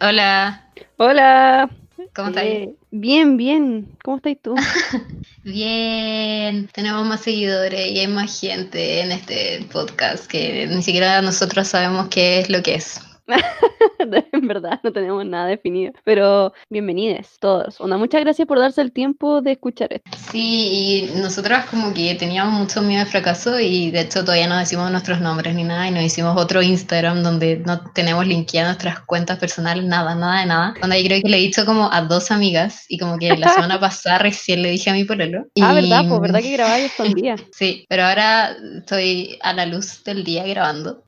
Hola, 0.00 0.70
Hola. 0.96 1.70
¿cómo 2.14 2.28
estás? 2.28 2.44
Eh, 2.44 2.74
bien, 2.90 3.36
bien. 3.36 3.86
¿Cómo 4.02 4.16
estás 4.16 4.36
tú? 4.40 4.54
Bien, 5.44 6.68
tenemos 6.68 7.04
más 7.06 7.20
seguidores 7.20 7.90
y 7.90 7.98
hay 7.98 8.06
más 8.06 8.40
gente 8.40 9.00
en 9.02 9.12
este 9.12 9.66
podcast 9.70 10.26
que 10.26 10.66
ni 10.68 10.82
siquiera 10.82 11.20
nosotros 11.20 11.68
sabemos 11.68 12.08
qué 12.08 12.40
es 12.40 12.48
lo 12.48 12.62
que 12.62 12.76
es. 12.76 12.98
en 14.32 14.46
verdad, 14.48 14.80
no 14.82 14.92
tenemos 14.92 15.24
nada 15.24 15.46
definido. 15.46 15.92
Pero 16.04 16.52
bienvenidos 16.68 17.38
todos. 17.40 17.80
Onda, 17.80 17.96
muchas 17.96 18.20
gracias 18.20 18.46
por 18.46 18.58
darse 18.58 18.82
el 18.82 18.92
tiempo 18.92 19.40
de 19.40 19.52
escuchar 19.52 19.92
esto. 19.92 20.10
Sí, 20.30 21.08
y 21.14 21.20
nosotras 21.20 21.66
como 21.66 21.94
que 21.94 22.14
teníamos 22.16 22.52
mucho 22.58 22.82
miedo 22.82 23.04
de 23.04 23.10
fracaso 23.10 23.58
y 23.58 23.90
de 23.90 24.00
hecho 24.00 24.24
todavía 24.24 24.46
no 24.46 24.58
decimos 24.58 24.90
nuestros 24.90 25.20
nombres 25.20 25.54
ni 25.54 25.64
nada 25.64 25.88
y 25.88 25.90
nos 25.90 26.02
hicimos 26.02 26.36
otro 26.36 26.60
Instagram 26.62 27.22
donde 27.22 27.62
no 27.64 27.80
tenemos 27.92 28.26
linkeadas 28.26 28.68
nuestras 28.74 29.00
cuentas 29.00 29.38
personales, 29.38 29.84
nada, 29.84 30.14
nada 30.14 30.40
de 30.40 30.46
nada. 30.46 30.74
Donde 30.80 31.02
yo 31.02 31.06
creo 31.08 31.22
que 31.22 31.28
le 31.28 31.38
he 31.38 31.40
dicho 31.40 31.64
como 31.64 31.90
a 31.92 32.02
dos 32.02 32.30
amigas 32.30 32.84
y 32.88 32.98
como 32.98 33.18
que 33.18 33.34
la 33.36 33.48
semana 33.52 33.80
pasada 33.80 34.18
recién 34.18 34.62
le 34.62 34.70
dije 34.70 34.90
a 34.90 34.92
mi 34.92 35.04
pololo. 35.04 35.46
Ah, 35.60 35.72
Y- 35.72 35.74
¿verdad? 35.76 36.04
Pues 36.08 36.20
verdad 36.20 36.40
que 36.40 36.52
grabáis 36.56 36.86
escondida. 36.86 37.36
Sí, 37.52 37.86
pero 37.88 38.04
ahora 38.04 38.54
estoy 38.78 39.38
a 39.42 39.52
la 39.54 39.64
luz 39.66 40.02
del 40.04 40.24
día 40.24 40.44
grabando. 40.46 41.04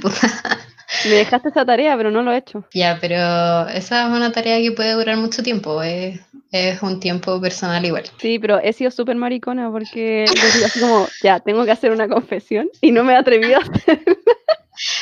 Puta. 0.00 0.58
Me 1.04 1.16
dejaste 1.16 1.48
esa 1.50 1.64
tarea, 1.64 1.96
pero 1.96 2.10
no 2.10 2.22
lo 2.22 2.32
he 2.32 2.38
hecho. 2.38 2.64
Ya, 2.72 2.98
pero 3.00 3.68
esa 3.68 4.06
es 4.06 4.10
una 4.16 4.32
tarea 4.32 4.58
que 4.60 4.72
puede 4.72 4.92
durar 4.92 5.16
mucho 5.16 5.42
tiempo. 5.42 5.82
Es, 5.82 6.20
es 6.50 6.82
un 6.82 7.00
tiempo 7.00 7.40
personal 7.40 7.84
igual. 7.84 8.04
Sí, 8.18 8.38
pero 8.38 8.58
he 8.58 8.72
sido 8.72 8.90
súper 8.90 9.16
maricona 9.16 9.70
porque 9.70 10.24
decía 10.28 10.66
así 10.66 10.80
como, 10.80 11.06
ya, 11.22 11.40
tengo 11.40 11.64
que 11.64 11.72
hacer 11.72 11.90
una 11.90 12.08
confesión 12.08 12.68
y 12.80 12.90
no 12.92 13.04
me 13.04 13.12
he 13.12 13.16
atrevido 13.16 13.56
a 13.58 13.62
hacer. 13.62 14.00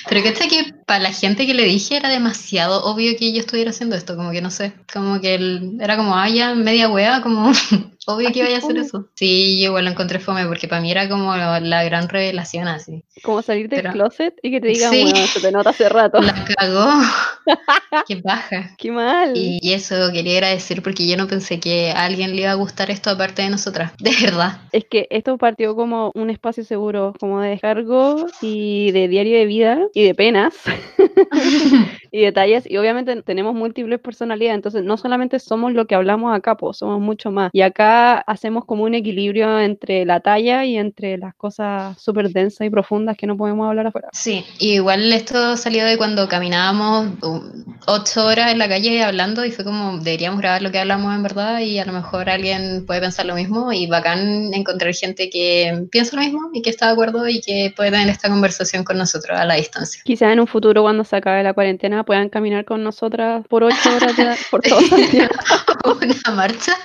Pero 0.09 0.23
que 0.23 0.29
este 0.29 0.49
que 0.49 0.75
para 0.87 1.01
la 1.01 1.13
gente 1.13 1.47
que 1.47 1.55
le 1.55 1.65
dije 1.65 1.97
era 1.97 2.11
demasiado 2.11 2.85
obvio 2.85 3.17
que 3.19 3.33
yo 3.33 3.41
estuviera 3.41 3.71
haciendo 3.71 3.97
esto, 3.97 4.17
como 4.17 4.31
que 4.31 4.43
no 4.43 4.51
sé, 4.51 4.75
como 4.93 5.19
que 5.21 5.35
el- 5.35 5.79
era 5.81 5.97
como, 5.97 6.15
ah, 6.15 6.29
ya, 6.29 6.55
media 6.55 6.89
wea, 6.91 7.23
como 7.23 7.53
obvio 8.07 8.31
que 8.33 8.41
iba 8.41 8.49
a 8.49 8.59
hacer 8.59 8.77
eso. 8.79 9.09
Sí, 9.15 9.61
yo 9.61 9.67
igual 9.69 9.85
lo 9.85 9.91
encontré 9.91 10.19
fome 10.19 10.47
porque 10.47 10.69
para 10.69 10.81
mí 10.83 10.91
era 10.91 11.09
como 11.09 11.37
la 11.37 11.85
gran 11.85 12.09
revelación 12.09 12.69
así. 12.69 13.05
Como 13.23 13.43
salir 13.43 13.69
del 13.69 13.83
Pero- 13.83 13.93
closet 13.93 14.35
y 14.43 14.51
que 14.51 14.61
te 14.61 14.69
digan, 14.69 14.91
Sí. 14.93 15.03
bueno, 15.03 15.27
se 15.27 15.41
te 15.41 15.53
nota 15.53 15.71
hace 15.71 15.89
rato. 15.89 16.19
La 16.23 16.45
cagó. 16.57 16.91
Qué 18.07 18.21
baja. 18.23 18.71
Qué 18.79 18.91
mal. 18.91 19.37
Y, 19.37 19.59
y 19.63 19.73
eso 19.73 19.95
quería 20.13 20.35
agradecer 20.35 20.83
porque 20.83 21.07
yo 21.07 21.17
no 21.17 21.27
pensé 21.27 21.61
que 21.61 21.91
a 21.91 22.05
alguien 22.05 22.35
le 22.35 22.43
iba 22.43 22.51
a 22.51 22.55
gustar 22.55 22.91
esto 22.91 23.11
aparte 23.11 23.43
de 23.43 23.51
nosotras. 23.51 23.93
De 23.99 24.13
verdad. 24.23 24.61
Es 24.73 24.85
que 24.85 25.07
esto 25.11 25.39
partió 25.39 25.75
como 25.77 26.11
un 26.15 26.31
espacio 26.31 26.65
seguro, 26.65 27.15
como 27.19 27.41
de 27.41 27.51
descargo 27.51 28.27
y 28.41 28.91
de 28.93 29.09
diario 29.09 29.39
de 29.39 29.47
vida 29.47 29.79
y 29.95 30.05
de 30.05 30.15
penas 30.15 30.55
y 32.11 32.21
detalles. 32.21 32.69
Y 32.69 32.77
obviamente 32.77 33.23
tenemos 33.23 33.55
múltiples 33.55 34.01
personalidades, 34.01 34.57
entonces 34.57 34.83
no 34.83 34.97
solamente 34.97 35.39
somos 35.39 35.73
lo 35.73 35.87
que 35.87 35.95
hablamos 35.95 36.35
acá, 36.35 36.57
pues 36.57 36.79
somos 36.79 37.01
mucho 37.01 37.31
más. 37.31 37.51
Y 37.53 37.63
acá 37.63 38.19
hacemos 38.19 38.65
como 38.65 38.85
un 38.85 38.95
equilibrio 38.95 39.61
entre 39.61 40.05
la 40.05 40.21
talla 40.21 40.65
y 40.65 40.77
entre 40.77 41.19
las 41.19 41.35
cosas 41.35 42.01
súper 42.01 42.31
densas 42.31 42.67
y 42.67 42.71
profundas 42.71 43.17
que 43.17 43.27
no 43.27 43.37
podemos 43.37 43.69
hablar 43.69 43.87
afuera. 43.87 44.09
Sí, 44.13 44.45
y 44.59 44.75
igual 44.75 45.13
esto 45.13 45.57
salió 45.57 45.85
de 45.85 45.97
cuando 45.97 46.29
caminábamos 46.29 47.09
ocho 47.87 48.27
horas 48.27 48.53
en 48.53 48.59
la 48.59 48.69
calle 48.69 49.03
hablando 49.03 49.45
y 49.45 49.51
fue 49.51 49.65
como 49.65 49.99
deberíamos 49.99 50.41
grabar 50.41 50.63
lo 50.63 50.71
que 50.71 50.79
hablamos 50.79 51.15
en 51.15 51.23
verdad 51.23 51.59
y 51.61 51.79
a 51.79 51.85
lo 51.85 51.93
mejor 51.93 52.29
alguien 52.31 52.85
puede 52.87 53.01
pensar 53.01 53.27
lo 53.27 53.35
mismo 53.35 53.73
y 53.73 53.87
bacán 53.87 54.53
encontrar 54.55 54.95
gente 54.95 55.31
que 55.31 55.87
piensa 55.91 56.17
lo 56.17 56.23
mismo 56.23 56.51
y 56.53 56.63
que 56.63 56.71
está 56.71 56.87
de 56.87 56.93
acuerdo 56.93 57.29
y 57.29 57.41
que 57.41 57.73
puede 57.77 57.91
tener 57.91 58.09
esta 58.09 58.29
conversación 58.29 58.85
con 58.85 58.99
nosotros 58.99 59.39
a 59.39 59.45
la 59.45 59.55
distancia. 59.55 60.01
Quizás 60.05 60.33
en 60.33 60.41
un 60.41 60.47
futuro, 60.47 60.83
cuando 60.83 61.05
se 61.05 61.17
acabe 61.17 61.43
la 61.43 61.53
cuarentena, 61.55 62.05
puedan 62.05 62.29
caminar 62.29 62.65
con 62.65 62.83
nosotras 62.85 63.45
por 63.49 63.65
ocho 63.65 63.97
horas 63.97 64.17
de- 64.17 64.37
por 64.51 64.61
todo. 64.63 64.79
Una 66.01 66.35
marcha. 66.37 66.77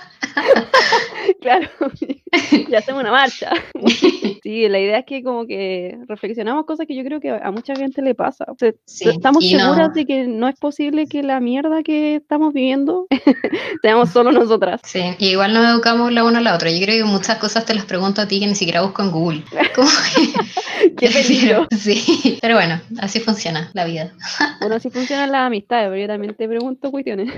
Claro, 1.47 1.69
y 2.69 2.75
hacemos 2.75 3.01
una 3.01 3.11
marcha. 3.11 3.51
Sí, 4.43 4.69
la 4.69 4.79
idea 4.79 4.99
es 4.99 5.05
que 5.05 5.23
como 5.23 5.45
que 5.45 5.97
reflexionamos 6.07 6.65
cosas 6.65 6.87
que 6.87 6.95
yo 6.95 7.03
creo 7.03 7.19
que 7.19 7.31
a 7.31 7.51
mucha 7.51 7.75
gente 7.75 8.01
le 8.01 8.15
pasa. 8.15 8.45
O 8.47 8.55
sea, 8.57 8.71
Sí, 8.85 9.09
estamos 9.09 9.43
y 9.43 9.53
no- 9.55 9.59
seguras 9.59 9.93
de 9.93 10.05
que 10.05 10.25
no 10.25 10.47
es 10.47 10.57
posible 10.57 11.05
que 11.07 11.21
la 11.21 11.41
mierda 11.41 11.83
que 11.83 12.15
estamos 12.15 12.53
viviendo 12.53 13.07
seamos 13.81 14.09
solo 14.11 14.31
nosotras. 14.31 14.79
Sí, 14.85 15.01
y 15.17 15.29
igual 15.31 15.53
nos 15.53 15.65
educamos 15.65 16.13
la 16.13 16.23
una 16.23 16.37
a 16.37 16.41
la 16.41 16.55
otra. 16.55 16.69
Yo 16.71 16.79
creo 16.81 17.03
que 17.03 17.11
muchas 17.11 17.37
cosas 17.39 17.65
te 17.65 17.73
las 17.75 17.83
pregunto 17.85 18.21
a 18.21 18.27
ti 18.27 18.39
que 18.39 18.47
ni 18.47 18.55
siquiera 18.55 18.83
busco 18.83 19.01
en 19.01 19.11
Google. 19.11 19.43
Como 19.75 19.89
que- 20.15 20.95
Qué 20.95 21.09
peligro. 21.09 21.67
Sí, 21.77 22.37
pero 22.41 22.55
bueno, 22.55 22.79
así 23.01 23.19
funciona 23.19 23.69
la 23.73 23.83
vida. 23.85 24.13
Bueno, 24.61 24.75
así 24.75 24.89
funcionan 24.89 25.31
las 25.31 25.47
amistades, 25.47 25.89
pero 25.89 25.99
yo 26.01 26.07
también 26.07 26.33
te 26.35 26.47
pregunto 26.47 26.89
cuestiones. 26.91 27.33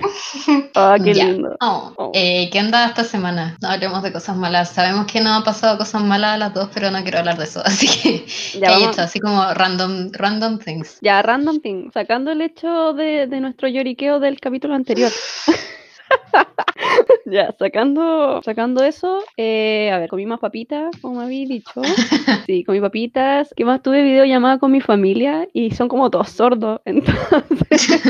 Ah, 0.76 0.98
qué 1.04 1.14
Ya. 1.14 1.26
lindo. 1.26 1.56
Oh, 1.62 1.94
Oh. 1.98 2.12
eh, 2.14 2.50
¿Qué 2.52 2.60
onda 2.60 2.86
esta 2.86 3.04
semana? 3.04 3.58
No 3.62 3.70
hablemos 3.70 3.99
de 4.04 4.12
cosas 4.12 4.36
malas. 4.36 4.70
Sabemos 4.70 5.06
que 5.12 5.22
no 5.22 5.34
han 5.34 5.44
pasado 5.44 5.78
cosas 5.78 6.04
malas 6.04 6.36
a 6.36 6.38
las 6.38 6.54
dos, 6.54 6.70
pero 6.74 6.92
no 6.92 7.02
quiero 7.04 7.20
hablar 7.20 7.38
de 7.38 7.44
eso. 7.44 7.62
Así 7.66 7.88
que, 7.88 8.26
Ya. 8.60 8.90
Así 8.90 9.20
como 9.20 9.54
random, 9.54 10.12
random 10.14 10.60
things. 10.60 10.98
Ya, 11.02 11.22
random 11.22 11.60
thing, 11.60 11.92
sacando 11.92 12.32
el 12.32 12.42
hecho 12.42 12.94
de, 12.94 13.28
de 13.28 13.40
nuestro 13.40 13.68
lloriqueo 13.68 14.20
del 14.20 14.40
capítulo 14.40 14.76
anterior. 14.76 15.12
ya, 17.26 17.54
sacando, 17.58 18.42
sacando 18.44 18.84
eso, 18.84 19.24
eh, 19.38 19.92
a 19.92 20.00
ver, 20.00 20.10
comí 20.10 20.26
más 20.26 20.40
papitas, 20.40 20.96
como 21.02 21.22
había 21.22 21.46
dicho. 21.48 21.82
Sí, 22.46 22.64
comí 22.64 22.80
papitas. 22.82 23.54
¿Qué 23.56 23.64
más? 23.64 23.84
Tuve 23.84 24.02
videollamada 24.02 24.58
con 24.58 24.72
mi 24.72 24.82
familia 24.82 25.48
y 25.54 25.72
son 25.72 25.88
como 25.88 26.10
todos 26.10 26.30
sordos, 26.30 26.82
entonces 26.86 28.02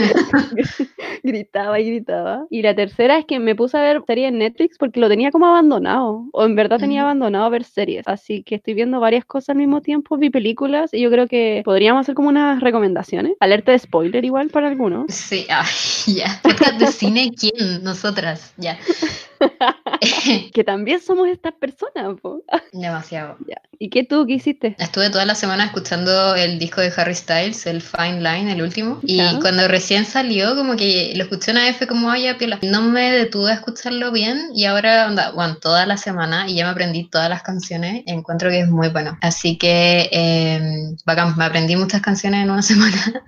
gritaba 1.24 1.80
y 1.80 1.90
gritaba. 1.90 2.46
Y 2.50 2.62
la 2.62 2.74
tercera 2.74 3.18
es 3.18 3.26
que 3.26 3.40
me 3.40 3.56
puse 3.56 3.78
a 3.78 3.82
ver 3.82 4.02
series 4.08 4.30
en 4.30 4.38
Netflix 4.38 4.78
porque 4.78 5.00
lo 5.00 5.10
tenía 5.10 5.32
como 5.32 5.48
abandonado, 5.48 6.26
o 6.32 6.46
en 6.46 6.56
verdad 6.56 6.80
tenía 6.80 7.02
Ujú. 7.02 7.08
abandonado 7.08 7.50
ver 7.50 7.64
series. 7.66 8.08
Así 8.08 8.44
que 8.44 8.56
estoy 8.56 8.76
viendo 8.76 9.00
varias 9.00 9.26
cosas 9.26 9.50
al 9.50 9.58
mismo 9.58 9.82
tiempo, 9.82 10.18
vi 10.18 10.30
películas 10.30 10.94
y 10.94 11.02
yo 11.02 11.12
creo 11.12 11.28
que 11.28 11.62
podríamos 11.66 12.02
hacer 12.02 12.16
como 12.16 12.30
unas 12.30 12.62
recomendaciones. 12.62 13.34
Alerta 13.40 13.74
de 13.74 13.80
spoiler 13.80 14.24
igual 14.24 14.50
para 14.50 14.70
algunos. 14.70 15.12
Sí, 15.12 15.46
ya. 16.08 16.40
Podcast 16.44 16.80
de 16.80 16.88
cine, 16.88 17.32
¿quién? 17.38 17.84
Nosotras, 17.90 18.54
ya. 18.58 18.78
Que 20.54 20.64
también 20.64 21.02
somos 21.02 21.28
estas 21.28 21.54
personas, 21.54 22.20
po. 22.22 22.44
Demasiado. 22.74 23.38
Ya. 23.48 23.62
¿Y 23.80 23.90
qué 23.90 24.04
tú, 24.04 24.26
qué 24.28 24.34
hiciste? 24.34 24.76
Estuve 24.78 25.10
toda 25.10 25.26
la 25.26 25.36
semana 25.36 25.66
escuchando 25.66 26.36
el 26.36 26.60
disco 26.60 26.82
de 26.82 26.92
Harry 26.96 27.16
Styles, 27.16 27.66
el 27.66 27.82
Fine 27.82 28.22
Line, 28.22 28.52
el 28.52 28.62
último. 28.62 29.00
Y 29.02 29.22
cuando 29.40 29.68
recién 29.68 30.06
salió, 30.06 30.56
como 30.56 30.76
que 30.76 31.14
lo 31.16 31.24
escuché 31.24 31.52
una 31.52 31.64
vez, 31.64 31.78
fue 31.78 31.88
como, 31.88 32.12
ay, 32.12 32.24
ya, 32.24 32.38
piola. 32.38 32.60
No 32.62 32.82
me 32.82 33.12
detuve 33.12 33.52
a 33.52 33.56
escucharlo 33.56 34.12
bien 34.12 34.50
y 34.54 34.66
ahora, 34.66 35.08
onda, 35.08 35.32
bueno, 35.32 35.56
toda 35.56 35.86
la 35.86 35.98
semana 35.98 36.48
y 36.48 36.56
ya 36.56 36.66
me 36.66 36.72
aprendí 36.72 37.10
todas 37.10 37.30
las 37.30 37.42
canciones. 37.42 38.04
Encuentro 38.06 38.50
que 38.50 38.60
es 38.60 38.70
muy 38.70 38.90
bueno. 38.90 39.18
Así 39.22 39.58
que, 39.58 40.10
eh, 40.12 40.62
bacán, 41.06 41.36
me 41.38 41.46
aprendí 41.46 41.76
muchas 41.76 42.02
canciones 42.02 42.44
en 42.44 42.52
una 42.52 42.62
semana. 42.62 43.24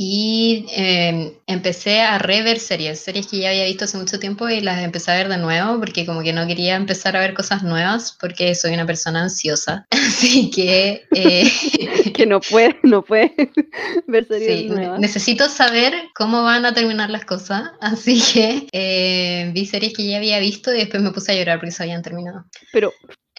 Y 0.00 0.64
eh, 0.76 1.40
empecé 1.48 2.02
a 2.02 2.18
rever 2.18 2.60
series, 2.60 3.00
series 3.00 3.26
que 3.26 3.40
ya 3.40 3.48
había 3.48 3.64
visto 3.64 3.84
hace 3.84 3.98
mucho 3.98 4.20
tiempo 4.20 4.48
y 4.48 4.60
las 4.60 4.80
empecé 4.80 5.10
a 5.10 5.16
ver 5.16 5.28
de 5.28 5.38
nuevo 5.38 5.80
porque 5.80 6.06
como 6.06 6.22
que 6.22 6.32
no 6.32 6.46
quería 6.46 6.76
empezar 6.76 7.16
a 7.16 7.20
ver 7.20 7.34
cosas 7.34 7.64
nuevas 7.64 8.16
porque 8.20 8.54
soy 8.54 8.74
una 8.74 8.86
persona 8.86 9.24
ansiosa. 9.24 9.88
Así 9.90 10.52
que 10.52 11.02
eh, 11.12 11.50
Que 12.14 12.26
no 12.26 12.40
puede, 12.40 12.76
no 12.84 13.04
puede 13.04 13.32
ver 14.06 14.28
series 14.28 14.60
sí, 14.60 14.68
nuevas. 14.68 15.00
necesito 15.00 15.48
saber 15.48 15.92
cómo 16.14 16.44
van 16.44 16.64
a 16.64 16.72
terminar 16.72 17.10
las 17.10 17.24
cosas. 17.24 17.72
Así 17.80 18.22
que 18.32 18.68
eh, 18.70 19.50
vi 19.52 19.66
series 19.66 19.94
que 19.94 20.06
ya 20.06 20.18
había 20.18 20.38
visto 20.38 20.72
y 20.72 20.78
después 20.78 21.02
me 21.02 21.10
puse 21.10 21.32
a 21.32 21.34
llorar 21.34 21.58
porque 21.58 21.72
se 21.72 21.82
habían 21.82 22.02
terminado. 22.02 22.44
Pero, 22.72 22.92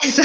Eso. 0.03 0.23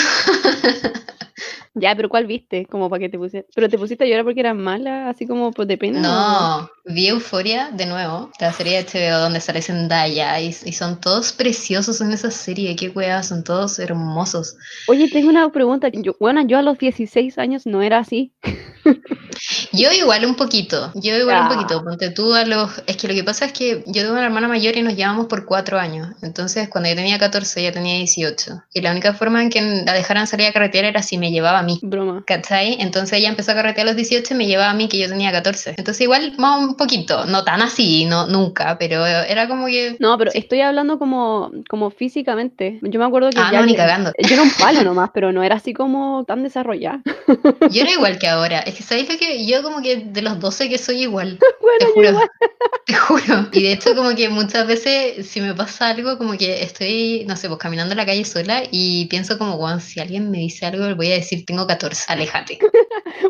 Ya, 1.74 1.94
pero 1.96 2.08
¿cuál 2.08 2.26
viste? 2.26 2.66
Como 2.66 2.88
para 2.88 3.00
que 3.00 3.08
te 3.08 3.18
pusieras. 3.18 3.50
Pero 3.54 3.68
te 3.68 3.78
pusiste 3.78 4.04
a 4.04 4.06
llorar 4.06 4.24
porque 4.24 4.40
eran 4.40 4.58
malas, 4.58 5.14
así 5.14 5.26
como 5.26 5.50
pues, 5.52 5.66
de 5.66 5.76
pena. 5.76 6.00
No, 6.00 6.70
vi 6.84 7.08
Euforia 7.08 7.70
de 7.72 7.86
nuevo, 7.86 8.30
la 8.40 8.52
serie 8.52 8.82
de 8.82 8.84
HBO 8.84 9.18
donde 9.18 9.40
sale 9.40 9.60
Zendaya 9.60 10.40
y, 10.40 10.48
y 10.48 10.72
son 10.72 11.00
todos 11.00 11.32
preciosos 11.32 12.00
en 12.00 12.12
esa 12.12 12.30
serie, 12.30 12.76
qué 12.76 12.90
weas, 12.90 13.28
son 13.28 13.42
todos 13.42 13.78
hermosos. 13.78 14.56
Oye, 14.86 15.08
tengo 15.08 15.28
una 15.28 15.50
pregunta. 15.50 15.88
Yo, 15.92 16.14
bueno, 16.20 16.46
yo 16.46 16.58
a 16.58 16.62
los 16.62 16.78
16 16.78 17.38
años 17.38 17.66
no 17.66 17.82
era 17.82 17.98
así. 17.98 18.32
Yo 19.72 19.90
igual 19.92 20.24
un 20.24 20.36
poquito, 20.36 20.92
yo 20.94 21.16
igual 21.16 21.42
un 21.42 21.48
poquito, 21.48 21.82
ponte 21.82 22.10
tú 22.10 22.32
a 22.34 22.44
los... 22.44 22.82
Es 22.86 22.96
que 22.96 23.08
lo 23.08 23.14
que 23.14 23.24
pasa 23.24 23.46
es 23.46 23.52
que 23.52 23.82
yo 23.86 24.02
tengo 24.02 24.12
una 24.12 24.24
hermana 24.24 24.48
mayor 24.48 24.76
y 24.76 24.82
nos 24.82 24.94
llevamos 24.94 25.26
por 25.26 25.44
cuatro 25.44 25.78
años, 25.78 26.08
entonces 26.22 26.68
cuando 26.68 26.88
yo 26.88 26.96
tenía 26.96 27.18
14 27.18 27.60
ella 27.60 27.72
tenía 27.72 27.96
18 27.96 28.62
y 28.72 28.80
la 28.80 28.92
única 28.92 29.14
forma 29.14 29.42
en 29.42 29.50
que 29.50 29.60
la 29.60 29.92
dejaran 29.92 30.26
salir 30.26 30.46
a 30.46 30.52
carretera 30.52 30.88
era 30.88 31.02
si 31.02 31.18
me 31.18 31.30
llevaba 31.30 31.58
a 31.58 31.62
mí. 31.64 31.78
Broma. 31.82 32.22
¿Cachai? 32.26 32.76
Entonces 32.80 33.18
ella 33.18 33.28
empezó 33.28 33.52
a 33.52 33.54
carretear 33.54 33.86
a 33.86 33.90
los 33.90 33.96
18 33.96 34.34
y 34.34 34.36
me 34.36 34.46
llevaba 34.46 34.70
a 34.70 34.74
mí 34.74 34.88
que 34.88 34.98
yo 34.98 35.08
tenía 35.08 35.32
14. 35.32 35.74
Entonces 35.76 36.00
igual 36.02 36.34
más 36.38 36.60
un 36.60 36.76
poquito, 36.76 37.24
no 37.26 37.44
tan 37.44 37.60
así, 37.62 38.04
no 38.04 38.26
nunca, 38.26 38.76
pero 38.78 39.04
era 39.06 39.48
como 39.48 39.66
que... 39.66 39.96
No, 39.98 40.16
pero 40.18 40.30
estoy 40.34 40.60
hablando 40.60 40.98
como, 40.98 41.50
como 41.68 41.90
físicamente. 41.90 42.78
Yo 42.82 43.00
me 43.00 43.06
acuerdo 43.06 43.30
que 43.30 43.38
Ah, 43.40 43.50
ya 43.52 43.60
no, 43.60 43.66
ni 43.66 43.74
cagando. 43.74 44.12
yo 44.18 44.34
era 44.34 44.42
un 44.42 44.50
palo 44.58 44.82
nomás, 44.84 45.10
pero 45.12 45.32
no 45.32 45.42
era 45.42 45.56
así 45.56 45.72
como 45.74 46.24
tan 46.24 46.42
desarrollada. 46.42 47.02
Yo 47.70 47.82
era 47.82 47.90
igual 47.92 48.18
que 48.18 48.28
ahora. 48.28 48.60
Es 48.60 48.74
que 48.74 48.82
sabéis 48.82 49.08
lo 49.10 49.18
que 49.18 49.46
yo 49.46 49.62
como 49.62 49.82
que 49.82 49.96
de 49.96 50.22
los 50.22 50.38
12 50.40 50.68
que 50.68 50.78
soy 50.78 51.02
igual. 51.02 51.38
Te 51.40 51.46
Bueno, 51.60 51.86
juro. 51.94 52.08
igual. 52.10 52.28
Te 52.86 52.94
juro. 52.94 53.48
Y 53.52 53.62
de 53.62 53.72
hecho 53.72 53.94
como 53.94 54.14
que 54.14 54.28
muchas 54.28 54.66
veces 54.66 55.26
si 55.26 55.40
me 55.40 55.54
pasa 55.54 55.88
algo 55.88 56.18
como 56.18 56.36
que 56.36 56.62
estoy, 56.62 57.24
no 57.26 57.36
sé, 57.36 57.48
pues 57.48 57.58
caminando 57.58 57.92
en 57.92 57.98
la 57.98 58.06
calle 58.06 58.24
sola 58.24 58.62
y 58.70 59.06
pienso 59.06 59.38
como, 59.38 59.56
bueno, 59.56 59.80
si 59.80 60.00
alguien 60.00 60.30
me 60.30 60.38
dice 60.38 60.66
algo, 60.66 60.86
le 60.86 60.94
voy 60.94 61.10
a 61.10 61.14
decir 61.14 61.44
tengo 61.54 61.66
14, 61.68 62.04
aléjate. 62.08 62.58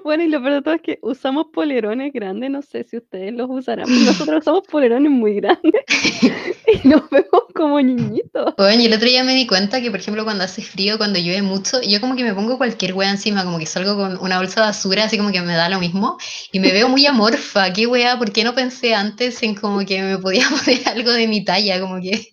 Bueno, 0.02 0.22
y 0.22 0.28
lo 0.28 0.40
peor 0.42 0.54
de 0.54 0.62
todo 0.62 0.74
es 0.74 0.82
que 0.82 0.98
usamos 1.02 1.46
polerones 1.52 2.12
grandes, 2.12 2.50
no 2.50 2.62
sé 2.62 2.84
si 2.84 2.96
ustedes 2.96 3.32
los 3.32 3.48
usarán, 3.50 3.86
pero 3.86 4.00
nosotros 4.00 4.40
usamos 4.40 4.62
polerones 4.70 5.10
muy 5.10 5.34
grandes 5.34 5.82
y 6.84 6.88
nos 6.88 7.08
vemos 7.10 7.44
como 7.54 7.80
niñitos. 7.80 8.54
Bueno, 8.56 8.82
y 8.82 8.86
el 8.86 8.94
otro 8.94 9.06
día 9.06 9.24
me 9.24 9.34
di 9.34 9.46
cuenta 9.46 9.80
que, 9.80 9.90
por 9.90 10.00
ejemplo, 10.00 10.24
cuando 10.24 10.44
hace 10.44 10.62
frío, 10.62 10.96
cuando 10.96 11.18
llueve 11.18 11.42
mucho, 11.42 11.80
yo 11.82 12.00
como 12.00 12.16
que 12.16 12.24
me 12.24 12.34
pongo 12.34 12.56
cualquier 12.56 12.94
wea 12.94 13.10
encima, 13.10 13.44
como 13.44 13.58
que 13.58 13.66
salgo 13.66 13.96
con 13.96 14.18
una 14.20 14.38
bolsa 14.38 14.60
de 14.60 14.66
basura, 14.68 15.04
así 15.04 15.16
como 15.18 15.32
que 15.32 15.42
me 15.42 15.54
da 15.54 15.68
lo 15.68 15.80
mismo, 15.80 16.18
y 16.50 16.60
me 16.60 16.72
veo 16.72 16.88
muy 16.88 17.06
amorfa. 17.06 17.72
¿Qué 17.72 17.86
wea? 17.86 18.18
¿Por 18.18 18.32
qué 18.32 18.44
no 18.44 18.54
pensé 18.54 18.94
antes 18.94 19.42
en 19.42 19.54
como 19.54 19.84
que 19.84 20.02
me 20.02 20.18
podía 20.18 20.46
poner 20.48 20.88
algo 20.88 21.12
de 21.12 21.28
mi 21.28 21.44
talla? 21.44 21.80
Como 21.80 22.00
que, 22.00 22.28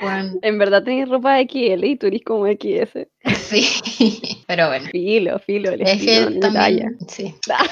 bueno, 0.00 0.34
En 0.42 0.58
verdad 0.58 0.82
tenéis 0.82 1.08
ropa 1.08 1.38
XL 1.40 1.84
y 1.84 1.96
tú 1.96 2.06
eres 2.06 2.22
como 2.24 2.46
XS. 2.46 3.06
sí, 3.48 4.42
pero 4.46 4.68
bueno. 4.68 4.88
Filo, 5.04 5.38
filo, 5.38 5.70
el 5.70 5.82
Es 5.82 6.02
que 6.02 6.30
no 6.30 6.40
también, 6.40 6.96
sí. 7.08 7.34
Ah. 7.52 7.66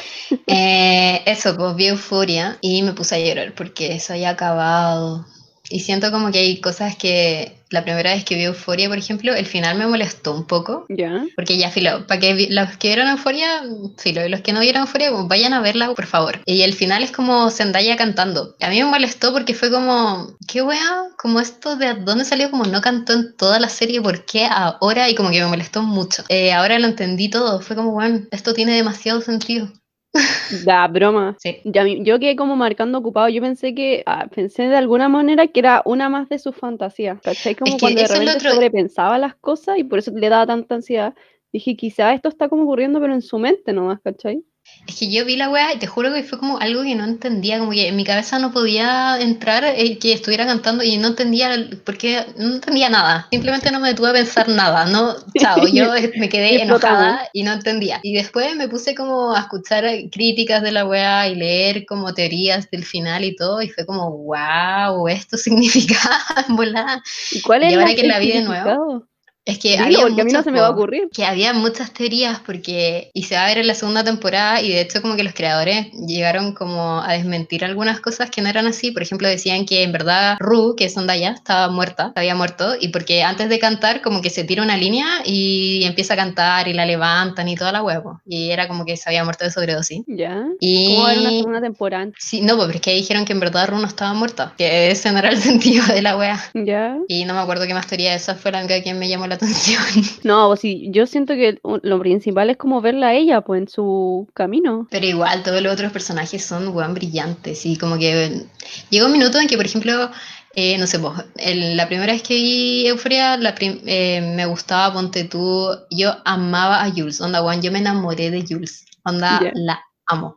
Eh, 0.47 1.23
eso, 1.25 1.57
pues 1.57 1.75
vi 1.77 1.87
euforia 1.87 2.59
y 2.61 2.83
me 2.83 2.93
puse 2.93 3.15
a 3.15 3.19
llorar 3.21 3.55
porque 3.55 3.95
eso 3.95 4.13
había 4.13 4.31
acabado. 4.31 5.25
Y 5.69 5.81
siento 5.81 6.11
como 6.11 6.31
que 6.31 6.39
hay 6.39 6.61
cosas 6.61 6.97
que 6.97 7.63
la 7.71 7.83
primera 7.83 8.13
vez 8.13 8.25
que 8.25 8.35
vi 8.35 8.43
euforia, 8.43 8.89
por 8.89 8.99
ejemplo, 8.99 9.35
el 9.35 9.47
final 9.47 9.79
me 9.79 9.87
molestó 9.87 10.35
un 10.35 10.47
poco. 10.47 10.85
¿Ya? 10.89 11.25
Porque 11.35 11.57
ya, 11.57 11.71
filo, 11.71 12.07
para 12.07 12.21
que 12.21 12.49
los 12.51 12.77
que 12.77 12.89
vieron 12.89 13.09
Euforia, 13.09 13.63
filo, 13.97 14.25
y 14.25 14.29
los 14.29 14.43
que 14.43 14.53
no 14.53 14.61
vieron 14.61 14.83
Euforia, 14.83 15.11
pues 15.11 15.27
vayan 15.29 15.55
a 15.55 15.61
verla, 15.61 15.93
por 15.95 16.07
favor. 16.07 16.41
Y 16.45 16.63
el 16.63 16.75
final 16.75 17.03
es 17.03 17.13
como 17.13 17.51
Zendaya 17.51 17.97
cantando. 17.97 18.57
A 18.61 18.69
mí 18.69 18.79
me 18.79 18.91
molestó 18.91 19.33
porque 19.33 19.55
fue 19.55 19.71
como, 19.71 20.37
qué 20.47 20.63
wea, 20.63 21.09
como 21.17 21.41
esto 21.41 21.77
de 21.77 21.95
dónde 21.95 22.25
salió, 22.25 22.51
como 22.51 22.65
no 22.65 22.81
cantó 22.83 23.15
en 23.15 23.35
toda 23.37 23.59
la 23.59 23.69
serie, 23.69 24.03
¿por 24.03 24.25
qué 24.27 24.47
ahora? 24.47 25.09
Y 25.09 25.15
como 25.15 25.31
que 25.31 25.41
me 25.41 25.47
molestó 25.47 25.83
mucho. 25.83 26.25
Eh, 26.29 26.53
ahora 26.53 26.79
lo 26.79 26.89
entendí 26.89 27.31
todo, 27.31 27.61
fue 27.61 27.77
como, 27.77 27.93
bueno, 27.93 28.27
esto 28.31 28.53
tiene 28.53 28.75
demasiado 28.75 29.23
sentido. 29.23 29.73
Da, 30.67 30.87
broma. 30.89 31.37
Sí. 31.41 31.59
Mi- 31.65 32.05
yo 32.05 32.19
quedé 32.19 32.37
como 32.37 32.57
marcando 32.57 32.99
ocupado. 32.99 33.29
Yo 33.29 33.41
pensé 33.41 33.75
que, 33.75 34.03
ah, 34.07 34.27
pensé 34.35 34.65
de 34.69 34.77
alguna 34.77 35.09
manera 35.09 35.47
que 35.47 35.61
era 35.61 35.83
una 35.85 36.09
más 36.09 36.29
de 36.29 36.39
sus 36.39 36.55
fantasías. 36.55 37.21
¿Cachai? 37.23 37.55
Como 37.57 37.73
que 37.73 37.81
cuando 37.81 37.99
de 38.01 38.05
es 38.05 38.11
repente 38.11 38.37
otro- 38.37 38.51
sobrepensaba 38.53 39.19
las 39.19 39.35
cosas 39.37 39.79
y 39.79 39.85
por 39.85 39.99
eso 40.01 40.11
le 40.15 40.29
daba 40.29 40.47
tanta 40.47 40.75
ansiedad. 40.75 41.15
Dije, 41.53 41.77
quizá 41.77 42.13
esto 42.15 42.29
está 42.29 42.49
como 42.49 42.65
ocurriendo, 42.65 43.01
pero 43.01 43.13
en 43.15 43.23
su 43.23 43.39
mente 43.39 43.73
nomás, 43.73 44.01
¿cachai? 44.03 44.43
Es 44.85 44.97
que 44.99 45.11
yo 45.11 45.25
vi 45.25 45.37
la 45.37 45.49
wea 45.49 45.73
y 45.73 45.79
te 45.79 45.87
juro 45.87 46.13
que 46.13 46.25
fue 46.25 46.39
como 46.41 46.59
algo 46.59 46.83
que 46.83 46.97
no 46.97 47.05
entendía, 47.05 47.61
como 47.61 47.71
que 47.71 47.87
en 47.87 47.95
mi 47.95 48.05
cabeza 48.05 48.41
no 48.41 48.53
podía 48.53 49.17
entrar 49.21 49.65
eh, 49.65 49.97
que 49.99 50.13
estuviera 50.13 50.45
cantando 50.45 50.83
y 50.83 50.97
no 50.97 51.07
entendía 51.09 51.51
porque 51.87 52.27
no 52.37 52.55
entendía 52.55 52.89
nada. 52.91 53.29
Simplemente 53.31 53.71
no 53.71 53.79
me 53.79 53.89
detuve 53.91 54.11
a 54.11 54.13
pensar 54.13 54.49
nada, 54.49 54.85
no, 54.87 55.15
chao, 55.39 55.69
yo 55.69 55.93
me 56.19 56.29
quedé 56.29 56.63
enojada 56.63 57.29
y 57.33 57.45
no 57.45 57.53
entendía. 57.53 58.01
Y 58.03 58.13
después 58.15 58.57
me 58.57 58.67
puse 58.69 58.95
como 58.97 59.35
a 59.37 59.41
escuchar 59.41 59.85
críticas 60.11 60.63
de 60.63 60.73
la 60.73 60.85
wea 60.85 61.29
y 61.29 61.37
leer 61.37 61.87
como 61.87 62.13
teorías 62.13 62.69
del 62.71 62.85
final 62.85 63.25
y 63.25 63.37
todo 63.37 63.63
y 63.63 63.69
fue 63.69 63.87
como, 63.87 64.11
wow, 64.11 65.07
esto 65.07 65.37
significaba 65.39 66.19
en 66.49 66.57
volada. 66.57 67.03
¿Y 67.31 67.41
cuál 67.41 67.63
Y 67.63 67.67
es 67.67 67.75
ahora 67.75 67.87
la- 67.91 67.95
que 67.95 68.03
la 68.09 68.19
vi 68.19 68.33
de 68.33 68.43
nuevo? 68.43 69.07
Es 69.45 69.59
que 69.59 69.71
Dilo, 69.71 69.83
había 69.85 70.01
porque 70.03 70.21
a 70.21 70.25
mí 70.25 70.33
no 70.33 70.43
se 70.43 70.51
me 70.53 70.61
va 70.61 70.69
a 70.69 70.71
ocurrir. 70.71 71.09
Que 71.13 71.25
había 71.25 71.53
muchas 71.53 71.93
teorías 71.93 72.39
porque 72.41 73.11
y 73.13 73.25
se 73.25 73.35
va 73.35 73.45
a 73.45 73.49
ver 73.49 73.59
en 73.59 73.67
la 73.67 73.75
segunda 73.75 74.05
temporada 74.05 74.63
y 74.63 74.69
de 74.69 74.81
hecho 74.81 75.03
como 75.03 75.17
que 75.17 75.25
los 75.25 75.35
creadores 75.35 75.89
llegaron 76.07 76.55
como 76.55 77.01
a 77.01 77.13
desmentir 77.15 77.65
algunas 77.65 78.01
cosas 78.01 78.31
que 78.31 78.41
no 78.41 78.49
eran 78.49 78.67
así. 78.67 78.93
Por 78.93 79.03
ejemplo 79.03 79.27
decían 79.27 79.67
que 79.67 79.83
en 79.83 79.91
verdad 79.91 80.37
Ru, 80.39 80.77
que 80.77 80.85
es 80.85 80.95
Zendaya, 80.95 81.33
estaba 81.33 81.69
muerta, 81.69 82.13
había 82.15 82.37
muerto 82.37 82.75
y 82.81 82.89
porque 82.89 83.25
antes 83.25 83.49
de 83.49 83.59
cantar 83.59 84.01
como 84.01 84.23
que 84.23 84.31
se 84.31 84.45
tira 84.45 84.63
una 84.63 84.77
línea 84.77 85.07
y 85.25 85.83
empieza 85.85 86.15
a 86.15 86.19
cantar 86.19 86.69
y 86.69 86.73
la 86.73 86.87
levantan 86.87 87.49
y 87.49 87.57
toda 87.57 87.73
la 87.73 87.83
huevo. 87.83 88.21
Y 88.25 88.51
era 88.51 88.69
como 88.69 88.85
que 88.85 88.97
se 88.97 89.09
había 89.09 89.25
muerto 89.25 89.45
de 89.45 89.51
sobredosis. 89.51 90.05
¿Ya? 90.07 90.45
Y 90.61 90.95
¿Cómo 90.95 91.03
va 91.03 91.09
a 91.09 91.11
haber 91.11 91.21
una 91.21 91.31
segunda 91.31 91.61
temporada? 91.61 92.11
Sí, 92.17 92.43
no, 92.43 92.57
pero 92.59 92.71
es 92.71 92.81
que 92.81 92.93
dijeron 92.93 93.25
que 93.25 93.33
en 93.33 93.41
verdad 93.41 93.69
Ru 93.69 93.79
no 93.79 93.89
estaba 93.89 94.15
muerta, 94.15 94.55
que 94.57 94.93
ese 94.93 95.11
no 95.11 95.19
era 95.19 95.31
el 95.31 95.39
sentido 95.43 95.85
de 95.87 96.01
la 96.01 96.17
wea. 96.17 96.39
¿Ya? 96.55 96.97
Y 97.09 97.25
no 97.25 97.35
me 97.35 97.41
acuerdo 97.41 97.67
qué 97.67 97.75
más 97.75 97.89
teoría, 97.89 98.15
esa 98.15 98.37
fue 98.37 98.53
la 98.53 98.61
única 98.61 98.81
que 98.81 98.95
me 98.95 99.09
llamó 99.09 99.27
la 99.27 99.32
atención. 99.35 99.83
No, 100.25 100.49
pues 100.49 100.61
sí, 100.61 100.89
yo 100.91 101.07
siento 101.07 101.35
que 101.35 101.59
lo 101.83 101.99
principal 102.01 102.51
es 102.51 102.57
como 102.57 102.81
verla 102.81 103.09
a 103.09 103.15
ella, 103.15 103.41
pues, 103.43 103.63
en 103.63 103.69
su 103.69 104.29
camino. 104.35 104.87
Pero 104.91 105.07
igual, 105.07 105.43
todos 105.43 105.61
los 105.63 105.73
otros 105.73 105.93
personajes 105.93 106.45
son, 106.45 106.69
weón, 106.69 106.95
brillantes. 106.95 107.67
Y 107.67 107.77
como 107.77 107.99
que 107.99 108.43
llegó 108.91 109.07
un 109.07 109.13
minuto 109.13 109.39
en 109.41 109.49
que, 109.49 109.57
por 109.57 109.67
ejemplo, 109.67 110.11
eh, 110.55 110.77
no 110.79 110.87
sé, 110.87 110.99
vos, 110.99 111.15
el- 111.37 111.77
la 111.77 111.87
primera 111.89 112.13
vez 112.13 112.23
que 112.23 112.35
vi 112.35 112.87
Euphoria, 112.87 113.37
la 113.39 113.55
eh, 113.61 114.21
me 114.37 114.47
gustaba, 114.47 114.93
ponte 114.93 115.25
tú, 115.25 115.69
yo 115.91 116.15
amaba 116.25 116.83
a 116.85 116.91
Jules, 116.91 117.21
onda, 117.21 117.43
weón, 117.43 117.63
yo 117.63 117.73
me 117.73 117.79
enamoré 117.79 118.31
de 118.31 118.45
Jules, 118.49 118.85
onda, 119.05 119.41
Ya. 119.43 119.51
la 119.55 119.81
amo. 120.07 120.37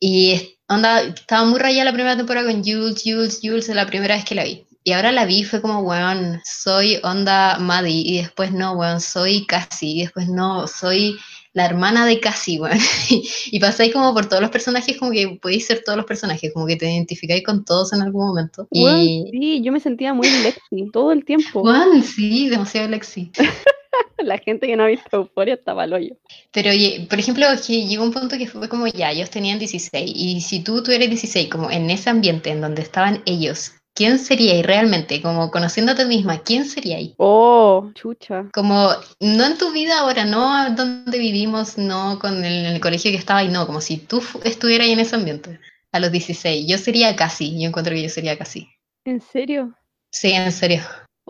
Y 0.00 0.58
onda, 0.68 1.02
estaba 1.02 1.44
muy 1.44 1.58
rayada 1.58 1.84
la 1.84 1.92
primera 1.92 2.16
temporada 2.16 2.50
con 2.50 2.62
Jules, 2.64 3.02
Jules, 3.04 3.40
Jules, 3.42 3.68
la 3.68 3.86
primera 3.86 4.14
vez 4.16 4.24
que 4.24 4.34
la 4.34 4.44
vi. 4.44 4.66
Y 4.82 4.92
ahora 4.92 5.12
la 5.12 5.26
vi, 5.26 5.44
fue 5.44 5.60
como, 5.60 5.80
weón, 5.80 6.40
soy 6.44 6.98
onda 7.02 7.58
Maddie, 7.58 8.02
y 8.04 8.16
después 8.18 8.52
no, 8.52 8.72
weón, 8.72 9.00
soy 9.00 9.46
Cassie, 9.46 9.90
y 9.90 10.00
después 10.02 10.28
no, 10.28 10.66
soy 10.66 11.18
la 11.52 11.66
hermana 11.66 12.06
de 12.06 12.18
Cassie, 12.18 12.60
weón. 12.60 12.78
y 13.50 13.60
pasáis 13.60 13.92
como 13.92 14.14
por 14.14 14.26
todos 14.26 14.40
los 14.40 14.50
personajes, 14.50 14.96
como 14.96 15.10
que 15.10 15.38
podéis 15.40 15.66
ser 15.66 15.82
todos 15.84 15.96
los 15.96 16.06
personajes, 16.06 16.52
como 16.54 16.66
que 16.66 16.76
te 16.76 16.90
identificáis 16.90 17.42
con 17.44 17.64
todos 17.64 17.92
en 17.92 18.02
algún 18.02 18.28
momento. 18.28 18.66
Weón, 18.70 19.00
Y, 19.00 19.30
sí, 19.30 19.62
yo 19.62 19.70
me 19.72 19.80
sentía 19.80 20.14
muy 20.14 20.28
Lexi 20.28 20.90
todo 20.92 21.12
el 21.12 21.24
tiempo. 21.24 21.60
weón, 21.60 22.02
sí, 22.02 22.48
demasiado 22.48 22.88
Lexi. 22.88 23.30
La 24.18 24.38
gente 24.38 24.66
que 24.66 24.76
no 24.76 24.84
ha 24.84 24.86
visto 24.86 25.16
Euforia 25.16 25.54
estaba 25.54 25.82
al 25.82 25.92
hoyo. 25.92 26.14
Pero, 26.52 26.70
oye, 26.70 27.06
por 27.08 27.18
ejemplo, 27.18 27.46
que 27.66 27.86
llegó 27.86 28.04
un 28.04 28.12
punto 28.12 28.38
que 28.38 28.46
fue 28.46 28.68
como 28.68 28.86
ya, 28.86 29.10
ellos 29.10 29.30
tenían 29.30 29.58
16, 29.58 30.12
y 30.14 30.40
si 30.40 30.62
tú 30.62 30.82
tuvieras 30.82 31.08
16, 31.08 31.48
como 31.48 31.70
en 31.70 31.90
ese 31.90 32.10
ambiente 32.10 32.50
en 32.50 32.60
donde 32.60 32.82
estaban 32.82 33.22
ellos, 33.26 33.72
¿quién 34.00 34.18
seríais 34.18 34.64
realmente? 34.64 35.20
Como 35.20 35.50
conociéndote 35.50 36.06
misma, 36.06 36.38
¿quién 36.38 36.64
seríais? 36.64 37.12
Oh, 37.18 37.90
chucha. 37.92 38.48
Como, 38.50 38.88
no 39.20 39.44
en 39.44 39.58
tu 39.58 39.72
vida 39.72 39.98
ahora, 39.98 40.24
no 40.24 40.74
donde 40.74 41.18
vivimos, 41.18 41.76
no 41.76 42.18
con 42.18 42.42
el, 42.42 42.64
el 42.64 42.80
colegio 42.80 43.10
que 43.10 43.18
estaba 43.18 43.44
y 43.44 43.48
no, 43.48 43.66
como 43.66 43.82
si 43.82 43.98
tú 43.98 44.22
estuvieras 44.42 44.86
ahí 44.86 44.92
en 44.94 45.00
ese 45.00 45.16
ambiente, 45.16 45.60
a 45.92 46.00
los 46.00 46.10
16. 46.10 46.66
Yo 46.66 46.78
sería 46.78 47.14
casi, 47.14 47.60
yo 47.60 47.68
encuentro 47.68 47.94
que 47.94 48.02
yo 48.02 48.08
sería 48.08 48.38
casi. 48.38 48.70
¿En 49.04 49.20
serio? 49.20 49.74
Sí, 50.10 50.32
en 50.32 50.50
serio. 50.50 50.80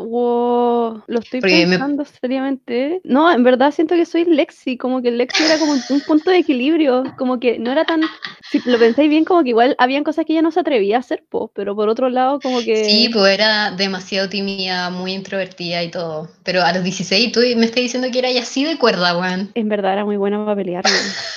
Wow, 0.05 1.03
lo 1.07 1.19
estoy 1.21 1.41
Porque 1.41 1.67
me- 1.67 1.77
pensando 1.77 2.05
seriamente. 2.05 3.01
No, 3.05 3.31
en 3.31 3.43
verdad 3.45 3.71
siento 3.71 3.95
que 3.95 4.07
soy 4.07 4.25
Lexi, 4.25 4.77
como 4.77 5.03
que 5.03 5.11
Lexi 5.11 5.45
era 5.45 5.59
como 5.59 5.73
un 5.73 6.01
punto 6.01 6.31
de 6.31 6.39
equilibrio, 6.39 7.05
como 7.19 7.39
que 7.39 7.59
no 7.59 7.71
era 7.71 7.85
tan, 7.85 8.03
si 8.51 8.63
lo 8.65 8.79
pensáis 8.79 9.09
bien, 9.11 9.25
como 9.25 9.43
que 9.43 9.51
igual 9.51 9.75
habían 9.79 10.05
cosas 10.05 10.25
que 10.25 10.33
ella 10.33 10.43
no 10.43 10.51
se 10.53 10.61
atrevía 10.61 10.97
a 10.97 11.01
hacer, 11.01 11.25
po, 11.29 11.53
pero 11.55 11.77
por 11.77 11.89
otro 11.89 12.09
lado, 12.09 12.41
como 12.41 12.63
que... 12.63 12.87
Sí, 12.87 13.11
pues 13.13 13.35
era 13.35 13.71
demasiado 13.73 14.29
tímida, 14.29 14.91
muy 14.91 15.13
introvertida 15.13 15.83
y 15.83 15.91
todo. 15.91 16.29
Pero 16.45 16.63
a 16.63 16.73
los 16.73 16.83
16 16.83 17.33
tú 17.33 17.41
me 17.57 17.67
estás 17.67 17.83
diciendo 17.83 18.09
que 18.11 18.19
era 18.21 18.29
así 18.41 18.65
de 18.65 18.79
cuerda, 18.79 19.19
weón. 19.19 19.51
En 19.55 19.69
verdad 19.69 19.93
era 19.93 20.05
muy 20.05 20.17
buena 20.17 20.43
para 20.45 20.57
pelear. 20.57 20.85
weón. 20.85 20.97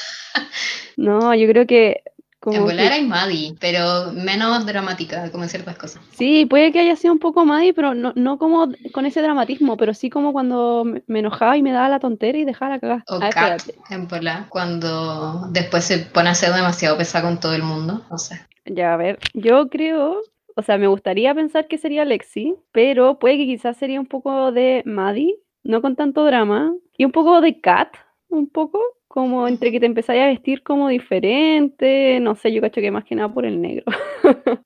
No, 0.96 1.34
yo 1.34 1.48
creo 1.48 1.66
que 1.66 2.04
como 2.44 2.58
En 2.58 2.64
que- 2.64 2.72
volar 2.74 2.92
hay 2.92 3.08
Maddie, 3.08 3.56
pero 3.58 4.12
menos 4.12 4.66
dramática, 4.66 5.32
como 5.32 5.44
en 5.44 5.50
ciertas 5.50 5.78
cosas. 5.78 6.04
sí, 6.12 6.46
puede 6.46 6.74
que 6.74 6.80
haya 6.82 6.98
sido 6.98 7.14
un 7.14 7.20
poco 7.20 7.46
Maddie, 7.46 7.74
pero 7.74 7.94
no, 7.94 8.12
no 8.18 8.38
como 8.38 8.68
con 8.92 9.06
ese 9.06 9.22
dramatismo, 9.22 9.78
pero 9.78 9.94
sí 9.94 10.10
como 10.10 10.34
cuando 10.34 10.84
me, 11.08 11.20
enojaba 11.20 11.56
y 11.56 11.64
me 11.64 11.72
daba 11.72 11.88
la 11.88 12.00
tontera 12.02 12.38
y 12.38 12.44
dejaba 12.44 12.72
la 12.76 12.80
cagada. 12.82 13.04
O 13.08 13.20
Ah, 13.22 13.30
espérate. 13.30 13.76
en 13.90 14.08
volar, 14.10 14.50
cuando 14.50 15.48
después 15.52 15.86
se 15.86 16.00
pone 16.00 16.30
a 16.30 16.36
ser 16.36 16.52
demasiado 16.54 16.98
pesada 16.98 17.24
con 17.26 17.40
todo 17.40 17.54
el 17.54 17.64
mundo, 17.64 18.02
no 18.12 18.18
sé. 18.18 18.42
Ya, 18.66 18.94
a 18.94 18.98
ver, 18.98 19.20
yo 19.34 19.70
creo, 19.70 20.22
o 20.56 20.62
sea, 20.64 20.78
me 20.78 20.88
gustaría 20.88 21.34
pensar 21.34 21.68
que 21.68 21.78
sería 21.78 22.04
Lexi, 22.04 22.56
pero 22.74 23.20
puede 23.20 23.38
que 23.38 23.46
quizás 23.46 23.78
sería 23.78 24.00
un 24.02 24.06
poco 24.08 24.52
de 24.52 24.84
Maddie, 24.86 25.36
no 25.64 25.82
con 25.82 25.96
tanto 25.96 26.26
drama, 26.26 26.74
y 26.98 27.06
un 27.06 27.12
poco 27.14 27.40
de 27.40 27.62
Kat, 27.62 27.96
un 28.28 28.48
poco, 28.50 28.80
como 29.14 29.48
entre 29.48 29.72
que 29.72 29.80
te 29.80 29.86
empezáis 29.86 30.24
a 30.24 30.26
vestir 30.26 30.64
como 30.64 30.90
diferente, 30.90 32.20
no 32.20 32.34
sé, 32.34 32.52
yo 32.52 32.62
cacho 32.62 32.82
que 32.82 32.90
más 32.90 33.06
que 33.06 33.14
nada 33.14 33.32
por 33.32 33.46
el 33.46 33.62
negro. 33.62 33.86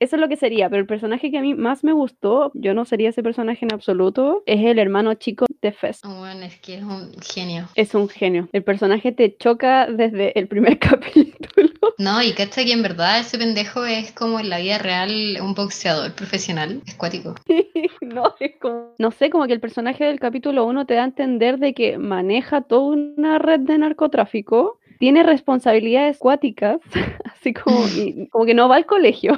Eso 0.00 0.16
es 0.16 0.20
lo 0.20 0.28
que 0.28 0.36
sería, 0.36 0.68
pero 0.68 0.80
el 0.80 0.86
personaje 0.86 1.30
que 1.30 1.38
a 1.38 1.42
mí 1.42 1.54
más 1.54 1.84
me 1.84 1.92
gustó, 1.92 2.50
yo 2.54 2.74
no 2.74 2.84
sería 2.84 3.10
ese 3.10 3.22
personaje 3.22 3.64
en 3.64 3.72
absoluto, 3.72 4.42
es 4.46 4.64
el 4.64 4.78
hermano 4.78 5.14
chico 5.14 5.46
de 5.60 5.72
Fest. 5.72 6.04
Bueno, 6.04 6.42
es 6.44 6.58
que 6.60 6.76
es 6.76 6.82
un 6.82 7.12
genio. 7.20 7.68
Es 7.74 7.94
un 7.94 8.08
genio. 8.08 8.48
El 8.52 8.64
personaje 8.64 9.12
te 9.12 9.36
choca 9.36 9.86
desde 9.86 10.38
el 10.38 10.48
primer 10.48 10.78
capítulo. 10.78 11.70
No, 11.98 12.22
y 12.22 12.32
cacha 12.32 12.64
que 12.64 12.72
en 12.72 12.82
verdad 12.82 13.20
ese 13.20 13.38
pendejo 13.38 13.84
es 13.84 14.12
como 14.12 14.40
en 14.40 14.48
la 14.48 14.58
vida 14.58 14.78
real 14.78 15.36
un 15.40 15.54
boxeador 15.54 16.12
profesional, 16.14 16.80
es 16.86 16.94
cuático. 16.94 17.34
no, 18.00 18.34
es 18.40 18.52
como- 18.60 18.94
no 18.98 19.10
sé, 19.10 19.30
como 19.30 19.46
que 19.46 19.52
el 19.52 19.60
personaje 19.60 20.04
del 20.04 20.18
capítulo 20.20 20.64
1 20.64 20.86
te 20.86 20.94
da 20.94 21.02
a 21.02 21.06
entender 21.06 21.58
de 21.58 21.74
que 21.74 21.98
maneja 21.98 22.62
toda 22.62 22.94
una 22.96 23.38
red 23.38 23.60
de 23.60 23.78
narcotráfico, 23.78 24.78
tiene 25.02 25.24
responsabilidades 25.24 26.16
cuáticas, 26.16 26.78
así 27.34 27.52
como, 27.52 27.84
y 27.96 28.28
como 28.28 28.46
que 28.46 28.54
no 28.54 28.68
va 28.68 28.76
al 28.76 28.86
colegio. 28.86 29.36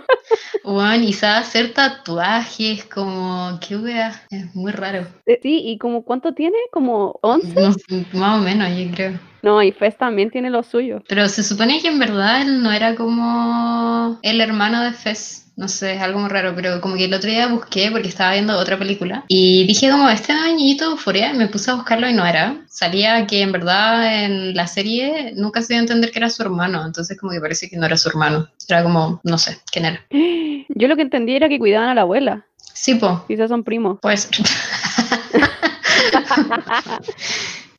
Bueno, 0.63 1.03
y 1.03 1.15
sabe 1.15 1.39
hacer 1.39 1.73
tatuajes, 1.73 2.85
como, 2.85 3.59
qué 3.67 3.79
wea, 3.79 4.13
es 4.29 4.55
muy 4.55 4.73
raro. 4.73 5.07
Eh, 5.25 5.41
Sí, 5.43 5.63
y 5.65 5.79
como 5.79 6.05
¿cuánto 6.05 6.35
tiene? 6.35 6.59
¿Como 6.71 7.19
11? 7.23 7.55
No, 7.55 7.75
más 8.13 8.41
o 8.41 8.43
menos, 8.43 8.69
yo 8.77 8.95
creo. 8.95 9.19
No, 9.43 9.63
y 9.63 9.73
Fest 9.73 9.99
también 9.99 10.31
tiene 10.31 10.51
lo 10.51 10.63
suyo. 10.63 11.03
Pero 11.09 11.27
se 11.31 11.43
supone 11.43 11.81
que 11.81 11.89
en 11.89 11.99
verdad 11.99 12.43
él 12.43 12.63
no 12.63 12.71
era 12.71 12.95
como 12.95 14.19
el 14.21 14.43
hermano 14.43 14.83
de 14.83 14.93
Fez. 14.93 15.44
No 15.57 15.69
sé, 15.69 15.95
es 15.95 16.03
algo 16.03 16.19
muy 16.19 16.29
raro, 16.31 16.53
pero 16.57 16.81
como 16.81 16.97
que 16.97 17.05
el 17.05 17.15
otro 17.15 17.31
día 17.31 17.47
busqué 17.47 17.89
porque 17.93 18.09
estaba 18.09 18.33
viendo 18.33 18.59
otra 18.59 18.77
película 18.77 19.25
y 19.29 19.65
dije 19.67 19.89
como, 19.89 20.09
este 20.09 20.33
niñito 20.35 20.85
de 20.87 20.91
euforia, 20.93 21.33
y 21.33 21.37
me 21.37 21.47
puse 21.47 21.71
a 21.71 21.75
buscarlo 21.75 22.09
y 22.09 22.13
no 22.13 22.27
era. 22.27 22.57
Salía 22.69 23.25
que 23.27 23.41
en 23.41 23.53
verdad 23.53 24.25
en 24.25 24.57
la 24.57 24.67
serie 24.67 25.33
nunca 25.37 25.63
se 25.63 25.75
dio 25.75 25.79
a 25.79 25.83
entender 25.83 26.11
que 26.11 26.19
era 26.19 26.29
su 26.29 26.43
hermano, 26.43 26.85
entonces 26.85 27.17
como 27.19 27.33
que 27.33 27.41
parece 27.41 27.71
que 27.71 27.77
no 27.77 27.87
era 27.87 27.97
su 27.97 28.09
hermano. 28.09 28.49
Era 28.69 28.83
como, 28.83 29.21
no 29.23 29.39
sé, 29.39 29.59
¿quién 29.71 29.85
era? 29.85 30.01
Yo 30.69 30.89
lo 30.89 30.97
que 30.97 31.03
entendí 31.03 31.37
era 31.37 31.49
que 31.49 31.59
cuidaban 31.61 31.89
a 31.89 31.95
la 31.95 32.01
abuela. 32.01 32.47
Sí, 32.73 32.97
po, 32.97 33.25
Quizás 33.29 33.49
son 33.49 33.63
primos. 33.63 33.99
pues. 34.03 34.29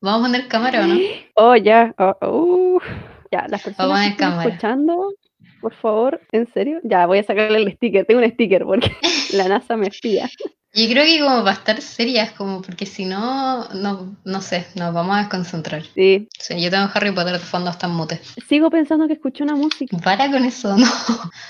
¿Vamos 0.01 0.19
a 0.19 0.23
poner 0.23 0.47
cámara 0.47 0.83
o 0.83 0.87
no? 0.87 0.97
Oh, 1.35 1.55
ya. 1.55 1.93
oh, 1.97 2.15
uh, 2.27 2.79
ya, 3.31 3.47
las 3.49 3.61
personas 3.61 3.99
que 4.01 4.07
están 4.11 4.31
cámara. 4.31 4.49
escuchando, 4.49 5.13
por 5.65 5.73
favor, 5.73 6.21
¿en 6.31 6.45
serio? 6.53 6.79
Ya, 6.83 7.07
voy 7.07 7.17
a 7.17 7.23
sacarle 7.23 7.57
el 7.57 7.71
sticker. 7.73 8.05
Tengo 8.05 8.21
un 8.21 8.29
sticker 8.29 8.63
porque 8.65 8.91
la 9.33 9.47
NASA 9.47 9.75
me 9.75 9.87
espía. 9.87 10.29
Yo 10.77 10.87
creo 10.89 11.05
que 11.05 11.19
como 11.19 11.39
para 11.43 11.53
estar 11.53 11.81
serias, 11.81 12.31
como 12.33 12.61
porque 12.61 12.85
si 12.85 13.05
no, 13.05 13.67
no, 13.69 14.15
no 14.25 14.41
sé, 14.41 14.67
nos 14.75 14.93
vamos 14.93 15.15
a 15.15 15.19
desconcentrar. 15.21 15.81
Sí. 15.95 16.27
Sí, 16.37 16.61
yo 16.61 16.69
tengo 16.69 16.87
Harry 16.93 17.11
Potter 17.11 17.33
de 17.33 17.39
fondo 17.39 17.71
hasta 17.71 17.87
en 17.87 17.93
mute. 17.93 18.19
Sigo 18.47 18.69
pensando 18.69 19.07
que 19.07 19.13
escuché 19.13 19.43
una 19.43 19.55
música. 19.55 19.97
Para 20.03 20.29
con 20.29 20.43
eso, 20.45 20.77
¿no? 20.77 20.85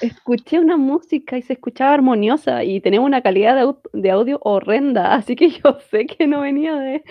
Escuché 0.02 0.60
una 0.60 0.78
música 0.78 1.38
y 1.38 1.42
se 1.42 1.54
escuchaba 1.54 1.94
armoniosa 1.94 2.64
y 2.64 2.80
tenía 2.80 3.02
una 3.02 3.22
calidad 3.22 3.56
de, 3.56 3.64
au- 3.64 3.80
de 3.92 4.12
audio 4.12 4.40
horrenda. 4.44 5.14
Así 5.16 5.36
que 5.36 5.50
yo 5.50 5.80
sé 5.92 6.06
que 6.06 6.28
no 6.28 6.40
venía 6.42 6.76
de. 6.76 7.04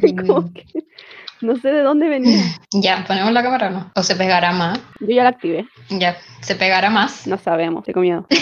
como 0.26 0.42
Mm. 0.42 0.52
que 0.52 0.64
no 1.42 1.56
sé 1.56 1.68
de 1.72 1.82
dónde 1.82 2.08
venía. 2.08 2.42
Ya, 2.72 3.04
ponemos 3.06 3.32
la 3.32 3.42
cámara 3.42 3.68
o 3.68 3.70
no. 3.70 3.90
O 3.94 4.02
se 4.02 4.16
pegará 4.16 4.52
más. 4.52 4.78
Yo 5.00 5.08
ya 5.14 5.22
la 5.24 5.30
activé. 5.30 5.66
Ya, 5.90 6.16
se 6.40 6.54
pegará 6.54 6.90
más. 6.90 7.26
No 7.26 7.38
sabemos. 7.38 7.84
Tengo 7.84 8.00
miedo. 8.00 8.26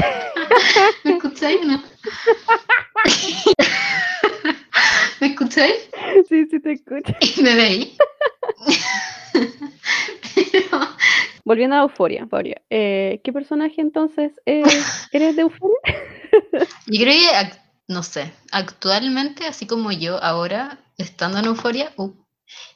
¿Me 1.04 1.12
escucháis 1.12 1.60
o 1.62 1.64
no? 1.64 1.82
¿Me 5.20 5.26
escucháis? 5.28 5.74
Sí, 6.28 6.46
sí, 6.50 6.60
te 6.60 6.72
escucho. 6.72 7.12
¿Y 7.20 7.40
me 7.42 7.54
veis? 7.54 7.96
Pero, 10.34 10.78
Volviendo 11.44 11.76
a 11.76 11.80
Euforia. 11.82 12.20
Euforia. 12.22 12.60
Eh, 12.70 13.20
¿Qué 13.24 13.32
personaje 13.32 13.80
entonces 13.80 14.32
es- 14.46 15.08
eres 15.12 15.36
de 15.36 15.42
Euforia? 15.42 15.76
yo 16.86 17.00
creo 17.00 17.12
que, 17.12 17.56
no 17.88 18.02
sé, 18.02 18.32
actualmente, 18.52 19.46
así 19.46 19.66
como 19.66 19.90
yo 19.92 20.22
ahora, 20.22 20.78
estando 21.02 21.38
en 21.38 21.46
Euforia, 21.46 21.92
uh, 21.96 22.14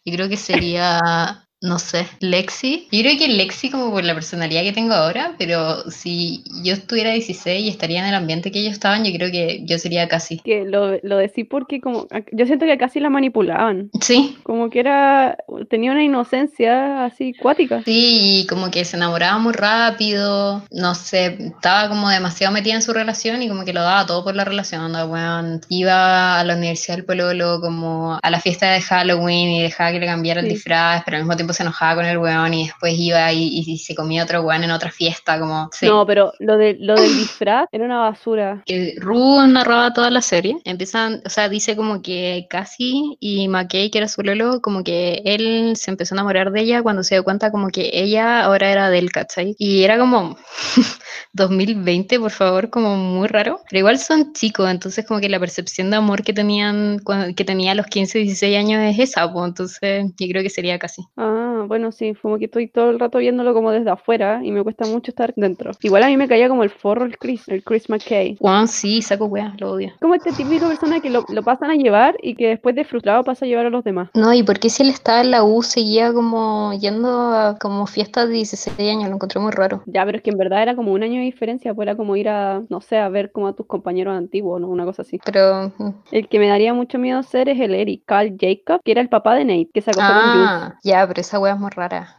yo 0.04 0.12
creo 0.14 0.28
que 0.28 0.36
sería, 0.36 1.43
no 1.64 1.78
sé, 1.78 2.06
Lexi. 2.20 2.86
Yo 2.92 3.00
creo 3.00 3.18
que 3.18 3.28
Lexi 3.28 3.70
como 3.70 3.90
por 3.90 4.04
la 4.04 4.14
personalidad 4.14 4.62
que 4.62 4.72
tengo 4.72 4.92
ahora, 4.94 5.34
pero 5.38 5.90
si 5.90 6.44
yo 6.62 6.74
estuviera 6.74 7.10
16 7.12 7.64
y 7.64 7.68
estaría 7.68 8.00
en 8.00 8.06
el 8.06 8.14
ambiente 8.14 8.50
que 8.52 8.60
ellos 8.60 8.72
estaban, 8.72 9.04
yo 9.04 9.12
creo 9.12 9.30
que 9.30 9.62
yo 9.64 9.78
sería 9.78 10.06
casi. 10.08 10.38
Que 10.38 10.64
lo, 10.64 10.98
lo 11.02 11.16
decí 11.16 11.44
porque 11.44 11.80
como 11.80 12.06
yo 12.32 12.46
siento 12.46 12.66
que 12.66 12.76
casi 12.78 13.00
la 13.00 13.10
manipulaban. 13.10 13.90
Sí, 14.00 14.36
Como 14.42 14.68
que 14.70 14.80
era, 14.80 15.36
tenía 15.70 15.92
una 15.92 16.02
inocencia 16.04 17.04
así 17.06 17.32
cuática. 17.32 17.82
Sí, 17.84 18.40
y 18.42 18.46
como 18.46 18.70
que 18.70 18.84
se 18.84 18.96
enamoraba 18.96 19.38
muy 19.38 19.52
rápido, 19.54 20.62
no 20.70 20.94
sé, 20.94 21.36
estaba 21.40 21.88
como 21.88 22.08
demasiado 22.10 22.52
metida 22.52 22.74
en 22.74 22.82
su 22.82 22.92
relación 22.92 23.42
y 23.42 23.48
como 23.48 23.64
que 23.64 23.72
lo 23.72 23.80
daba 23.82 24.04
todo 24.06 24.22
por 24.24 24.34
la 24.34 24.44
relación, 24.44 24.82
onda, 24.82 25.06
weón. 25.06 25.60
Iba 25.70 26.38
a 26.40 26.44
la 26.44 26.56
universidad 26.56 26.96
del 26.96 27.06
pueblo 27.06 27.60
como 27.60 28.18
a 28.22 28.30
la 28.30 28.40
fiesta 28.40 28.70
de 28.72 28.80
Halloween 28.82 29.50
y 29.50 29.62
dejaba 29.62 29.92
que 29.92 30.00
le 30.00 30.06
cambiara 30.06 30.40
el 30.40 30.46
Sí. 30.46 30.52
disfraz, 30.54 31.02
pero 31.04 31.16
al 31.16 31.22
mismo 31.22 31.36
tiempo 31.36 31.53
se 31.54 31.62
enojaba 31.62 31.96
con 31.96 32.04
el 32.04 32.18
weón 32.18 32.52
y 32.54 32.66
después 32.66 32.94
iba 32.96 33.32
y, 33.32 33.64
y 33.66 33.78
se 33.78 33.94
comía 33.94 34.24
otro 34.24 34.42
weón 34.42 34.64
en 34.64 34.70
otra 34.70 34.90
fiesta, 34.90 35.38
como... 35.38 35.70
Sí. 35.72 35.86
No, 35.86 36.06
pero 36.06 36.32
lo, 36.38 36.56
de, 36.56 36.76
lo 36.78 36.94
del 36.94 37.16
disfraz 37.16 37.68
era 37.72 37.84
una 37.84 37.98
basura. 38.00 38.62
que 38.66 38.94
Ru 38.98 39.46
narraba 39.46 39.92
toda 39.92 40.10
la 40.10 40.20
serie. 40.20 40.56
Empiezan, 40.64 41.22
o 41.24 41.30
sea, 41.30 41.48
dice 41.48 41.76
como 41.76 42.02
que 42.02 42.46
Cassie 42.50 43.16
y 43.20 43.48
McKay, 43.48 43.90
que 43.90 43.98
era 43.98 44.08
su 44.08 44.22
lolo, 44.22 44.60
como 44.60 44.82
que 44.82 45.22
él 45.24 45.74
se 45.76 45.90
empezó 45.90 46.14
a 46.14 46.16
enamorar 46.16 46.50
de 46.52 46.60
ella 46.60 46.82
cuando 46.82 47.02
se 47.02 47.14
dio 47.14 47.24
cuenta 47.24 47.50
como 47.50 47.68
que 47.68 47.90
ella 47.92 48.44
ahora 48.44 48.70
era 48.70 48.90
de 48.90 48.98
él, 48.98 49.12
¿cachai? 49.12 49.54
Y 49.58 49.84
era 49.84 49.98
como 49.98 50.36
2020, 51.32 52.18
por 52.18 52.30
favor, 52.30 52.70
como 52.70 52.96
muy 52.96 53.28
raro. 53.28 53.60
Pero 53.68 53.78
igual 53.80 53.98
son 53.98 54.32
chicos, 54.32 54.70
entonces 54.70 55.06
como 55.06 55.20
que 55.20 55.28
la 55.28 55.40
percepción 55.40 55.90
de 55.90 55.96
amor 55.96 56.22
que 56.22 56.32
tenían, 56.32 57.00
que 57.36 57.44
tenía 57.44 57.72
a 57.72 57.74
los 57.74 57.86
15, 57.86 58.18
16 58.18 58.58
años 58.58 58.82
es 58.82 58.98
esa, 58.98 59.30
pues 59.32 59.46
entonces 59.48 60.12
yo 60.18 60.28
creo 60.28 60.42
que 60.42 60.50
sería 60.50 60.78
casi. 60.78 61.02
Ah, 61.16 61.43
bueno, 61.66 61.92
sí, 61.92 62.14
como 62.20 62.38
que 62.38 62.46
estoy 62.46 62.68
todo 62.68 62.90
el 62.90 62.98
rato 62.98 63.18
viéndolo 63.18 63.54
como 63.54 63.70
desde 63.70 63.90
afuera 63.90 64.40
y 64.42 64.50
me 64.52 64.62
cuesta 64.62 64.86
mucho 64.86 65.10
estar 65.10 65.32
dentro. 65.36 65.72
Igual 65.82 66.02
a 66.02 66.08
mí 66.08 66.16
me 66.16 66.28
caía 66.28 66.48
como 66.48 66.62
el 66.64 66.70
forro 66.70 67.04
el 67.04 67.18
Chris, 67.18 67.48
el 67.48 67.62
Chris 67.62 67.88
McKay. 67.88 68.36
Juan, 68.40 68.68
sí, 68.68 69.02
saco 69.02 69.26
wea, 69.26 69.54
lo 69.58 69.72
odio. 69.72 69.92
Como 70.00 70.14
este 70.14 70.32
típico 70.32 70.68
persona 70.68 71.00
que 71.00 71.10
lo, 71.10 71.24
lo 71.28 71.42
pasan 71.42 71.70
a 71.70 71.74
llevar 71.74 72.16
y 72.22 72.34
que 72.34 72.48
después 72.48 72.74
de 72.74 72.84
frustrado 72.84 73.24
pasa 73.24 73.44
a 73.44 73.48
llevar 73.48 73.66
a 73.66 73.70
los 73.70 73.84
demás. 73.84 74.10
No, 74.14 74.32
¿y 74.32 74.42
por 74.42 74.58
qué 74.58 74.70
si 74.70 74.82
él 74.82 74.90
estaba 74.90 75.20
en 75.20 75.30
la 75.30 75.44
U 75.44 75.62
seguía 75.62 76.12
como 76.12 76.72
yendo 76.74 77.08
a 77.08 77.58
como 77.60 77.86
fiestas 77.86 78.28
de 78.28 78.34
16 78.34 78.90
años? 78.90 79.08
Lo 79.08 79.16
encontré 79.16 79.40
muy 79.40 79.52
raro. 79.52 79.82
Ya, 79.86 80.04
pero 80.04 80.18
es 80.18 80.22
que 80.22 80.30
en 80.30 80.38
verdad 80.38 80.62
era 80.62 80.74
como 80.76 80.92
un 80.92 81.02
año 81.02 81.18
de 81.18 81.24
diferencia, 81.24 81.74
pues 81.74 81.86
era 81.86 81.96
como 81.96 82.16
ir 82.16 82.28
a, 82.28 82.62
no 82.68 82.80
sé, 82.80 82.98
a 82.98 83.08
ver 83.08 83.32
como 83.32 83.48
a 83.48 83.54
tus 83.54 83.66
compañeros 83.66 84.16
antiguos, 84.16 84.60
¿no? 84.60 84.68
Una 84.68 84.84
cosa 84.84 85.02
así. 85.02 85.18
Pero. 85.24 85.72
mm, 85.78 85.90
El 86.12 86.28
que 86.28 86.38
me 86.38 86.48
daría 86.48 86.74
mucho 86.74 86.98
miedo 86.98 87.22
ser 87.22 87.48
es 87.48 87.60
el 87.60 87.74
Eric, 87.74 88.02
Carl 88.06 88.36
Jacob, 88.40 88.80
que 88.84 88.92
era 88.92 89.00
el 89.00 89.08
papá 89.08 89.34
de 89.34 89.44
Nate, 89.44 89.70
que 89.72 89.80
se 89.80 89.90
acostó 89.90 90.14
con 90.14 90.30
Jules. 90.32 90.50
Ah, 90.50 90.74
ya, 90.82 91.06
pero 91.06 91.20
esa 91.20 91.38
wea 91.38 91.53
es 91.54 91.60
muy. 91.60 91.70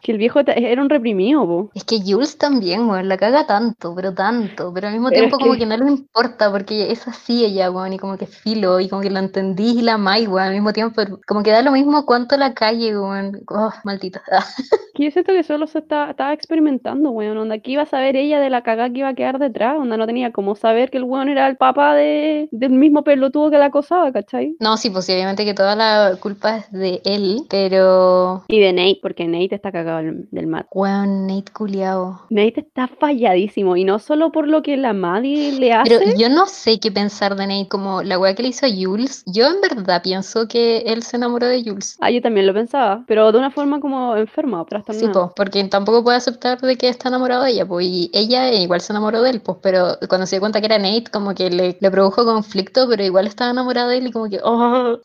Que 0.02 0.12
el 0.12 0.18
viejo 0.18 0.44
ta- 0.44 0.54
era 0.54 0.82
un 0.82 0.90
reprimido, 0.90 1.46
po. 1.46 1.70
Es 1.74 1.84
que 1.84 2.00
Jules 2.06 2.38
también, 2.38 2.90
weón, 2.90 3.08
la 3.08 3.18
caga 3.18 3.46
tanto, 3.48 3.94
pero 3.96 4.14
tanto, 4.14 4.74
pero 4.74 4.88
al 4.88 4.94
mismo 4.94 5.10
Pero 5.10 5.22
tiempo 5.22 5.38
como 5.40 5.54
que- 5.54 5.60
que 5.60 5.66
no 5.66 5.78
le 5.78 5.90
importa, 5.92 6.52
porque 6.52 6.92
es 6.92 7.08
así 7.08 7.46
ella, 7.46 7.72
weón, 7.72 7.94
y 7.94 7.98
como 8.00 8.18
que 8.18 8.26
filo, 8.26 8.80
y 8.80 8.90
como 8.90 9.02
que 9.02 9.10
la 9.10 9.20
entendí 9.20 9.80
y 9.80 9.82
la 9.82 9.94
amáis, 9.94 10.28
weón, 10.28 10.48
al 10.48 10.54
mismo 10.54 10.74
tiempo, 10.74 11.02
como 11.28 11.44
que 11.44 11.52
da 11.52 11.62
lo 11.62 11.72
mismo 11.72 12.06
cuánto 12.06 12.38
la 12.38 12.54
calle, 12.54 12.98
weón, 12.98 13.42
oh, 13.50 13.72
maldita. 13.84 14.22
Que 14.96 15.04
yo 15.04 15.12
siento 15.12 15.34
que 15.34 15.44
solo 15.44 15.68
se 15.68 15.80
está, 15.80 16.12
estaba 16.12 16.32
experimentando, 16.32 17.10
weón. 17.12 17.38
Onda, 17.38 17.60
¿qué 17.60 17.72
iba 17.72 17.82
a 17.82 17.86
saber 17.86 18.16
ella 18.16 18.40
de 18.40 18.50
la 18.50 18.62
cagada 18.64 18.90
que 18.90 19.00
iba 19.00 19.10
a 19.10 19.14
quedar 19.14 19.40
detrás? 19.40 19.78
Onda, 19.78 19.98
no 19.98 20.06
tenía 20.06 20.32
como 20.32 20.56
saber 20.56 20.90
que 20.90 20.98
el 20.98 21.04
weón 21.04 21.28
era 21.28 21.48
el 21.48 21.58
papá 21.58 21.94
de, 21.96 22.48
del 22.54 22.72
mismo 22.72 23.04
pelotudo 23.04 23.52
que 23.52 23.58
la 23.58 23.66
acosaba, 23.66 24.14
¿cachai? 24.14 24.56
No, 24.62 24.78
sí, 24.78 24.90
pues 24.90 25.10
obviamente 25.10 25.44
que 25.44 25.54
toda 25.54 25.76
la 25.76 26.16
culpa 26.22 26.58
es 26.60 26.72
de 26.72 27.02
él, 27.04 27.42
pero, 27.50 28.46
Y 28.48 28.60
de 28.62 28.72
Nate, 28.72 29.00
porque 29.02 29.25
Nate 29.28 29.56
está 29.56 29.72
cagado 29.72 29.98
del, 30.00 30.28
del 30.32 30.48
mat. 30.48 30.68
weón, 30.74 31.28
Nate 31.28 31.52
culiao. 31.52 32.22
Nate 32.30 32.62
está 32.62 32.88
falladísimo, 32.88 33.76
y 33.76 33.84
no 33.84 34.00
solo 34.00 34.32
por 34.32 34.48
lo 34.48 34.62
que 34.62 34.78
la 34.78 34.94
Maddie 34.94 35.54
le 35.54 35.74
hace. 35.74 35.98
Pero 36.00 36.18
yo 36.18 36.30
no 36.30 36.46
sé 36.48 36.80
qué 36.80 36.92
pensar 36.92 37.36
de 37.36 37.48
Nate, 37.48 37.68
como 37.68 38.04
la 38.04 38.18
weá 38.20 38.36
que 38.36 38.44
le 38.44 38.50
hizo 38.50 38.66
a 38.66 38.70
Jules. 38.70 39.24
Yo 39.26 39.48
en 39.48 39.62
verdad 39.62 40.02
pienso 40.04 40.48
que 40.48 40.80
él 40.80 41.04
se 41.04 41.18
enamoró 41.18 41.48
de 41.48 41.64
Jules. 41.64 41.98
Ah, 42.02 42.12
yo 42.12 42.22
también 42.22 42.48
lo 42.48 42.54
pensaba, 42.54 43.04
pero 43.08 43.32
de 43.32 43.38
una 43.40 43.52
forma 43.52 43.80
como 43.80 44.16
enferma, 44.16 44.62
Sí, 44.64 44.70
trastornada. 44.70 45.12
pues, 45.14 45.32
porque 45.36 45.64
tampoco 45.66 46.04
puede 46.04 46.18
aceptar 46.18 46.60
de 46.60 46.78
que 46.78 46.90
está 46.90 47.10
enamorado 47.10 47.44
de 47.44 47.52
ella, 47.52 47.66
pues, 47.68 47.86
y 47.88 48.10
ella 48.14 48.52
igual 48.54 48.82
se 48.82 48.94
enamoró 48.94 49.22
de 49.22 49.32
él, 49.32 49.42
pues, 49.42 49.58
pero 49.62 49.98
cuando 50.10 50.28
se 50.28 50.36
dio 50.36 50.42
cuenta 50.42 50.60
que 50.60 50.66
era 50.68 50.78
Nate, 50.80 51.06
como 51.12 51.34
que 51.34 51.50
le, 51.50 51.78
le 51.80 51.92
produjo 51.92 52.26
conflicto, 52.26 52.88
pero 52.90 53.04
igual 53.04 53.28
estaba 53.28 53.52
enamorada 53.52 53.90
de 53.90 53.98
él 53.98 54.08
y 54.08 54.12
como 54.12 54.30
que, 54.30 54.40
oh, 54.44 55.00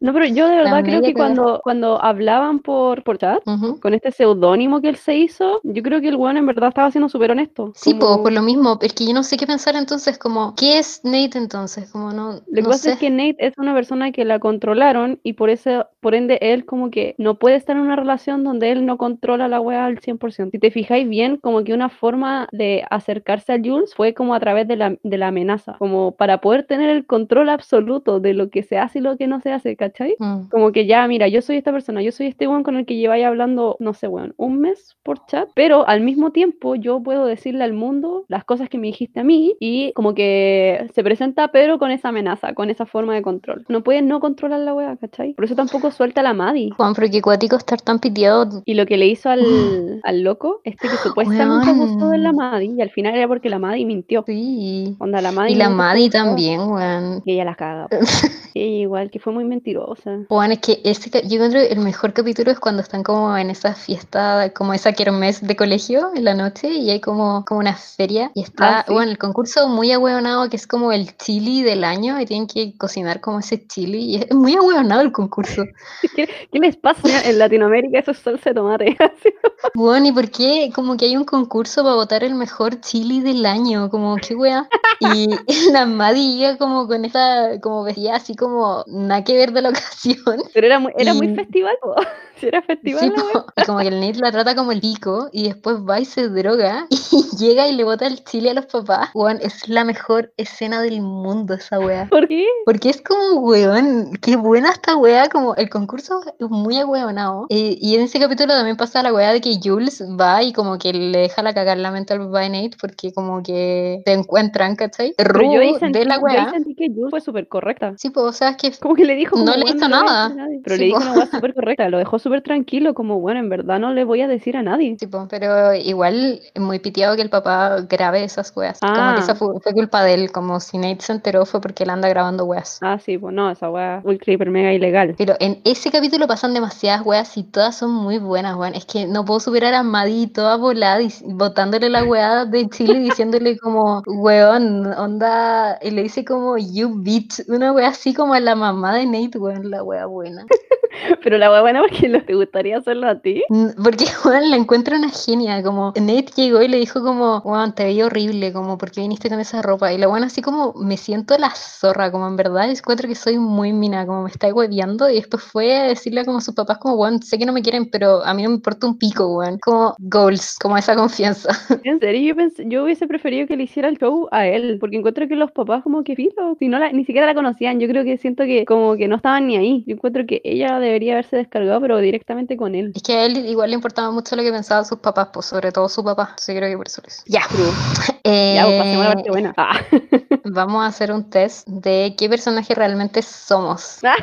No, 0.00 0.12
pero 0.12 0.26
yo 0.26 0.46
de 0.48 0.56
verdad 0.56 0.82
creo 0.84 1.00
que 1.02 1.12
cagada. 1.12 1.34
cuando, 1.34 1.60
cuando 1.62 2.02
hablaban 2.02 2.60
por, 2.60 3.02
por 3.02 3.18
chat, 3.18 3.46
Ujú. 3.46 3.80
con 3.80 3.94
este 3.94 4.10
seudónimo 4.12 4.80
que 4.80 4.88
él 4.88 4.96
se 4.96 5.16
hizo, 5.16 5.60
yo 5.64 5.82
creo 5.82 6.00
que 6.00 6.08
el 6.08 6.16
weón 6.16 6.36
en 6.36 6.46
verdad 6.46 6.68
estaba 6.68 6.90
siendo 6.90 7.08
súper 7.08 7.30
honesto. 7.32 7.72
Sí, 7.74 7.94
po, 7.94 8.06
como- 8.06 8.22
por 8.22 8.32
lo 8.32 8.42
mismo, 8.42 8.78
es 8.82 8.92
que 8.92 9.06
yo 9.06 9.12
no 9.14 9.22
sé 9.22 9.36
qué 9.36 9.46
pensar 9.46 9.74
entonces, 9.76 10.18
como, 10.18 10.54
¿qué 10.56 10.78
es 10.78 11.00
Nate 11.04 11.38
entonces? 11.38 11.90
Como 11.90 12.12
no, 12.12 12.32
Lo 12.32 12.40
que 12.54 12.62
no 12.62 12.68
pasa 12.68 12.82
sé. 12.82 12.92
es 12.92 12.98
que 12.98 13.10
Nate 13.10 13.36
es 13.38 13.54
una 13.58 13.74
persona 13.74 14.12
que 14.12 14.24
la 14.24 14.38
controlaron 14.38 15.20
y 15.22 15.32
por 15.34 15.50
eso, 15.50 15.86
por 16.00 16.14
ende, 16.14 16.38
él 16.42 16.64
como 16.64 16.90
que 16.90 17.14
no 17.18 17.38
puede 17.38 17.56
estar 17.56 17.76
en 17.76 17.82
una 17.82 17.96
relación 17.96 18.44
donde 18.44 18.70
él 18.72 18.86
no 18.86 18.98
controla 18.98 19.48
la 19.48 19.60
weá 19.60 19.84
al 19.86 19.98
100%. 20.00 20.50
Si 20.52 20.58
te 20.58 20.70
fijáis 20.70 21.08
bien, 21.08 21.36
como 21.38 21.64
que 21.64 21.72
una 21.74 21.88
forma 21.88 22.48
de 22.52 22.84
acercarse 22.90 23.52
a 23.52 23.58
Jules 23.62 23.94
fue 23.94 24.14
como 24.14 24.34
a 24.34 24.40
través 24.40 24.68
de 24.68 24.76
la, 24.76 24.96
de 25.02 25.18
la 25.18 25.28
amenaza, 25.28 25.76
como 25.78 26.12
para 26.12 26.40
poder 26.40 26.64
tener 26.64 26.90
el 26.90 27.06
control 27.06 27.48
absoluto 27.48 28.20
de 28.20 28.34
lo 28.34 28.50
que 28.50 28.62
se 28.62 28.78
hace 28.78 28.98
y 28.98 29.02
lo 29.02 29.16
que 29.16 29.26
no 29.26 29.40
se 29.40 29.52
hace, 29.52 29.76
¿cachai? 29.78 30.16
Mm. 30.18 30.48
Como 30.50 30.72
que 30.72 30.86
ya, 30.86 31.06
mira, 31.08 31.28
yo 31.28 31.40
soy 31.40 31.56
esta 31.56 31.72
persona, 31.72 32.02
yo 32.02 32.12
soy 32.12 32.26
este 32.26 32.46
weón 32.46 32.62
con 32.62 32.76
el 32.76 32.86
que 32.86 32.96
lleváis 32.96 33.24
hablando, 33.24 33.76
no 33.80 33.94
sé, 33.94 34.08
weón, 34.08 34.34
un 34.36 34.60
mes 34.60 34.96
por 35.02 35.24
chat, 35.26 35.48
pero 35.54 35.88
al 35.88 36.02
mismo 36.02 36.32
tiempo 36.32 36.74
yo 36.74 37.02
puedo 37.02 37.24
decirle 37.24 37.64
al 37.64 37.72
mundo 37.72 38.24
las 38.28 38.44
cosas 38.44 38.68
que 38.68 38.78
me 38.78 38.88
dijiste 38.88 39.20
a 39.20 39.24
mí 39.24 39.56
y 39.60 39.92
como 39.92 40.14
que 40.14 40.86
se 40.94 41.02
presenta 41.02 41.48
Pedro 41.48 41.78
con 41.78 41.90
esa 41.90 42.08
amenaza, 42.08 42.54
con 42.54 42.70
esa 42.70 42.86
forma 42.86 43.14
de 43.14 43.22
control. 43.22 43.64
No 43.68 43.82
puede 43.82 44.02
no 44.02 44.20
controlar 44.20 44.60
la 44.60 44.74
weá, 44.74 44.96
¿cachai? 44.96 45.34
Por 45.34 45.44
eso 45.44 45.54
tampoco 45.54 45.90
suelta 45.90 46.20
a 46.20 46.24
la 46.24 46.34
Maddie. 46.34 46.70
Juan, 46.76 46.94
pero 46.94 47.08
qué 47.10 47.22
cuático 47.22 47.56
estar 47.56 47.80
tan 47.80 47.98
piteado. 47.98 48.62
Y 48.64 48.74
lo 48.74 48.86
que 48.86 48.96
le 48.96 49.06
hizo 49.06 49.30
al, 49.30 50.00
al 50.02 50.22
loco, 50.22 50.60
este 50.64 50.88
que 50.88 50.96
supuestamente 51.02 51.70
abusó 51.70 52.10
de 52.10 52.18
la. 52.18 52.32
Maddie, 52.32 52.74
y 52.76 52.82
al 52.82 52.90
final 52.90 53.14
era 53.14 53.26
porque 53.26 53.48
la 53.48 53.58
Maddie 53.58 53.84
mintió. 53.84 54.22
Sí. 54.26 54.96
Onda, 54.98 55.20
la 55.20 55.32
Maddie 55.32 55.52
Y 55.52 55.54
la 55.56 55.70
Maddie 55.70 56.10
también, 56.10 56.60
weón. 56.60 57.22
Y 57.24 57.32
ella 57.32 57.44
la 57.44 57.54
caga. 57.54 57.88
Ella 58.54 58.82
igual, 58.82 59.10
que 59.10 59.20
fue 59.20 59.32
muy 59.32 59.44
mentirosa. 59.58 60.18
Juan, 60.28 60.52
es 60.52 60.58
que 60.60 60.80
ese, 60.84 61.10
yo 61.26 61.34
encuentro 61.36 61.60
el 61.60 61.78
mejor 61.80 62.12
capítulo 62.12 62.50
es 62.50 62.60
cuando 62.60 62.82
están 62.82 63.02
como 63.02 63.36
en 63.36 63.50
esa 63.50 63.74
fiesta, 63.74 64.52
como 64.54 64.72
esa 64.74 64.92
kermés 64.92 65.46
de 65.46 65.56
colegio 65.56 66.10
en 66.14 66.24
la 66.24 66.34
noche 66.34 66.68
y 66.70 66.90
hay 66.90 67.00
como, 67.00 67.44
como 67.44 67.60
una 67.60 67.74
feria 67.74 68.30
y 68.34 68.42
está, 68.42 68.80
Ah, 68.80 68.84
sí. 68.86 68.92
bueno, 68.92 69.10
el 69.10 69.18
concurso 69.18 69.68
muy 69.68 69.92
ahueonado 69.92 70.48
que 70.50 70.56
es 70.56 70.66
como 70.66 70.92
el 70.92 71.16
chili 71.16 71.62
del 71.62 71.84
año 71.84 72.20
y 72.20 72.26
tienen 72.26 72.46
que 72.46 72.76
cocinar 72.76 73.20
como 73.20 73.38
ese 73.40 73.66
chili 73.66 73.98
y 74.04 74.16
es 74.16 74.34
muy 74.34 74.54
ahueonado 74.54 75.00
el 75.00 75.12
concurso. 75.12 75.64
¿Qué, 76.14 76.28
qué 76.52 76.58
les 76.58 76.76
pasa 76.76 77.22
en 77.24 77.38
Latinoamérica? 77.38 77.98
Eso 78.00 78.10
es 78.12 78.18
salsa 78.18 78.50
de 78.50 78.54
tomate. 78.54 78.96
Bueno, 79.74 80.06
¿y 80.08 80.12
por 80.12 80.30
qué? 80.30 80.70
Como 80.74 80.96
que 80.96 81.06
hay 81.06 81.16
un 81.16 81.24
concurso 81.24 81.82
para 81.82 81.94
votar 81.96 82.22
el 82.24 82.34
mejor 82.34 82.80
chili 82.80 83.20
del 83.20 83.44
año, 83.46 83.90
como 83.90 84.16
qué 84.16 84.34
wea. 84.36 84.68
Y 85.00 85.28
la 85.72 85.86
Maddie 85.86 86.36
llega 86.36 86.58
como 86.58 86.86
con 86.86 87.04
esta, 87.04 87.60
como 87.60 87.82
vestida 87.84 88.16
así 88.16 88.34
como 88.36 88.84
nada 88.86 89.24
que 89.24 89.36
ver 89.36 89.47
de 89.52 89.62
la 89.62 89.68
ocasión. 89.70 90.42
Pero 90.54 90.66
era 90.66 90.78
muy, 90.78 90.92
era 90.98 91.14
muy 91.14 91.34
festival. 91.34 91.76
po. 91.82 91.94
Si 92.36 92.46
era 92.48 92.62
festival, 92.62 93.00
Sí, 93.00 93.10
po, 93.10 93.46
y 93.56 93.62
como 93.66 93.78
que 93.80 93.88
el 93.88 94.00
Nate 94.00 94.18
la 94.20 94.32
trata 94.32 94.54
como 94.54 94.72
el 94.72 94.80
pico 94.80 95.28
y 95.32 95.44
después 95.44 95.76
va 95.78 96.00
y 96.00 96.04
se 96.04 96.28
droga 96.28 96.86
y 96.90 97.36
llega 97.36 97.68
y 97.68 97.74
le 97.74 97.84
bota 97.84 98.06
el 98.06 98.22
chile 98.24 98.50
a 98.50 98.54
los 98.54 98.66
papás. 98.66 99.10
Weón, 99.14 99.38
es 99.42 99.68
la 99.68 99.84
mejor 99.84 100.32
escena 100.36 100.80
del 100.82 101.00
mundo 101.00 101.54
esa 101.54 101.78
wea. 101.78 102.06
¿Por 102.10 102.28
qué? 102.28 102.46
Porque 102.64 102.90
es 102.90 103.02
como, 103.02 103.40
weón, 103.40 104.12
qué 104.22 104.36
buena 104.36 104.70
esta 104.70 104.96
wea, 104.96 105.28
como 105.28 105.54
el 105.56 105.68
concurso 105.68 106.20
es 106.38 106.48
muy 106.48 106.78
ahueonado. 106.78 107.46
Eh, 107.50 107.76
y 107.80 107.94
en 107.96 108.02
ese 108.02 108.20
capítulo 108.20 108.54
también 108.54 108.76
pasa 108.76 109.02
la 109.02 109.12
wea 109.12 109.32
de 109.32 109.40
que 109.40 109.58
Jules 109.62 110.02
va 110.18 110.42
y 110.42 110.52
como 110.52 110.78
que 110.78 110.92
le 110.92 111.18
deja 111.18 111.42
la 111.42 111.54
cagar 111.54 111.78
la 111.78 111.90
mente 111.90 112.12
al 112.14 112.30
Nate 112.30 112.76
porque 112.80 113.12
como 113.12 113.42
que 113.42 114.02
se 114.04 114.12
encuentran, 114.12 114.76
¿cachai? 114.76 115.14
Pero 115.16 115.40
yo 115.42 115.60
ahí 115.60 115.72
Ru 115.72 115.78
sentí, 115.78 115.98
de 115.98 116.04
la 116.04 116.16
yo 116.20 116.26
ahí 116.26 116.34
wea. 116.36 116.50
sentí 116.50 116.74
que 116.74 116.88
Jules 116.88 117.10
fue 117.10 117.20
súper 117.20 117.48
correcta. 117.48 117.94
Sí, 117.96 118.10
pues, 118.10 118.26
o 118.26 118.32
sea, 118.32 118.50
es 118.50 118.56
que 118.56 118.72
Como 118.78 118.94
que 118.94 119.04
le 119.04 119.14
dijo, 119.14 119.36
No 119.44 119.56
le 119.56 119.64
"Weón, 119.64 119.76
hizo 119.76 119.88
nada". 119.88 120.28
decir 120.28 120.40
a 120.40 120.44
nadie". 120.44 120.60
Pero 120.64 120.76
Sí, 120.76 120.80
le 120.80 120.86
dijo 120.86 120.98
una 120.98 121.12
wea 121.14 121.26
súper 121.26 121.54
correcta. 121.54 121.88
Lo 121.88 121.98
dejó 121.98 122.18
súper 122.18 122.42
tranquilo, 122.42 122.94
como, 122.94 123.20
bueno, 123.20 123.40
en 123.40 123.48
verdad 123.48 123.78
no 123.78 123.92
le 123.92 124.04
voy 124.04 124.20
a 124.22 124.28
decir 124.28 124.56
a 124.56 124.62
nadie. 124.62 124.96
Sí, 124.98 125.06
po, 125.06 125.26
pero 125.30 125.74
igual 125.74 126.40
muy 126.56 126.78
piteado 126.78 127.16
que 127.16 127.22
el 127.22 127.30
papá 127.30 127.80
grabe 127.88 128.24
esas 128.24 128.52
weas. 128.56 128.78
Como 128.80 129.14
que 129.14 129.20
esa 129.20 129.32
Ah. 129.32 129.34
fue, 129.36 129.60
fue 129.60 129.72
culpa 129.72 130.02
de 130.04 130.14
él, 130.14 130.32
como 130.32 130.60
si 130.60 130.78
Nate 130.78 131.00
se 131.00 131.12
enteró 131.12 131.44
fue 131.46 131.60
porque 131.60 131.84
él 131.84 131.90
anda 131.90 132.08
grabando 132.08 132.44
weas. 132.44 132.78
Ah, 132.82 132.98
sí, 132.98 133.18
pues 133.18 133.34
no, 133.34 133.50
esa 133.50 133.70
wea 133.70 134.00
ultra 134.04 134.32
hiper 134.32 134.50
mega 134.50 134.72
ilegal. 134.72 135.14
Pero 135.18 135.34
en 135.40 135.60
ese 135.64 135.90
capítulo 135.90 136.26
pasan 136.26 136.54
demasiadas 136.54 137.04
weas 137.04 137.36
y 137.36 137.44
todas 137.44 137.76
son 137.76 137.92
muy 137.92 138.18
buenas, 138.18 138.56
weón. 138.56 138.74
Es 138.74 138.84
que 138.84 139.06
no 139.06 139.24
puedo 139.24 139.40
superar 139.40 139.74
a 139.74 139.82
Maddie 139.82 140.28
toda 140.28 140.56
volada 140.56 141.00
y 141.02 141.08
botándole 141.24 141.88
la 141.88 142.04
wea 142.04 142.44
de 142.44 142.68
Chile 142.68 142.98
diciéndole 143.00 143.58
como, 143.58 144.02
weón, 144.06 144.86
onda, 144.94 145.78
y 145.82 145.90
le 145.90 146.02
dice 146.02 146.24
como, 146.24 146.56
you 146.58 146.90
bitch, 147.02 147.42
una 147.48 147.72
wea 147.72 147.88
así 147.88 148.14
como 148.14 148.34
a 148.34 148.40
la 148.40 148.54
mamá 148.54 148.94
de 148.94 149.06
Nate, 149.06 149.27
weón, 149.36 149.70
la 149.70 149.82
wea 149.82 150.06
buena. 150.06 150.46
Pero 151.22 151.38
la 151.38 151.50
wea 151.50 151.60
buena 151.60 151.80
porque 151.80 152.08
lo, 152.08 152.22
te 152.22 152.34
gustaría 152.34 152.78
hacerlo 152.78 153.08
a 153.08 153.20
ti. 153.20 153.42
Mm, 153.48 153.82
Porque 153.82 154.06
Juan 154.22 154.50
la 154.50 154.56
encuentra 154.56 154.96
una 154.96 155.10
genia, 155.10 155.62
como 155.62 155.92
Nate 155.96 156.32
llegó 156.36 156.62
y 156.62 156.68
le 156.68 156.78
dijo 156.78 157.02
como, 157.02 157.40
Juan, 157.40 157.74
te 157.74 157.84
veía 157.84 158.06
horrible, 158.06 158.52
como, 158.52 158.78
¿por 158.78 158.90
qué 158.90 159.00
viniste 159.02 159.28
con 159.28 159.40
esa 159.40 159.62
ropa? 159.62 159.92
Y 159.92 159.98
la 159.98 160.06
buena 160.06 160.26
así 160.26 160.42
como, 160.42 160.72
me 160.74 160.96
siento 160.96 161.36
la 161.38 161.50
zorra, 161.50 162.10
como 162.10 162.26
en 162.26 162.36
verdad 162.36 162.70
encuentro 162.70 163.08
que 163.08 163.14
soy 163.14 163.38
muy 163.38 163.72
mina, 163.72 164.06
como 164.06 164.22
me 164.22 164.30
está 164.30 164.52
hueviando 164.52 165.08
y 165.10 165.16
después 165.16 165.42
fue 165.42 165.76
a 165.76 165.82
decirle 165.84 166.24
como 166.24 166.38
a 166.38 166.40
sus 166.40 166.54
papás 166.54 166.78
como, 166.78 166.96
Juan, 166.96 167.22
sé 167.22 167.38
que 167.38 167.46
no 167.46 167.52
me 167.52 167.62
quieren, 167.62 167.90
pero 167.90 168.24
a 168.24 168.34
mí 168.34 168.42
no 168.42 168.50
me 168.50 168.56
importa 168.56 168.86
un 168.86 168.98
pico, 168.98 169.34
Juan, 169.34 169.58
como 169.58 169.94
goals, 169.98 170.56
como 170.60 170.76
esa 170.76 170.94
confianza. 170.94 171.48
En 171.84 172.00
serio, 172.00 172.28
yo, 172.28 172.36
pensé, 172.36 172.64
yo 172.66 172.84
hubiese 172.84 173.06
preferido 173.06 173.46
que 173.46 173.56
le 173.56 173.64
hiciera 173.64 173.88
el 173.88 173.98
show 173.98 174.28
a 174.30 174.46
él, 174.46 174.78
porque 174.80 174.96
encuentro 174.96 175.26
que 175.28 175.36
los 175.36 175.50
papás 175.52 175.82
como 175.82 176.02
que 176.04 176.16
filo, 176.16 176.56
si 176.58 176.68
no 176.68 176.78
la, 176.78 176.92
ni 176.92 177.04
siquiera 177.04 177.26
la 177.26 177.34
conocían, 177.34 177.80
yo 177.80 177.88
creo 177.88 178.04
que 178.04 178.18
siento 178.18 178.44
que 178.44 178.64
como 178.64 178.96
que 178.96 179.08
no 179.08 179.17
estaban 179.18 179.46
ni 179.46 179.56
ahí. 179.56 179.84
Yo 179.86 179.94
encuentro 179.94 180.24
que 180.26 180.40
ella 180.44 180.78
debería 180.80 181.12
haberse 181.12 181.36
descargado, 181.36 181.80
pero 181.80 181.98
directamente 181.98 182.56
con 182.56 182.74
él. 182.74 182.92
Es 182.94 183.02
que 183.02 183.12
a 183.14 183.24
él 183.26 183.36
igual 183.46 183.70
le 183.70 183.76
importaba 183.76 184.10
mucho 184.10 184.34
lo 184.34 184.42
que 184.42 184.50
pensaban 184.50 184.84
sus 184.84 184.98
papás, 184.98 185.28
pues 185.32 185.46
sobre 185.46 185.70
todo 185.70 185.88
su 185.88 186.02
papá, 186.02 186.34
así 186.36 186.54
creo 186.54 186.68
que 186.70 186.76
por 186.76 186.86
eso 186.88 187.02
lo 187.02 187.08
hizo. 187.08 187.22
Ya. 187.26 187.42
Ya, 188.28 188.64
pues 188.66 188.78
pasemos 188.78 189.06
a 189.06 189.08
la 189.08 189.10
Eh, 189.10 189.14
parte 189.14 189.30
buena. 189.30 189.54
Ah. 189.56 189.80
Vamos 190.44 190.82
a 190.84 190.86
hacer 190.88 191.12
un 191.12 191.30
test 191.30 191.66
de 191.68 192.14
qué 192.18 192.28
personaje 192.28 192.74
realmente 192.74 193.22
somos. 193.22 194.00
Ah. 194.04 194.14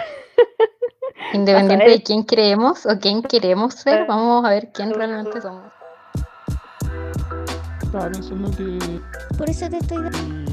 Independiente 1.33 1.89
de 1.89 2.03
quién 2.03 2.23
creemos 2.23 2.85
o 2.85 2.99
quién 2.99 3.23
queremos 3.23 3.73
ser, 3.73 4.05
vamos 4.05 4.45
a 4.45 4.49
ver 4.49 4.69
quién 4.73 4.93
realmente 4.93 5.41
somos. 5.41 5.63
Estaba 7.81 8.11
pensando 8.11 8.51
que. 8.51 8.77
Por 9.37 9.49
eso 9.49 9.69
te 9.69 9.77
estoy 9.77 9.97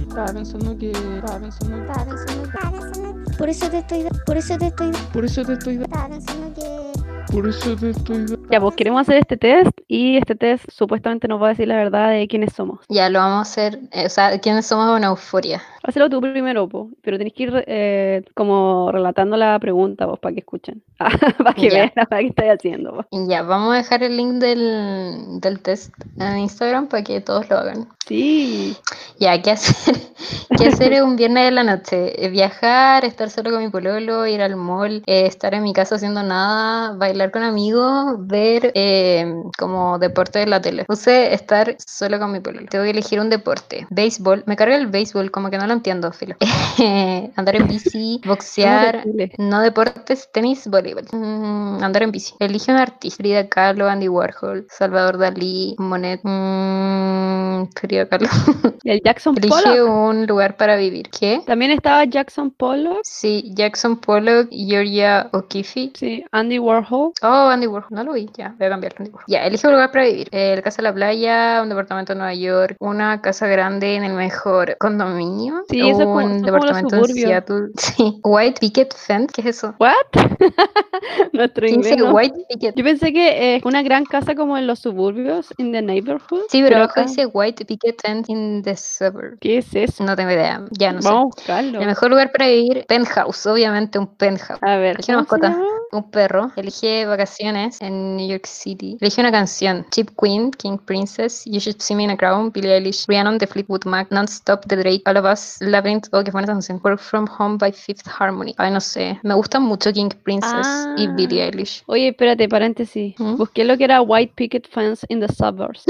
Estaba 0.08 0.32
pensando 0.32 0.78
que. 0.78 0.90
Estaba 0.92 1.38
pensando 1.40 1.76
que. 1.76 1.84
estaba 1.84 2.04
pensando 2.04 2.44
estaba 2.44 2.70
pensando 2.70 3.21
por 3.38 3.48
eso 3.48 3.68
te 3.70 3.78
estoy 3.78 4.06
por 4.26 4.36
eso 4.36 4.56
te 4.58 4.66
estoy 4.66 4.90
Por 5.12 5.24
eso 5.24 5.44
te 5.44 5.52
estoy. 5.54 5.74
estaba 5.82 6.08
pensando 6.08 6.54
que 6.54 7.32
Por 7.32 7.48
eso 7.48 7.76
te 7.76 7.90
estoy. 7.90 8.26
Ya, 8.50 8.60
pues 8.60 8.74
queremos 8.76 9.00
hacer 9.02 9.16
este 9.16 9.36
test 9.36 9.70
y 9.88 10.16
este 10.18 10.34
test 10.34 10.64
supuestamente 10.70 11.26
nos 11.28 11.40
va 11.40 11.46
a 11.46 11.48
decir 11.50 11.66
la 11.68 11.76
verdad 11.76 12.10
de 12.10 12.28
quiénes 12.28 12.52
somos. 12.52 12.80
Ya 12.88 13.08
lo 13.08 13.18
vamos 13.20 13.38
a 13.38 13.50
hacer, 13.50 13.80
eh, 13.92 14.06
o 14.06 14.10
sea, 14.10 14.38
quiénes 14.38 14.66
somos 14.66 14.94
una 14.96 15.06
euforia. 15.08 15.62
Hazlo 15.84 16.08
tú 16.08 16.20
primero, 16.20 16.68
po, 16.68 16.90
pero 17.02 17.18
tenés 17.18 17.32
que 17.32 17.42
ir 17.44 17.64
eh, 17.66 18.22
como 18.34 18.90
relatando 18.92 19.36
la 19.36 19.58
pregunta, 19.58 20.06
vos, 20.06 20.18
para 20.18 20.32
que 20.34 20.40
escuchen. 20.40 20.82
para 21.38 21.54
que 21.54 21.70
vean 21.70 21.92
verdad 21.94 22.18
que 22.18 22.26
estáis 22.26 22.52
haciendo. 22.52 22.96
po. 22.96 23.06
Ya, 23.28 23.42
vamos 23.42 23.74
a 23.74 23.78
dejar 23.78 24.02
el 24.02 24.16
link 24.16 24.34
del, 24.34 25.40
del 25.40 25.60
test 25.60 25.92
en 26.18 26.38
Instagram 26.38 26.86
para 26.88 27.02
que 27.02 27.20
todos 27.20 27.50
lo 27.50 27.58
hagan. 27.58 27.88
Sí. 28.06 28.76
Ya, 29.18 29.40
¿qué 29.40 29.52
hacer? 29.52 29.96
¿Qué 30.58 30.66
hacer 30.66 31.02
un 31.02 31.16
viernes 31.16 31.44
de 31.46 31.50
la 31.52 31.64
noche? 31.64 32.24
Eh, 32.24 32.28
Viajar, 32.28 33.04
estar 33.04 33.30
solo 33.30 33.50
con 33.50 33.62
mi 33.62 33.70
pololo, 33.70 34.26
ir 34.26 34.42
al 34.42 34.56
mall, 34.56 35.02
eh, 35.06 35.26
estar 35.26 35.54
en 35.54 35.62
mi 35.62 35.72
casa 35.72 35.94
haciendo 35.96 36.22
nada, 36.22 36.94
bailar 36.96 37.30
con 37.30 37.42
amigos, 37.42 38.16
ver 38.18 38.72
eh, 38.74 39.32
como 39.58 39.98
deporte 39.98 40.40
de 40.40 40.46
la 40.46 40.60
tele. 40.60 40.84
Puse 40.84 41.32
estar 41.32 41.76
solo 41.84 42.18
con 42.18 42.32
mi 42.32 42.40
pololo. 42.40 42.66
Tengo 42.68 42.84
que 42.84 42.90
elegir 42.90 43.20
un 43.20 43.30
deporte. 43.30 43.86
Béisbol. 43.90 44.44
Me 44.46 44.56
carga 44.56 44.76
el 44.76 44.88
béisbol, 44.88 45.30
como 45.30 45.50
que 45.50 45.58
no 45.58 45.66
lo 45.66 45.71
entiendo, 45.72 46.12
filo. 46.12 46.36
andar 47.36 47.56
en 47.56 47.68
bici, 47.68 48.20
boxear. 48.26 49.04
No 49.38 49.60
deportes, 49.60 50.30
tenis, 50.32 50.66
voleibol. 50.66 51.04
Mm, 51.12 51.82
andar 51.82 52.02
en 52.02 52.12
bici. 52.12 52.34
Elige 52.38 52.72
un 52.72 52.78
artista. 52.78 53.16
Frida 53.16 53.48
Kahlo, 53.48 53.88
Andy 53.88 54.08
Warhol, 54.08 54.66
Salvador 54.70 55.18
Dalí, 55.18 55.74
Monet. 55.78 56.20
Mm, 56.22 57.66
Frida 57.74 58.08
Kahlo. 58.08 58.28
El 58.84 59.00
Jackson 59.04 59.36
Elige 59.36 59.48
Pollock. 59.48 59.88
un 59.90 60.26
lugar 60.26 60.56
para 60.56 60.76
vivir. 60.76 61.08
¿Qué? 61.10 61.42
También 61.46 61.70
estaba 61.70 62.04
Jackson 62.04 62.50
Pollock. 62.50 63.00
Sí, 63.04 63.52
Jackson 63.54 63.96
Pollock, 63.96 64.48
Georgia 64.50 65.28
O'Keeffe. 65.32 65.92
Sí, 65.94 66.24
Andy 66.32 66.58
Warhol. 66.58 67.12
Oh, 67.22 67.48
Andy 67.48 67.66
Warhol. 67.66 67.88
No 67.90 68.04
lo 68.04 68.12
vi. 68.14 68.28
Ya, 68.36 68.54
voy 68.58 68.66
a 68.66 68.70
cambiarlo. 68.70 68.98
Andy 69.00 69.10
Warhol. 69.10 69.26
Ya, 69.28 69.44
elige 69.46 69.66
un 69.66 69.74
lugar 69.74 69.92
para 69.92 70.04
vivir. 70.04 70.28
La 70.32 70.62
casa 70.62 70.78
de 70.78 70.82
la 70.82 70.94
playa, 70.94 71.60
un 71.62 71.68
departamento 71.68 72.12
en 72.12 72.18
Nueva 72.18 72.34
York, 72.34 72.76
una 72.80 73.20
casa 73.20 73.46
grande 73.46 73.96
en 73.96 74.04
el 74.04 74.14
mejor 74.14 74.76
condominio. 74.78 75.61
Sí, 75.68 75.80
eso 75.80 76.00
es 76.00 76.04
como- 76.06 76.16
un 76.24 76.42
departamento 76.42 76.96
en. 76.96 77.04
Seattle. 77.06 77.68
Sí. 77.78 78.20
White 78.22 78.60
Picket 78.60 78.94
Fence. 78.94 79.32
¿Qué 79.34 79.40
es 79.42 79.58
eso? 79.58 79.74
¿What? 79.78 79.92
Nuestro 81.32 81.66
¿Quién 81.66 81.80
inglés. 81.80 81.96
no. 81.98 82.12
White 82.12 82.36
Picket? 82.48 82.74
Yo 82.76 82.84
pensé 82.84 83.12
que 83.12 83.56
eh, 83.56 83.60
una 83.64 83.82
gran 83.82 84.04
casa 84.04 84.34
como 84.34 84.56
en 84.56 84.66
los 84.66 84.78
suburbios, 84.80 85.48
in 85.58 85.72
the 85.72 85.82
neighborhood. 85.82 86.42
Sí, 86.48 86.62
pero 86.62 86.76
abajo 86.76 86.92
acá- 86.92 87.02
dice 87.04 87.26
White 87.26 87.64
Picket 87.64 88.00
tent 88.02 88.28
in 88.28 88.62
the 88.62 88.76
suburbs. 88.76 89.38
¿Qué 89.40 89.58
es 89.58 89.74
eso? 89.74 90.04
No 90.04 90.16
tengo 90.16 90.30
idea, 90.30 90.64
ya 90.70 90.92
no 90.92 91.02
sé. 91.02 91.08
Vamos 91.08 91.22
a 91.22 91.24
buscarlo. 91.36 91.80
El 91.80 91.86
mejor 91.86 92.10
lugar 92.10 92.30
para 92.32 92.46
vivir, 92.48 92.84
penthouse, 92.88 93.46
obviamente 93.46 93.98
un 93.98 94.06
penthouse. 94.16 94.58
A 94.62 94.76
ver, 94.76 94.96
Elige 94.96 95.12
una 95.16 95.24
¿cómo 95.24 95.42
se 95.42 95.48
mascota, 95.48 95.66
un 95.92 96.10
perro. 96.10 96.52
Elige 96.56 97.06
vacaciones 97.06 97.80
en 97.80 98.16
New 98.16 98.28
York 98.28 98.46
City. 98.46 98.96
Elige 99.00 99.20
una 99.20 99.32
canción. 99.32 99.86
Cheap 99.90 100.10
Queen, 100.20 100.50
King 100.52 100.78
Princess, 100.84 101.44
You 101.46 101.58
Should 101.60 101.80
See 101.80 101.94
Me 101.94 102.04
in 102.04 102.10
a 102.10 102.16
Crown, 102.16 102.50
Billie 102.52 102.72
Eilish, 102.74 103.06
Rhiannon, 103.08 103.38
The 103.38 103.46
Fleetwood 103.46 103.84
Mac, 103.86 104.10
Non-Stop, 104.10 104.66
The 104.66 104.76
Drake, 104.76 105.02
All 105.06 105.16
of 105.16 105.24
Us, 105.24 105.51
Labyrinth, 105.60 106.08
oh, 106.12 106.22
qué 106.24 106.30
buena 106.30 106.44
esa 106.46 106.52
canción. 106.52 106.80
Work 106.82 107.00
From 107.00 107.26
Home 107.38 107.58
by 107.58 107.72
Fifth 107.72 108.06
Harmony. 108.18 108.54
Ay, 108.58 108.70
no 108.70 108.80
sé. 108.80 109.18
Me 109.22 109.34
gustan 109.34 109.62
mucho 109.62 109.92
King 109.92 110.10
Princess 110.24 110.66
y 110.96 111.06
Ah. 111.06 111.12
Billie 111.16 111.42
Eilish. 111.42 111.82
Oye, 111.86 112.08
espérate, 112.08 112.48
paréntesis. 112.48 113.14
¿Mm? 113.18 113.36
Busqué 113.36 113.64
lo 113.64 113.76
que 113.76 113.84
era 113.84 114.00
White 114.02 114.32
Picket 114.34 114.68
Fence 114.68 115.06
in 115.08 115.20
the 115.20 115.28
Suburbs. 115.32 115.84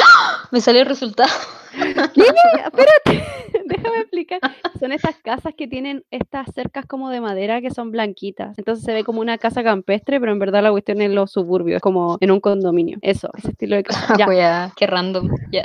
Me 0.50 0.60
salió 0.60 0.82
el 0.82 0.88
resultado. 0.88 1.30
¿Qué? 2.14 2.22
Espérate, 2.64 3.24
déjame 3.66 3.98
explicar. 3.98 4.40
Son 4.78 4.92
estas 4.92 5.16
casas 5.16 5.54
que 5.56 5.66
tienen 5.68 6.04
estas 6.10 6.48
cercas 6.54 6.86
como 6.86 7.10
de 7.10 7.20
madera 7.20 7.60
que 7.60 7.70
son 7.70 7.90
blanquitas. 7.90 8.58
Entonces 8.58 8.84
se 8.84 8.92
ve 8.92 9.04
como 9.04 9.20
una 9.20 9.38
casa 9.38 9.62
campestre, 9.62 10.20
pero 10.20 10.32
en 10.32 10.38
verdad 10.38 10.62
la 10.62 10.70
cuestión 10.70 11.00
es 11.02 11.10
los 11.10 11.30
suburbios, 11.32 11.80
como 11.80 12.18
en 12.20 12.30
un 12.30 12.40
condominio. 12.40 12.98
Eso, 13.02 13.30
ese 13.38 13.50
estilo 13.50 13.76
de 13.76 13.84
casa. 13.84 14.14
Ya, 14.18 14.26
Wea, 14.26 14.72
qué 14.76 14.86
random. 14.86 15.30
Ya. 15.50 15.62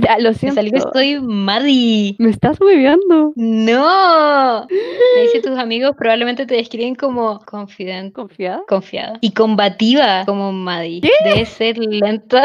ya, 0.00 0.18
lo 0.18 0.30
Me 0.30 0.34
siento. 0.34 0.60
que 0.62 0.76
estoy 0.76 1.20
Maddie. 1.20 2.16
Me 2.18 2.30
estás 2.30 2.60
hueveando. 2.60 3.32
No. 3.36 4.66
Me 4.68 5.22
dice 5.22 5.40
tus 5.42 5.58
amigos 5.58 5.94
probablemente 5.98 6.46
te 6.46 6.54
describen 6.54 6.94
como 6.94 7.40
confidente. 7.40 8.12
¿Confiada? 8.12 8.62
Confiada. 8.68 9.18
Y 9.20 9.32
combativa 9.32 10.24
como 10.26 10.52
Maddie. 10.52 11.00
Debe 11.24 11.44
ser 11.44 11.78
lenta. 11.78 12.44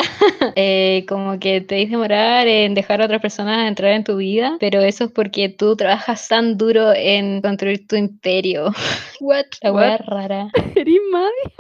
eh, 0.56 1.06
como 1.08 1.40
que 1.40 1.62
te 1.62 1.76
dice 1.76 1.92
demorar 1.92 2.48
en 2.48 2.74
dejar 2.74 3.03
a 3.04 3.06
otras 3.06 3.22
personas 3.22 3.68
entrar 3.68 3.92
en 3.92 4.04
tu 4.04 4.18
vida. 4.18 4.58
Pero 4.60 4.82
eso 4.82 5.06
es 5.06 5.12
porque 5.12 5.50
tú 5.50 5.76
trabajas 5.76 6.28
tan 6.28 6.58
duro 6.58 6.94
en 6.94 7.42
construir 7.42 7.88
tu 7.88 7.96
imperio. 7.96 8.72
What? 9.20 9.46
La 9.62 9.72
wea 9.72 9.98
rara. 9.98 10.50
¿Eres 10.76 11.00
Maddie? 11.12 11.54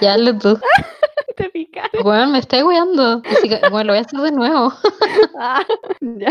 Ya 0.00 0.16
lo 0.16 0.38
tú. 0.38 0.58
Te 1.36 1.50
pica. 1.50 1.90
Bueno, 2.02 2.28
me 2.28 2.38
está 2.38 2.64
weando. 2.64 3.22
Bueno, 3.70 3.84
lo 3.84 3.92
voy 3.92 3.98
a 3.98 4.00
hacer 4.00 4.20
de 4.20 4.32
nuevo. 4.32 4.72
Ah, 5.38 5.64
ya. 6.00 6.30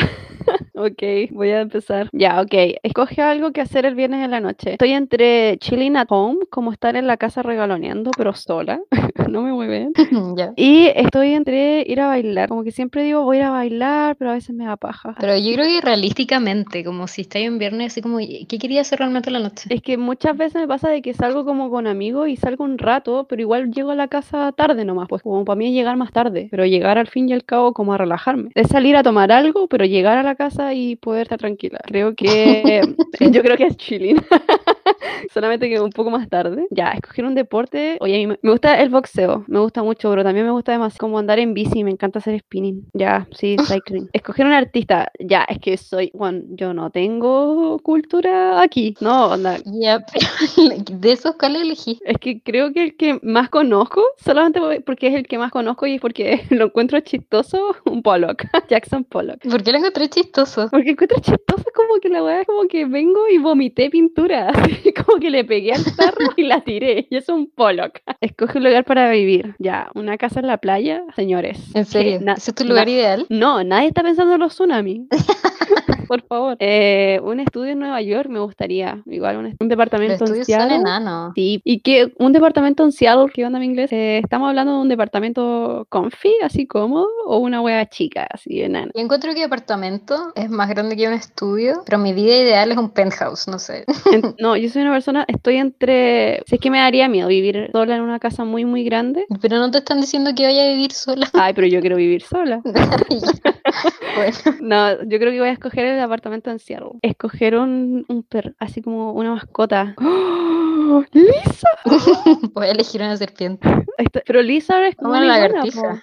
Ok, 0.75 1.03
voy 1.31 1.51
a 1.51 1.61
empezar. 1.61 2.09
Ya, 2.13 2.41
ok. 2.41 2.79
Escoge 2.81 3.21
algo 3.21 3.51
que 3.51 3.61
hacer 3.61 3.85
el 3.85 3.93
viernes 3.93 4.25
en 4.25 4.31
la 4.31 4.39
noche. 4.39 4.71
Estoy 4.71 4.91
entre 4.91 5.57
chilling 5.59 5.95
at 5.97 6.07
home, 6.09 6.39
como 6.49 6.71
estar 6.71 6.95
en 6.95 7.05
la 7.05 7.17
casa 7.17 7.43
regaloneando, 7.43 8.09
pero 8.17 8.33
sola. 8.33 8.79
no 9.29 9.43
me 9.43 9.51
mueven. 9.51 9.93
ya. 10.37 10.53
Y 10.55 10.87
estoy 10.95 11.33
entre 11.33 11.83
ir 11.87 12.01
a 12.01 12.07
bailar. 12.07 12.49
Como 12.49 12.63
que 12.63 12.71
siempre 12.71 13.03
digo 13.03 13.23
voy 13.23 13.37
a 13.37 13.39
ir 13.41 13.45
a 13.45 13.49
bailar, 13.51 14.15
pero 14.15 14.31
a 14.31 14.33
veces 14.33 14.55
me 14.55 14.65
da 14.65 14.75
paja. 14.75 15.15
Pero 15.19 15.37
yo 15.37 15.53
creo 15.53 15.65
que 15.65 15.81
realísticamente, 15.81 16.83
como 16.83 17.07
si 17.07 17.21
estáis 17.21 17.45
en 17.45 17.59
viernes, 17.59 17.93
así 17.93 18.01
como, 18.01 18.17
¿qué 18.17 18.57
quería 18.57 18.81
hacer 18.81 18.97
realmente 18.97 19.29
en 19.29 19.33
la 19.33 19.39
noche? 19.39 19.69
Es 19.69 19.81
que 19.81 19.97
muchas 19.97 20.35
veces 20.35 20.59
me 20.59 20.67
pasa 20.67 20.89
de 20.89 21.03
que 21.03 21.13
salgo 21.13 21.45
como 21.45 21.69
con 21.69 21.85
amigos 21.85 22.29
y 22.29 22.35
salgo 22.35 22.63
un 22.63 22.79
rato, 22.79 23.27
pero 23.29 23.41
igual 23.41 23.71
llego 23.71 23.91
a 23.91 23.95
la 23.95 24.07
casa 24.07 24.51
tarde 24.53 24.85
nomás, 24.85 25.07
pues 25.07 25.21
como 25.21 25.45
para 25.45 25.55
mí 25.55 25.67
es 25.67 25.73
llegar 25.73 25.97
más 25.97 26.11
tarde, 26.11 26.47
pero 26.49 26.65
llegar 26.65 26.97
al 26.97 27.07
fin 27.07 27.29
y 27.29 27.33
al 27.33 27.43
cabo 27.43 27.73
como 27.73 27.93
a 27.93 27.97
relajarme. 27.97 28.49
Es 28.55 28.69
salir 28.69 28.95
a 28.95 29.03
tomar 29.03 29.31
algo, 29.31 29.67
pero 29.67 29.85
llegar 29.85 30.17
a 30.17 30.23
la 30.23 30.33
casa 30.33 30.62
y 30.71 30.95
poder 30.95 31.23
estar 31.23 31.39
tranquila. 31.39 31.79
Creo 31.85 32.13
que 32.15 32.91
yo 33.19 33.41
creo 33.41 33.57
que 33.57 33.65
es 33.65 33.77
chilling. 33.77 34.21
Solamente 35.33 35.69
que 35.69 35.79
un 35.79 35.89
poco 35.91 36.09
más 36.09 36.29
tarde. 36.29 36.67
Ya, 36.71 36.91
escoger 36.91 37.25
un 37.25 37.35
deporte. 37.35 37.97
Oye, 37.99 38.15
a 38.15 38.27
mí 38.27 38.37
me 38.41 38.49
gusta 38.49 38.79
el 38.81 38.89
boxeo, 38.89 39.43
me 39.47 39.59
gusta 39.59 39.83
mucho, 39.83 40.09
pero 40.09 40.23
también 40.23 40.45
me 40.45 40.51
gusta 40.51 40.71
demasiado 40.71 40.99
como 40.99 41.19
andar 41.19 41.39
en 41.39 41.53
bici, 41.53 41.83
me 41.83 41.91
encanta 41.91 42.19
hacer 42.19 42.39
spinning. 42.39 42.85
Ya, 42.93 43.27
sí, 43.31 43.55
cycling. 43.67 44.09
Escoger 44.13 44.45
un 44.45 44.53
artista. 44.53 45.11
Ya, 45.19 45.43
es 45.43 45.59
que 45.59 45.77
soy, 45.77 46.11
bueno, 46.13 46.41
yo 46.49 46.73
no 46.73 46.89
tengo 46.91 47.79
cultura 47.79 48.61
aquí. 48.61 48.95
No, 49.01 49.27
onda, 49.27 49.57
Ya, 49.65 50.03
pero 50.13 50.75
de 50.99 51.11
esos, 51.11 51.35
¿cuál 51.35 51.55
elegí? 51.55 51.99
es 52.05 52.17
que 52.17 52.41
creo 52.41 52.71
que 52.73 52.83
el 52.83 52.97
que 52.97 53.19
más 53.23 53.49
conozco, 53.49 54.03
solamente 54.17 54.59
porque 54.85 55.07
es 55.07 55.15
el 55.15 55.27
que 55.27 55.37
más 55.37 55.51
conozco 55.51 55.85
y 55.87 55.95
es 55.95 56.01
porque 56.01 56.43
lo 56.49 56.65
encuentro 56.65 56.99
chistoso, 57.01 57.75
un 57.85 58.01
Pollock, 58.03 58.45
Jackson 58.69 59.03
Pollock. 59.03 59.39
¿Por 59.49 59.63
qué 59.63 59.71
lo 59.71 59.79
encontré 59.79 60.09
chistoso? 60.09 60.67
Porque 60.69 60.91
encuentro 60.91 61.19
chistoso 61.19 61.63
como 61.75 61.99
que 61.99 62.09
la 62.09 62.23
weá 62.23 62.41
es 62.41 62.47
como 62.47 62.67
que 62.67 62.85
vengo 62.85 63.27
y 63.29 63.37
vomité 63.37 63.89
pintura, 63.89 64.49
así 64.49 64.92
como 65.05 65.19
que 65.19 65.29
le 65.29 65.43
pegué 65.43 65.73
al 65.73 65.83
tarro 65.95 66.31
y 66.37 66.43
la 66.43 66.61
tiré, 66.61 67.07
y 67.09 67.15
es 67.17 67.29
un 67.29 67.47
Pollock. 67.49 67.99
Escoge 68.21 68.57
un 68.59 68.63
lugar 68.65 68.83
para 68.85 69.09
vivir, 69.11 69.55
ya, 69.59 69.89
una 69.95 70.17
casa 70.17 70.39
en 70.39 70.47
la 70.47 70.57
playa, 70.57 71.03
señores. 71.15 71.59
¿En 71.75 71.85
serio? 71.85 72.19
na- 72.21 72.33
¿Ese 72.33 72.51
es 72.51 72.55
tu 72.55 72.65
lugar 72.65 72.87
ideal? 72.89 73.25
no, 73.29 73.63
nadie 73.63 73.87
está 73.89 74.03
pensando 74.03 74.33
en 74.35 74.39
los 74.39 74.53
tsunamis. 74.53 75.01
Por 76.13 76.27
favor. 76.27 76.57
Eh, 76.59 77.19
un 77.23 77.39
estudio 77.39 77.71
en 77.71 77.79
Nueva 77.79 77.99
York 78.01 78.29
me 78.29 78.39
gustaría. 78.39 79.01
Igual 79.07 79.37
un, 79.37 79.45
un 79.45 79.55
Los 79.59 79.69
departamento 79.69 80.25
en 80.25 80.35
son 80.35 80.45
Seattle. 80.45 80.75
enanos. 80.75 81.31
Sí, 81.33 81.59
y 81.63 81.79
que 81.79 82.13
un 82.19 82.33
departamento 82.33 82.83
en 82.83 82.91
Seattle, 82.91 83.31
¿qué 83.33 83.45
onda 83.45 83.57
mi 83.57 83.65
inglés? 83.65 83.91
Eh, 83.91 84.19
¿Estamos 84.23 84.49
hablando 84.49 84.73
de 84.75 84.81
un 84.81 84.89
departamento 84.89 85.87
comfy, 85.89 86.33
así 86.43 86.67
cómodo, 86.67 87.07
o 87.25 87.37
una 87.39 87.61
wea 87.61 87.87
chica, 87.89 88.27
así 88.31 88.61
enana? 88.61 88.91
Yo 88.93 89.01
encuentro 89.01 89.33
que 89.33 89.41
departamento 89.41 90.31
es 90.35 90.49
más 90.51 90.69
grande 90.69 90.95
que 90.95 91.07
un 91.07 91.13
estudio, 91.13 91.81
pero 91.85 91.97
mi 91.97 92.13
vida 92.13 92.35
ideal 92.37 92.71
es 92.71 92.77
un 92.77 92.91
penthouse, 92.91 93.47
no 93.47 93.57
sé. 93.57 93.85
En- 94.13 94.35
no, 94.39 94.55
yo 94.55 94.69
soy 94.69 94.83
una 94.83 94.91
persona, 94.91 95.25
estoy 95.27 95.55
entre... 95.57 96.43
Si 96.45 96.55
es 96.55 96.61
que 96.61 96.69
me 96.69 96.77
daría 96.77 97.09
miedo 97.09 97.27
vivir 97.27 97.69
sola 97.71 97.95
en 97.95 98.01
una 98.03 98.19
casa 98.19 98.43
muy, 98.43 98.65
muy 98.65 98.83
grande. 98.83 99.25
Pero 99.41 99.57
no 99.57 99.71
te 99.71 99.79
están 99.79 99.99
diciendo 100.01 100.31
que 100.35 100.45
vaya 100.45 100.65
a 100.65 100.67
vivir 100.67 100.91
sola. 100.91 101.27
Ay, 101.33 101.53
pero 101.53 101.65
yo 101.67 101.81
quiero 101.81 101.95
vivir 101.95 102.21
sola. 102.21 102.61
bueno, 104.15 104.37
No, 104.61 105.03
yo 105.03 105.17
creo 105.19 105.31
que 105.31 105.39
voy 105.39 105.49
a 105.49 105.53
escoger 105.53 105.85
el 105.85 105.99
apartamento 106.03 106.51
en 106.51 106.59
Seattle. 106.59 106.99
Escoger 107.01 107.57
un, 107.57 108.25
perro, 108.29 108.51
así 108.59 108.81
como 108.81 109.13
una 109.13 109.31
mascota. 109.31 109.95
¡Oh! 109.97 111.03
¡Lisa! 111.11 111.69
voy 112.53 112.67
a 112.67 112.71
elegir 112.71 113.01
una 113.01 113.17
serpiente. 113.17 113.67
Esto- 113.97 114.21
pero 114.25 114.41
Lisa 114.41 114.87
es 114.87 114.95
como 114.95 115.11
una 115.11 115.21
lagartija. 115.21 115.99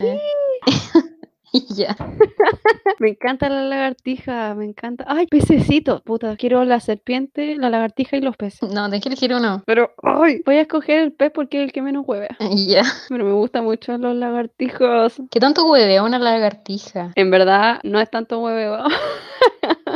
ya. 1.74 1.96
Me 2.98 3.10
encanta 3.10 3.48
la 3.48 3.62
lagartija, 3.62 4.54
me 4.54 4.64
encanta. 4.64 5.04
¡Ay, 5.08 5.26
pececitos! 5.26 6.02
Puta, 6.02 6.36
quiero 6.36 6.64
la 6.64 6.80
serpiente, 6.80 7.56
la 7.56 7.70
lagartija 7.70 8.16
y 8.16 8.20
los 8.20 8.36
peces. 8.36 8.70
No, 8.70 8.84
tienes 8.84 9.02
que 9.02 9.08
elegir 9.08 9.34
uno. 9.34 9.62
Pero, 9.66 9.92
¡ay! 10.02 10.42
Voy 10.44 10.56
a 10.56 10.62
escoger 10.62 11.00
el 11.00 11.12
pez 11.12 11.30
porque 11.32 11.58
es 11.58 11.64
el 11.64 11.72
que 11.72 11.82
menos 11.82 12.04
huevea. 12.06 12.36
Y 12.40 12.66
ya. 12.66 12.82
Pero 13.08 13.24
me 13.24 13.32
gustan 13.32 13.64
mucho 13.64 13.96
los 13.96 14.14
lagartijos. 14.14 15.20
¿Qué 15.30 15.40
tanto 15.40 15.70
huevea 15.70 16.02
una 16.02 16.18
lagartija? 16.18 17.12
En 17.14 17.30
verdad, 17.30 17.80
no 17.82 18.00
es 18.00 18.10
tanto 18.10 18.40
hueveo. 18.40 18.84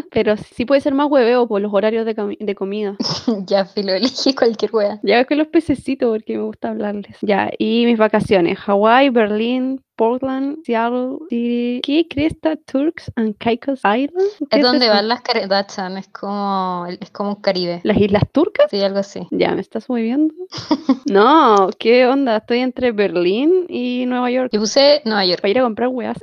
Pero 0.11 0.37
sí 0.37 0.65
puede 0.65 0.81
ser 0.81 0.95
más 0.95 1.11
hueveo 1.11 1.47
por 1.47 1.61
los 1.61 1.73
horarios 1.73 2.07
de, 2.07 2.37
de 2.39 2.55
comida. 2.55 2.97
ya, 3.47 3.65
filo, 3.65 3.93
elige 3.93 4.35
cualquier 4.35 4.75
hueá. 4.75 5.01
Ya 5.03 5.25
que 5.25 5.37
los 5.37 5.49
pececitos 5.49 6.11
porque 6.11 6.37
me 6.37 6.45
gusta 6.45 6.71
hablarles. 6.71 7.17
Ya, 7.23 7.51
y 7.59 7.87
mis 7.87 7.99
vacaciones. 7.99 8.59
Hawái, 8.59 9.11
Berlín, 9.11 9.81
Portland, 9.97 10.59
Seattle 10.65 11.19
City. 11.29 11.81
¿Qué 11.83 12.07
cresta? 12.09 12.57
Turks 12.57 13.11
and 13.17 13.37
Caicos 13.39 13.81
Island. 13.81 14.29
¿Qué 14.51 14.59
Es 14.59 14.63
donde 14.63 14.89
van 14.89 15.09
las 15.09 15.23
Kardashian, 15.23 15.97
es 15.97 16.09
como, 16.09 16.87
es 16.89 17.11
como 17.11 17.31
un 17.31 17.37
Caribe. 17.37 17.81
¿Las 17.85 17.97
Islas 17.97 18.25
Turcas? 18.33 18.67
Sí, 18.71 18.81
algo 18.83 18.99
así. 18.99 19.27
Ya, 19.31 19.55
¿me 19.55 19.61
estás 19.61 19.89
moviendo? 19.89 20.35
no, 21.07 21.71
¿qué 21.79 22.07
onda? 22.07 22.39
Estoy 22.39 22.59
entre 22.61 22.93
Berlín 22.93 23.67
y 23.69 24.07
Nueva 24.07 24.31
York. 24.31 24.51
Yo 24.53 24.61
puse 24.61 25.03
Nueva 25.05 25.25
York. 25.25 25.41
Para 25.41 25.51
ir 25.51 25.59
a 25.59 25.63
comprar 25.63 25.89
weas. 25.89 26.17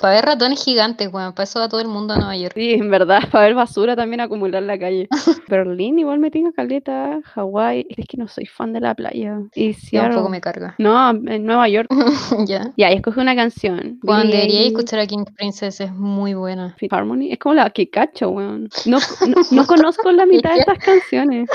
Para 0.00 0.14
ver 0.14 0.24
ratones 0.24 0.64
gigantes, 0.64 1.12
weón. 1.12 1.32
Para 1.32 1.44
eso 1.44 1.60
va 1.60 1.68
todo 1.68 1.80
el 1.80 1.88
mundo 1.88 2.14
a 2.14 2.16
Nueva 2.16 2.36
York. 2.36 2.52
sí, 2.54 2.74
en 2.74 2.90
verdad, 2.90 3.20
para 3.30 3.44
ver 3.46 3.54
basura 3.54 3.96
también 3.96 4.20
acumular 4.20 4.62
en 4.62 4.66
la 4.68 4.78
calle. 4.78 5.08
Berlín 5.48 5.98
igual 5.98 6.18
me 6.18 6.30
tengo 6.30 6.52
caleta. 6.52 7.20
Hawái, 7.24 7.86
es 7.88 8.06
que 8.06 8.16
no 8.16 8.28
soy 8.28 8.46
fan 8.46 8.72
de 8.72 8.80
la 8.80 8.94
playa. 8.94 9.40
Y 9.54 9.72
Ya 9.72 9.74
un 9.74 9.74
Seattle. 9.82 10.16
poco 10.16 10.28
me 10.28 10.40
carga. 10.40 10.74
No, 10.78 11.10
en 11.10 11.44
Nueva 11.44 11.68
York. 11.68 11.88
ya. 12.46 12.72
Ya, 12.76 12.88
escoge 12.88 13.20
una 13.20 13.34
canción. 13.34 13.98
Billie 14.02 14.26
debería 14.32 14.66
escuchar 14.66 15.00
a 15.00 15.06
King 15.06 15.24
Princess, 15.36 15.80
es 15.80 15.92
muy 15.92 16.34
buena. 16.34 16.76
Harmony. 16.90 17.32
Es 17.32 17.38
como 17.38 17.54
la 17.54 17.70
que 17.70 17.88
cacho, 17.90 18.30
weón. 18.30 18.68
No, 18.86 18.98
no, 19.26 19.36
no 19.50 19.66
conozco 19.66 20.10
la 20.12 20.26
mitad 20.26 20.54
de 20.54 20.60
estas 20.60 20.78
canciones. 20.78 21.48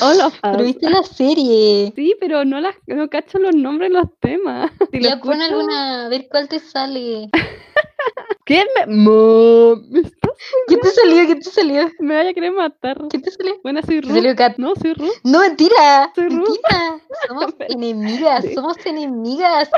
All 0.00 0.20
of 0.20 0.34
Pero 0.42 0.56
Us. 0.58 0.62
viste 0.64 0.90
la 0.90 1.02
serie. 1.02 1.92
Sí, 1.96 2.14
pero 2.20 2.44
no 2.44 2.60
las 2.60 2.74
no 2.86 3.08
cacho 3.08 3.38
los 3.38 3.54
nombres 3.54 3.90
de 3.90 3.98
los 3.98 4.08
temas. 4.20 4.70
Si 4.92 5.00
Ya 5.00 5.18
pon 5.20 5.32
escucho- 5.40 5.44
alguna, 5.54 6.06
a 6.06 6.08
ver 6.08 6.26
cuál 6.30 6.48
te 6.48 6.58
sale. 6.60 7.28
¿Qué 8.44 8.64
me.? 8.86 8.94
Mo- 8.94 9.76
me, 9.88 10.02
¿Qué 10.68 10.76
te 10.76 10.88
salió? 10.90 11.26
¿Qué 11.26 11.36
te 11.36 11.50
salió? 11.50 11.90
me 12.00 12.16
vaya 12.16 12.30
a 12.30 12.34
querer 12.34 12.52
matar. 12.52 12.98
¿Qué 13.10 13.18
te 13.18 13.30
salió? 13.30 13.54
Bueno, 13.62 13.80
soy 13.82 14.00
Ruth. 14.02 14.12
salió 14.14 14.36
Kat. 14.36 14.58
No, 14.58 14.74
soy 14.76 14.92
Ruth. 14.94 15.12
No, 15.24 15.40
mentira. 15.40 16.12
Soy 16.14 16.28
Ruth. 16.28 16.48
Mentira. 16.48 17.00
Somos 17.28 17.54
enemigas, 17.68 18.44
somos 18.54 18.76
enemigas. 18.86 19.70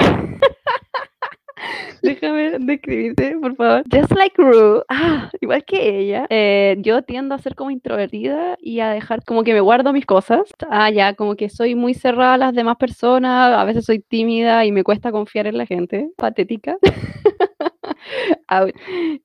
Déjame 2.03 2.59
describirte, 2.61 3.37
por 3.41 3.57
favor. 3.57 3.83
Just 3.91 4.13
like 4.15 4.35
Ruth. 4.37 4.83
Ah, 4.89 5.31
igual 5.41 5.65
que 5.65 6.01
ella. 6.01 6.27
eh, 6.31 6.77
yo 6.81 7.03
tiendo 7.03 7.35
a 7.35 7.39
ser 7.39 7.55
como 7.55 7.71
introvertida 7.71 8.57
y 8.61 8.81
a 8.81 8.91
dejar 8.91 9.25
como 9.25 9.43
que 9.43 9.53
me 9.55 9.61
guardo 9.61 9.93
mis 9.93 10.07
cosas. 10.07 10.43
Ah, 10.71 10.91
ya, 10.91 11.15
como 11.15 11.37
que 11.37 11.49
soy 11.49 11.75
muy 11.75 11.95
cerrada 11.95 12.35
a 12.35 12.39
las 12.39 12.55
demás 12.55 12.77
personas. 12.77 13.53
A 13.57 13.65
veces 13.65 13.85
soy 13.85 14.01
tímida 14.01 14.65
y 14.65 14.73
me 14.73 14.85
cuesta 14.85 15.13
confiar 15.13 15.47
en 15.47 15.59
la 15.59 15.67
gente. 15.67 16.11
Patética. 16.17 16.77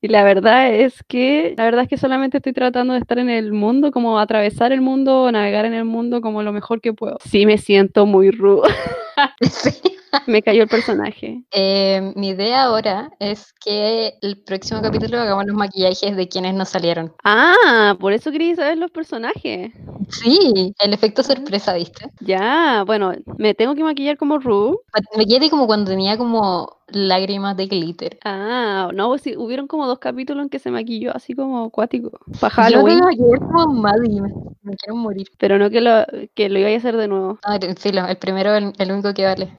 Y 0.01 0.07
la 0.07 0.23
verdad 0.23 0.73
es 0.73 1.03
que, 1.07 1.53
la 1.57 1.65
verdad 1.65 1.83
es 1.83 1.87
que 1.89 1.97
solamente 1.97 2.37
estoy 2.37 2.53
tratando 2.53 2.93
de 2.93 2.99
estar 2.99 3.19
en 3.19 3.29
el 3.29 3.53
mundo, 3.53 3.91
como 3.91 4.17
atravesar 4.19 4.71
el 4.71 4.81
mundo, 4.81 5.31
navegar 5.31 5.65
en 5.65 5.73
el 5.73 5.85
mundo 5.85 6.21
como 6.21 6.41
lo 6.41 6.51
mejor 6.51 6.81
que 6.81 6.93
puedo. 6.93 7.17
Sí 7.23 7.45
me 7.45 7.57
siento 7.57 8.05
muy 8.05 8.31
rudo. 8.31 8.63
Sí. 9.41 9.71
me 10.27 10.41
cayó 10.41 10.63
el 10.63 10.69
personaje. 10.69 11.43
Eh, 11.51 12.13
mi 12.15 12.29
idea 12.29 12.63
ahora 12.63 13.11
es 13.19 13.53
que 13.63 14.13
el 14.21 14.41
próximo 14.43 14.81
capítulo 14.81 15.19
hagamos 15.19 15.45
los 15.45 15.55
maquillajes 15.55 16.15
de 16.15 16.27
quienes 16.27 16.53
nos 16.53 16.69
salieron. 16.69 17.13
Ah, 17.23 17.95
por 17.99 18.13
eso 18.13 18.31
quería 18.31 18.55
saber 18.55 18.77
los 18.77 18.91
personajes. 18.91 19.71
Sí, 20.09 20.73
el 20.79 20.93
efecto 20.93 21.23
sorpresa, 21.23 21.73
¿viste? 21.73 22.05
Ya, 22.19 22.83
bueno, 22.85 23.13
me 23.37 23.53
tengo 23.53 23.75
que 23.75 23.83
maquillar 23.83 24.17
como 24.17 24.39
Rue. 24.39 24.77
Me 25.17 25.25
quedé 25.25 25.49
como 25.49 25.67
cuando 25.67 25.91
tenía 25.91 26.17
como 26.17 26.81
lágrimas 26.87 27.55
de 27.55 27.67
glitter. 27.67 28.17
Ah, 28.25 28.89
no, 28.93 29.07
pues 29.09 29.21
sí, 29.21 29.35
hubieron 29.37 29.67
como 29.67 29.87
dos 29.87 29.99
capítulos 29.99 30.43
en 30.43 30.49
que 30.49 30.59
se 30.59 30.71
maquilló 30.71 31.15
así 31.15 31.33
como 31.33 31.63
acuático. 31.65 32.11
Para 32.39 32.69
Yo 32.69 32.83
me 32.83 32.95
maquillé 32.97 33.37
como 33.39 33.73
Maddie, 33.73 34.21
me, 34.21 34.33
me 34.63 34.75
quiero 34.75 34.95
morir. 34.95 35.27
pero 35.37 35.57
no 35.57 35.69
que 35.69 35.81
lo, 35.81 36.05
que 36.33 36.49
lo 36.49 36.59
iba 36.59 36.69
a 36.69 36.75
hacer 36.75 36.97
de 36.97 37.07
nuevo. 37.07 37.39
No, 37.47 37.53
el- 37.55 38.17
primero 38.17 38.55
el, 38.55 38.73
el 38.77 38.91
único 39.01 39.13
que 39.13 39.25
vale. 39.25 39.57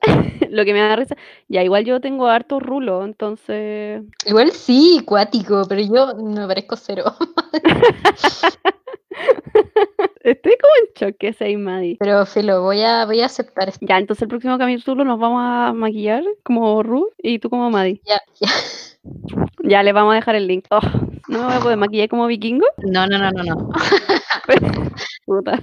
lo 0.51 0.65
que 0.65 0.73
me 0.73 0.81
da 0.81 0.97
risa, 0.97 1.17
ya 1.49 1.63
igual 1.63 1.85
yo 1.85 2.01
tengo 2.01 2.27
harto 2.29 2.61
rulo, 2.61 3.05
entonces 3.05 4.03
Igual 4.27 4.53
sí, 4.53 5.03
cuático, 5.05 5.65
pero 5.69 5.81
yo 5.81 6.15
me 6.17 6.47
parezco 6.47 6.77
cero. 6.77 7.05
estoy 10.21 10.57
como 10.61 10.73
en 10.81 10.93
shock 10.95 11.17
que 11.19 11.33
sea 11.33 11.59
Maddie. 11.59 11.97
Pero 11.99 12.25
filo, 12.27 12.63
voy 12.63 12.83
a, 12.83 13.05
voy 13.05 13.21
a 13.21 13.27
aceptar 13.27 13.69
esto. 13.69 13.85
Ya, 13.87 13.99
entonces 13.99 14.23
el 14.23 14.29
próximo 14.29 14.59
capítulo 14.59 15.05
nos 15.05 15.19
vamos 15.19 15.43
a 15.43 15.73
maquillar 15.73 16.25
como 16.43 16.83
Ru 16.83 17.11
y 17.19 17.39
tú 17.39 17.51
como 17.51 17.71
Maddie. 17.71 18.01
Ya, 18.05 18.21
ya. 18.41 18.49
Ya, 19.73 19.83
les 19.83 19.95
vamos 19.95 20.13
a 20.13 20.17
dejar 20.17 20.35
el 20.35 20.47
link. 20.49 20.67
Oh, 20.69 20.81
no 21.29 21.39
me 21.39 21.47
voy 21.47 21.55
a 21.55 21.61
poder 21.61 21.79
maquillar 21.79 22.07
como 22.11 22.27
vikingo. 22.27 22.67
No, 22.77 23.07
no, 23.07 23.17
no, 23.17 23.31
no, 23.31 23.43
no. 23.43 23.71
Puta. 25.25 25.59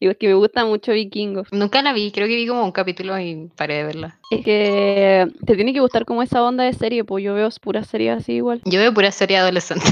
Digo, 0.00 0.12
es 0.12 0.18
que 0.18 0.28
me 0.28 0.34
gusta 0.34 0.64
mucho 0.64 0.92
vikingos. 0.92 1.48
Nunca 1.50 1.82
la 1.82 1.92
vi, 1.92 2.12
creo 2.12 2.28
que 2.28 2.36
vi 2.36 2.46
como 2.46 2.64
un 2.64 2.70
capítulo 2.70 3.18
y 3.18 3.50
paré 3.56 3.78
de 3.78 3.84
verla. 3.86 4.20
Es 4.30 4.44
que 4.44 5.26
te 5.44 5.56
tiene 5.56 5.72
que 5.72 5.80
gustar 5.80 6.04
como 6.04 6.22
esa 6.22 6.44
onda 6.44 6.62
de 6.62 6.74
serie, 6.74 7.02
pues 7.02 7.24
yo 7.24 7.34
veo 7.34 7.48
puras 7.60 7.88
series 7.88 8.18
así 8.18 8.34
igual. 8.34 8.62
Yo 8.66 8.78
veo 8.78 8.94
pura 8.94 9.10
serie 9.10 9.38
adolescente. 9.38 9.84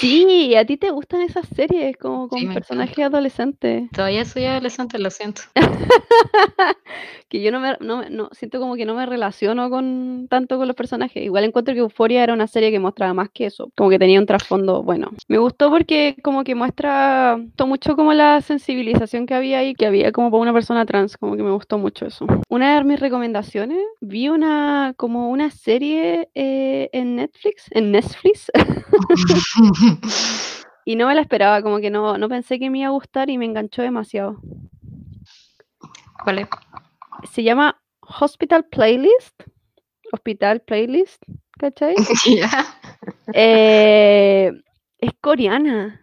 Sí, 0.00 0.54
a 0.56 0.64
ti 0.64 0.76
te 0.76 0.90
gustan 0.90 1.22
esas 1.22 1.46
series 1.48 1.96
como 1.96 2.28
con 2.28 2.38
Sí, 2.40 2.46
me 2.46 2.54
personajes 2.54 2.98
adolescentes. 3.04 3.90
Todavía 3.92 4.24
soy 4.24 4.44
adolescente, 4.44 4.98
lo 4.98 5.10
siento. 5.10 5.42
que 7.28 7.42
yo 7.42 7.50
no 7.50 7.60
me, 7.60 7.76
no, 7.80 7.98
me- 7.98 8.10
no- 8.10 8.28
siento 8.32 8.60
como 8.60 8.76
que 8.76 8.84
no 8.84 8.94
me 8.94 9.06
relaciono 9.06 9.68
con 9.70 10.26
tanto 10.30 10.58
con 10.58 10.66
los 10.68 10.76
personajes. 10.76 11.22
Igual 11.24 11.44
encuentro 11.44 11.74
que 11.74 11.80
Euphoria 11.80 12.22
era 12.22 12.32
una 12.32 12.46
serie 12.46 12.70
que 12.70 12.78
mostraba 12.78 13.14
más 13.14 13.30
que 13.30 13.46
eso, 13.46 13.70
como 13.76 13.90
que 13.90 13.98
tenía 13.98 14.20
un 14.20 14.26
trasfondo 14.26 14.82
bueno. 14.82 15.10
Me 15.28 15.38
gustó 15.38 15.70
porque 15.70 16.16
como 16.22 16.44
que 16.44 16.54
muestra 16.54 17.38
to- 17.56 17.66
mucho 17.66 17.96
como 17.96 18.12
la 18.12 18.40
sensibilización 18.42 19.26
que 19.26 19.34
había 19.34 19.58
ahí, 19.58 19.74
que 19.74 19.86
había 19.86 20.12
como 20.12 20.30
para 20.30 20.42
una 20.42 20.52
persona 20.52 20.86
trans, 20.86 21.16
como 21.16 21.36
que 21.36 21.42
me 21.42 21.50
gustó 21.52 21.78
mucho 21.78 22.06
eso. 22.06 22.26
Una 22.48 22.76
de 22.76 22.84
mis 22.84 23.00
recomendaciones, 23.00 23.78
vi 24.00 24.28
una 24.28 24.94
como 24.96 25.30
una 25.30 25.50
serie 25.50 26.28
eh, 26.34 26.88
en 26.92 27.16
Netflix, 27.16 27.64
en 27.70 27.90
Netflix, 27.92 28.50
y 30.84 30.96
no 30.96 31.06
me 31.06 31.14
la 31.14 31.20
esperaba, 31.20 31.62
como 31.62 31.78
que 31.78 31.90
no, 31.90 32.18
no 32.18 32.28
pensé 32.28 32.58
que 32.58 32.70
me 32.70 32.78
iba 32.80 32.88
a 32.88 32.92
gustar 32.92 33.30
y 33.30 33.38
me 33.38 33.44
enganchó 33.44 33.82
demasiado. 33.82 34.40
¿Cuál 36.24 36.40
es? 36.40 36.48
se 37.30 37.42
llama 37.42 37.80
Hospital 38.00 38.64
Playlist. 38.66 39.42
Hospital 40.12 40.60
Playlist, 40.60 41.22
¿cachai? 41.58 41.94
Ya. 42.36 42.64
Eh, 43.32 44.52
es 44.98 45.10
coreana. 45.20 46.02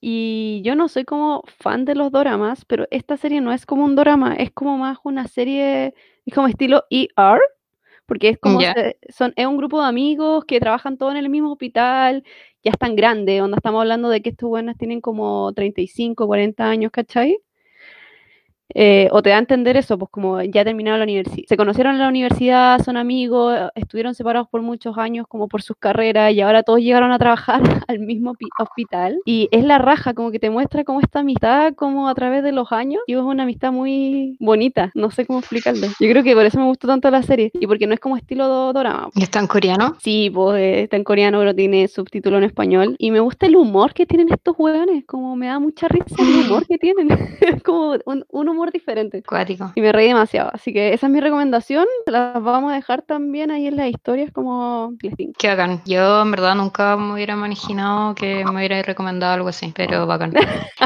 Y 0.00 0.62
yo 0.64 0.74
no 0.74 0.88
soy 0.88 1.04
como 1.04 1.44
fan 1.46 1.84
de 1.84 1.94
los 1.94 2.10
doramas, 2.10 2.64
pero 2.64 2.86
esta 2.90 3.16
serie 3.16 3.40
no 3.40 3.52
es 3.52 3.66
como 3.66 3.84
un 3.84 3.94
dorama, 3.94 4.34
es 4.34 4.50
como 4.50 4.76
más 4.76 4.98
una 5.04 5.28
serie, 5.28 5.94
es 6.26 6.34
como 6.34 6.48
estilo 6.48 6.84
ER, 6.90 7.40
porque 8.06 8.28
es 8.30 8.38
como, 8.38 8.64
se- 8.74 8.98
son, 9.10 9.32
es 9.36 9.46
un 9.46 9.56
grupo 9.56 9.80
de 9.82 9.88
amigos 9.88 10.44
que 10.46 10.60
trabajan 10.60 10.98
todos 10.98 11.12
en 11.12 11.18
el 11.18 11.28
mismo 11.30 11.52
hospital, 11.52 12.24
ya 12.64 12.72
están 12.72 12.96
grandes, 12.96 13.40
donde 13.40 13.56
estamos 13.56 13.80
hablando 13.80 14.08
de 14.08 14.22
que 14.22 14.30
estos 14.30 14.48
buenos 14.48 14.76
tienen 14.76 15.00
como 15.00 15.52
35, 15.54 16.26
40 16.26 16.66
años, 16.68 16.90
¿cachai? 16.92 17.38
Eh, 18.74 19.08
o 19.12 19.22
te 19.22 19.30
da 19.30 19.36
a 19.36 19.38
entender 19.40 19.76
eso, 19.76 19.98
pues 19.98 20.10
como 20.10 20.40
ya 20.42 20.64
terminaron 20.64 20.98
la 21.00 21.04
universidad. 21.04 21.46
Se 21.48 21.56
conocieron 21.56 21.94
en 21.94 22.00
la 22.00 22.08
universidad, 22.08 22.82
son 22.82 22.96
amigos, 22.96 23.54
estuvieron 23.74 24.14
separados 24.14 24.48
por 24.48 24.62
muchos 24.62 24.96
años 24.98 25.26
como 25.28 25.48
por 25.48 25.62
sus 25.62 25.76
carreras 25.76 26.32
y 26.32 26.40
ahora 26.40 26.62
todos 26.62 26.80
llegaron 26.80 27.12
a 27.12 27.18
trabajar 27.18 27.60
al 27.88 27.98
mismo 28.00 28.34
pi- 28.34 28.48
hospital. 28.58 29.18
Y 29.24 29.48
es 29.50 29.64
la 29.64 29.78
raja, 29.78 30.14
como 30.14 30.30
que 30.30 30.38
te 30.38 30.50
muestra 30.50 30.84
como 30.84 31.00
esta 31.00 31.20
amistad 31.20 31.74
como 31.74 32.08
a 32.08 32.14
través 32.14 32.42
de 32.42 32.52
los 32.52 32.72
años. 32.72 33.02
Y 33.06 33.12
es 33.14 33.18
una 33.20 33.42
amistad 33.44 33.72
muy 33.72 34.36
bonita, 34.40 34.90
no 34.94 35.10
sé 35.10 35.26
cómo 35.26 35.38
explicarlo. 35.40 35.86
Yo 36.00 36.08
creo 36.10 36.22
que 36.22 36.34
por 36.34 36.44
eso 36.46 36.58
me 36.58 36.66
gustó 36.66 36.86
tanto 36.88 37.10
la 37.10 37.22
serie 37.22 37.50
y 37.54 37.66
porque 37.66 37.86
no 37.86 37.94
es 37.94 38.00
como 38.00 38.16
estilo 38.16 38.48
do- 38.48 38.72
dorama. 38.72 39.10
¿Y 39.14 39.22
está 39.22 39.40
en 39.40 39.46
coreano? 39.46 39.96
Sí, 40.02 40.30
pues 40.32 40.58
eh, 40.60 40.82
está 40.84 40.96
en 40.96 41.04
coreano, 41.04 41.38
pero 41.38 41.54
tiene 41.54 41.88
subtítulo 41.88 42.38
en 42.38 42.44
español. 42.44 42.96
Y 42.98 43.10
me 43.10 43.20
gusta 43.20 43.46
el 43.46 43.56
humor 43.56 43.92
que 43.94 44.06
tienen 44.06 44.32
estos 44.32 44.54
hueones, 44.58 45.04
como 45.06 45.36
me 45.36 45.46
da 45.46 45.58
mucha 45.58 45.88
risa 45.88 46.16
el 46.18 46.46
humor 46.46 46.66
que 46.66 46.78
tienen. 46.78 47.08
Es 47.42 47.62
como 47.62 47.96
un, 48.06 48.24
un 48.30 48.48
humor 48.48 48.61
diferente. 48.70 49.22
Cuático. 49.22 49.72
Y 49.74 49.80
me 49.80 49.90
reí 49.92 50.08
demasiado. 50.08 50.50
Así 50.52 50.72
que 50.72 50.92
esa 50.92 51.06
es 51.06 51.12
mi 51.12 51.20
recomendación. 51.20 51.86
Las 52.06 52.40
vamos 52.42 52.70
a 52.72 52.74
dejar 52.76 53.02
también 53.02 53.50
ahí 53.50 53.66
en 53.66 53.76
las 53.76 53.88
historias 53.88 54.30
como 54.32 54.94
les 55.02 55.16
tinca. 55.16 55.36
Qué 55.38 55.48
bacán. 55.48 55.80
Yo 55.86 56.22
en 56.22 56.30
verdad 56.30 56.54
nunca 56.54 56.96
me 56.96 57.14
hubiera 57.14 57.34
imaginado 57.34 58.14
que 58.14 58.44
me 58.44 58.50
hubiera 58.56 58.80
recomendado 58.82 59.32
algo 59.34 59.48
así, 59.48 59.72
pero 59.74 60.06
bacán. 60.06 60.32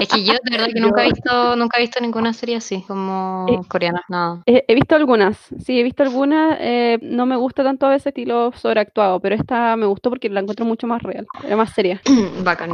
Es 0.01 0.09
que 0.09 0.25
yo 0.25 0.33
de 0.43 0.51
verdad 0.57 0.69
que 0.73 0.81
nunca 0.81 1.03
he 1.05 1.09
visto, 1.09 1.57
nunca 1.57 1.79
he 1.79 1.83
visto 1.83 2.01
ninguna 2.01 2.33
serie 2.33 2.57
así, 2.57 2.83
como 2.87 3.47
Eh, 3.49 3.59
coreana, 3.69 4.03
nada. 4.09 4.43
He, 4.47 4.65
he 4.69 4.75
visto 4.75 4.95
algunas, 4.95 5.37
sí, 5.65 5.81
he 5.81 5.83
visto 5.83 6.03
algunas. 6.03 6.57
eh, 6.61 6.99
no 7.03 7.27
me 7.27 7.37
gusta 7.37 7.63
tanto 7.65 7.87
a 7.87 7.91
veces 7.91 8.07
estilo 8.07 8.53
sobreactuado, 8.55 9.21
pero 9.21 9.35
esta 9.35 9.77
me 9.77 9.87
gustó 9.87 10.11
porque 10.11 10.29
la 10.29 10.41
encuentro 10.41 10.65
mucho 10.65 10.87
más 10.87 11.03
real, 11.03 11.27
era 11.45 11.57
más 11.57 11.73
seria. 11.73 12.01
Bacán. 12.45 12.71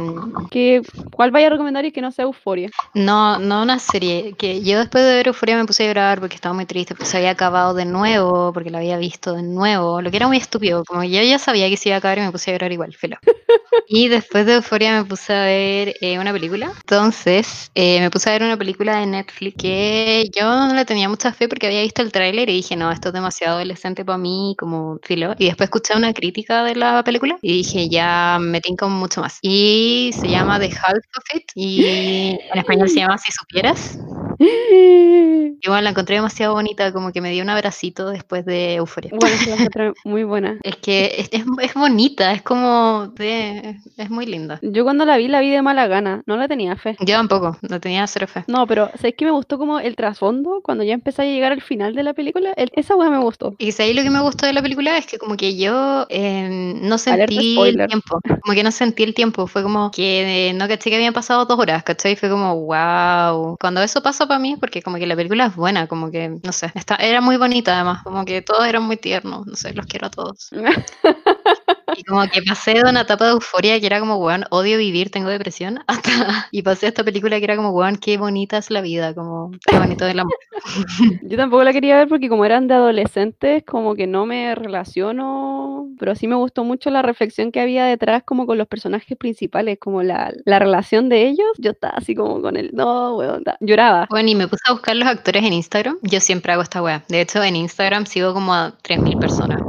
¿Qué, 0.51 0.81
¿Cuál 1.11 1.31
vaya 1.31 1.47
a 1.47 1.49
recomendar 1.51 1.85
y 1.85 1.91
que 1.91 2.01
no 2.01 2.11
sea 2.11 2.25
euforia? 2.25 2.69
No, 2.93 3.39
no 3.39 3.63
una 3.63 3.79
serie, 3.79 4.33
que 4.37 4.61
yo 4.61 4.89
después 4.93 5.09
de 5.09 5.15
ver 5.15 5.27
Euphoria 5.27 5.57
me 5.57 5.65
puse 5.65 5.83
a 5.83 5.87
llorar 5.87 6.19
porque 6.19 6.35
estaba 6.35 6.53
muy 6.53 6.67
triste, 6.67 6.93
porque 6.93 7.09
se 7.09 7.17
había 7.17 7.31
acabado 7.31 7.73
de 7.73 7.83
nuevo, 7.83 8.53
porque 8.53 8.69
la 8.69 8.77
había 8.77 8.95
visto 8.97 9.33
de 9.33 9.41
nuevo, 9.41 10.03
lo 10.03 10.11
que 10.11 10.17
era 10.17 10.27
muy 10.27 10.37
estúpido, 10.37 10.83
como 10.85 11.03
yo 11.03 11.19
ya 11.23 11.39
sabía 11.39 11.67
que 11.67 11.77
se 11.77 11.89
iba 11.89 11.95
a 11.95 11.97
acabar 11.97 12.19
y 12.19 12.21
me 12.21 12.31
puse 12.31 12.51
a 12.51 12.53
llorar 12.53 12.71
igual, 12.71 12.93
filo. 12.93 13.17
Y 13.87 14.07
después 14.07 14.45
de 14.45 14.53
Euphoria 14.53 15.01
me 15.01 15.05
puse 15.05 15.33
a 15.33 15.43
ver 15.45 15.95
eh, 15.99 16.17
una 16.17 16.31
película, 16.31 16.71
entonces 16.75 17.69
eh, 17.75 17.99
me 17.99 18.09
puse 18.11 18.29
a 18.29 18.33
ver 18.33 18.43
una 18.43 18.57
película 18.57 18.99
de 18.99 19.05
Netflix 19.07 19.57
que 19.57 20.29
yo 20.35 20.45
no 20.45 20.73
le 20.73 20.85
tenía 20.85 21.09
mucha 21.09 21.33
fe 21.33 21.47
porque 21.49 21.67
había 21.67 21.81
visto 21.81 22.01
el 22.01 22.11
tráiler 22.11 22.49
y 22.49 22.53
dije, 22.53 22.75
no, 22.75 22.91
esto 22.91 23.09
es 23.09 23.13
demasiado 23.13 23.55
adolescente 23.55 24.05
para 24.05 24.17
mí, 24.17 24.55
como 24.57 24.99
filo. 25.03 25.35
Y 25.37 25.45
después 25.47 25.67
escuché 25.67 25.97
una 25.97 26.13
crítica 26.13 26.63
de 26.63 26.75
la 26.75 27.03
película 27.03 27.37
y 27.41 27.51
dije, 27.51 27.89
ya 27.89 28.37
me 28.39 28.61
tinca 28.61 28.87
mucho 28.87 29.21
más. 29.21 29.39
Y 29.41 30.11
se 30.19 30.29
llama 30.29 30.59
The 30.59 30.67
Half 30.67 31.05
of 31.17 31.35
It 31.35 31.51
y 31.55 32.37
en 32.51 32.59
español 32.59 32.89
se 32.89 32.99
llama 32.99 33.17
Si 33.17 33.31
Supieras. 33.31 33.97
Igual 35.65 35.83
la 35.85 35.91
encontré 35.91 36.15
demasiado 36.15 36.53
bonita, 36.55 36.91
como 36.91 37.11
que 37.13 37.21
me 37.21 37.31
dio 37.31 37.41
un 37.43 37.49
abracito 37.49 38.09
después 38.09 38.45
de 38.45 38.75
Euforia. 38.75 39.11
Bueno, 39.17 39.37
se 39.37 39.49
la 39.49 39.55
encontré 39.55 39.93
muy 40.03 40.23
buena. 40.25 40.57
Es 40.63 40.75
que 40.77 41.15
es, 41.19 41.29
es- 41.31 41.45
es 41.61 41.73
bonita, 41.73 42.33
es 42.33 42.41
como 42.41 43.07
de, 43.15 43.77
es 43.97 44.09
muy 44.09 44.25
linda. 44.25 44.59
Yo 44.61 44.83
cuando 44.83 45.05
la 45.05 45.15
vi, 45.17 45.27
la 45.29 45.39
vi 45.39 45.49
de 45.51 45.61
mala 45.61 45.87
gana, 45.87 46.21
no 46.25 46.35
la 46.35 46.47
tenía 46.47 46.75
fe. 46.75 46.97
Yo 46.99 47.15
tampoco, 47.15 47.57
no 47.61 47.79
tenía 47.79 48.05
cero 48.07 48.27
fe. 48.27 48.43
No, 48.47 48.67
pero 48.67 48.89
¿sabes 48.95 49.13
qué 49.17 49.25
me 49.25 49.31
gustó 49.31 49.57
como 49.57 49.79
el 49.79 49.95
trasfondo? 49.95 50.59
Cuando 50.63 50.83
ya 50.83 50.93
empecé 50.93 51.21
a 51.21 51.25
llegar 51.25 51.51
al 51.53 51.61
final 51.61 51.95
de 51.95 52.03
la 52.03 52.13
película, 52.13 52.51
el- 52.57 52.71
esa 52.73 52.95
weá 52.95 53.09
me 53.09 53.19
gustó. 53.19 53.55
Y 53.57 53.71
si 53.71 53.83
ahí 53.83 53.93
lo 53.93 54.03
que 54.03 54.09
me 54.09 54.21
gustó 54.21 54.45
de 54.45 54.53
la 54.53 54.61
película 54.61 54.97
es 54.97 55.05
que 55.05 55.17
como 55.17 55.37
que 55.37 55.55
yo 55.57 56.05
eh, 56.09 56.73
no 56.81 56.97
sentí 56.97 57.57
el 57.61 57.87
tiempo, 57.87 58.19
como 58.41 58.53
que 58.53 58.63
no 58.63 58.71
sentí 58.71 59.03
el 59.03 59.13
tiempo, 59.13 59.47
fue 59.47 59.63
como 59.63 59.91
que 59.91 60.49
eh, 60.49 60.53
no 60.53 60.67
caché 60.67 60.89
que 60.89 60.97
habían 60.97 61.13
pasado 61.13 61.45
dos 61.45 61.57
horas, 61.57 61.83
¿cachai? 61.83 62.15
Fue 62.17 62.29
como 62.29 62.53
wow. 62.65 63.55
Cuando 63.59 63.81
eso 63.81 64.01
pasa 64.03 64.27
para 64.33 64.39
mí 64.39 64.57
porque 64.59 64.81
como 64.81 64.97
que 64.97 65.05
la 65.05 65.15
película 65.15 65.45
es 65.45 65.55
buena, 65.55 65.87
como 65.87 66.09
que, 66.09 66.39
no 66.43 66.51
sé, 66.51 66.71
está, 66.73 66.95
era 66.95 67.21
muy 67.21 67.37
bonita 67.37 67.75
además, 67.75 68.01
como 68.03 68.25
que 68.25 68.41
todos 68.41 68.65
eran 68.65 68.81
muy 68.83 68.97
tiernos, 68.97 69.45
no 69.45 69.55
sé, 69.55 69.73
los 69.73 69.85
quiero 69.85 70.07
a 70.07 70.09
todos. 70.09 70.49
Y 71.95 72.03
como 72.03 72.27
que 72.29 72.41
pasé 72.41 72.73
de 72.75 72.81
una 72.89 73.01
etapa 73.01 73.25
de 73.25 73.31
euforia 73.31 73.79
que 73.79 73.85
era 73.85 73.99
como, 73.99 74.17
weón, 74.17 74.45
odio 74.49 74.77
vivir, 74.77 75.11
tengo 75.11 75.29
depresión, 75.29 75.79
hasta, 75.87 76.47
y 76.51 76.61
pasé 76.61 76.87
a 76.87 76.89
esta 76.89 77.03
película 77.03 77.37
que 77.37 77.43
era 77.45 77.55
como, 77.55 77.71
weón, 77.71 77.97
qué 77.97 78.17
bonita 78.17 78.57
es 78.57 78.69
la 78.71 78.81
vida, 78.81 79.13
como, 79.13 79.51
qué 79.65 79.77
bonito 79.77 80.05
es 80.05 80.11
el 80.11 80.19
amor. 80.19 80.33
Yo 81.23 81.37
tampoco 81.37 81.63
la 81.63 81.73
quería 81.73 81.97
ver 81.97 82.07
porque 82.07 82.29
como 82.29 82.45
eran 82.45 82.67
de 82.67 82.75
adolescentes, 82.75 83.63
como 83.65 83.95
que 83.95 84.07
no 84.07 84.25
me 84.25 84.55
relaciono, 84.55 85.87
pero 85.99 86.15
sí 86.15 86.27
me 86.27 86.35
gustó 86.35 86.63
mucho 86.63 86.89
la 86.89 87.01
reflexión 87.01 87.51
que 87.51 87.59
había 87.59 87.85
detrás 87.85 88.23
como 88.23 88.45
con 88.45 88.57
los 88.57 88.67
personajes 88.67 89.17
principales, 89.17 89.77
como 89.79 90.03
la, 90.03 90.33
la 90.45 90.59
relación 90.59 91.09
de 91.09 91.27
ellos. 91.27 91.47
Yo 91.57 91.71
estaba 91.71 91.95
así 91.97 92.15
como 92.15 92.41
con 92.41 92.57
el, 92.57 92.71
no, 92.73 93.15
weón, 93.17 93.43
lloraba. 93.59 94.07
Bueno, 94.09 94.29
y 94.29 94.35
me 94.35 94.47
puse 94.47 94.63
a 94.67 94.73
buscar 94.73 94.95
los 94.95 95.07
actores 95.07 95.43
en 95.43 95.53
Instagram. 95.53 95.97
Yo 96.01 96.19
siempre 96.19 96.53
hago 96.53 96.61
esta 96.61 96.81
wea. 96.81 97.03
De 97.07 97.21
hecho, 97.21 97.43
en 97.43 97.55
Instagram 97.55 98.05
sigo 98.05 98.33
como 98.33 98.53
a 98.53 98.73
3.000 98.83 99.19
personas. 99.19 99.59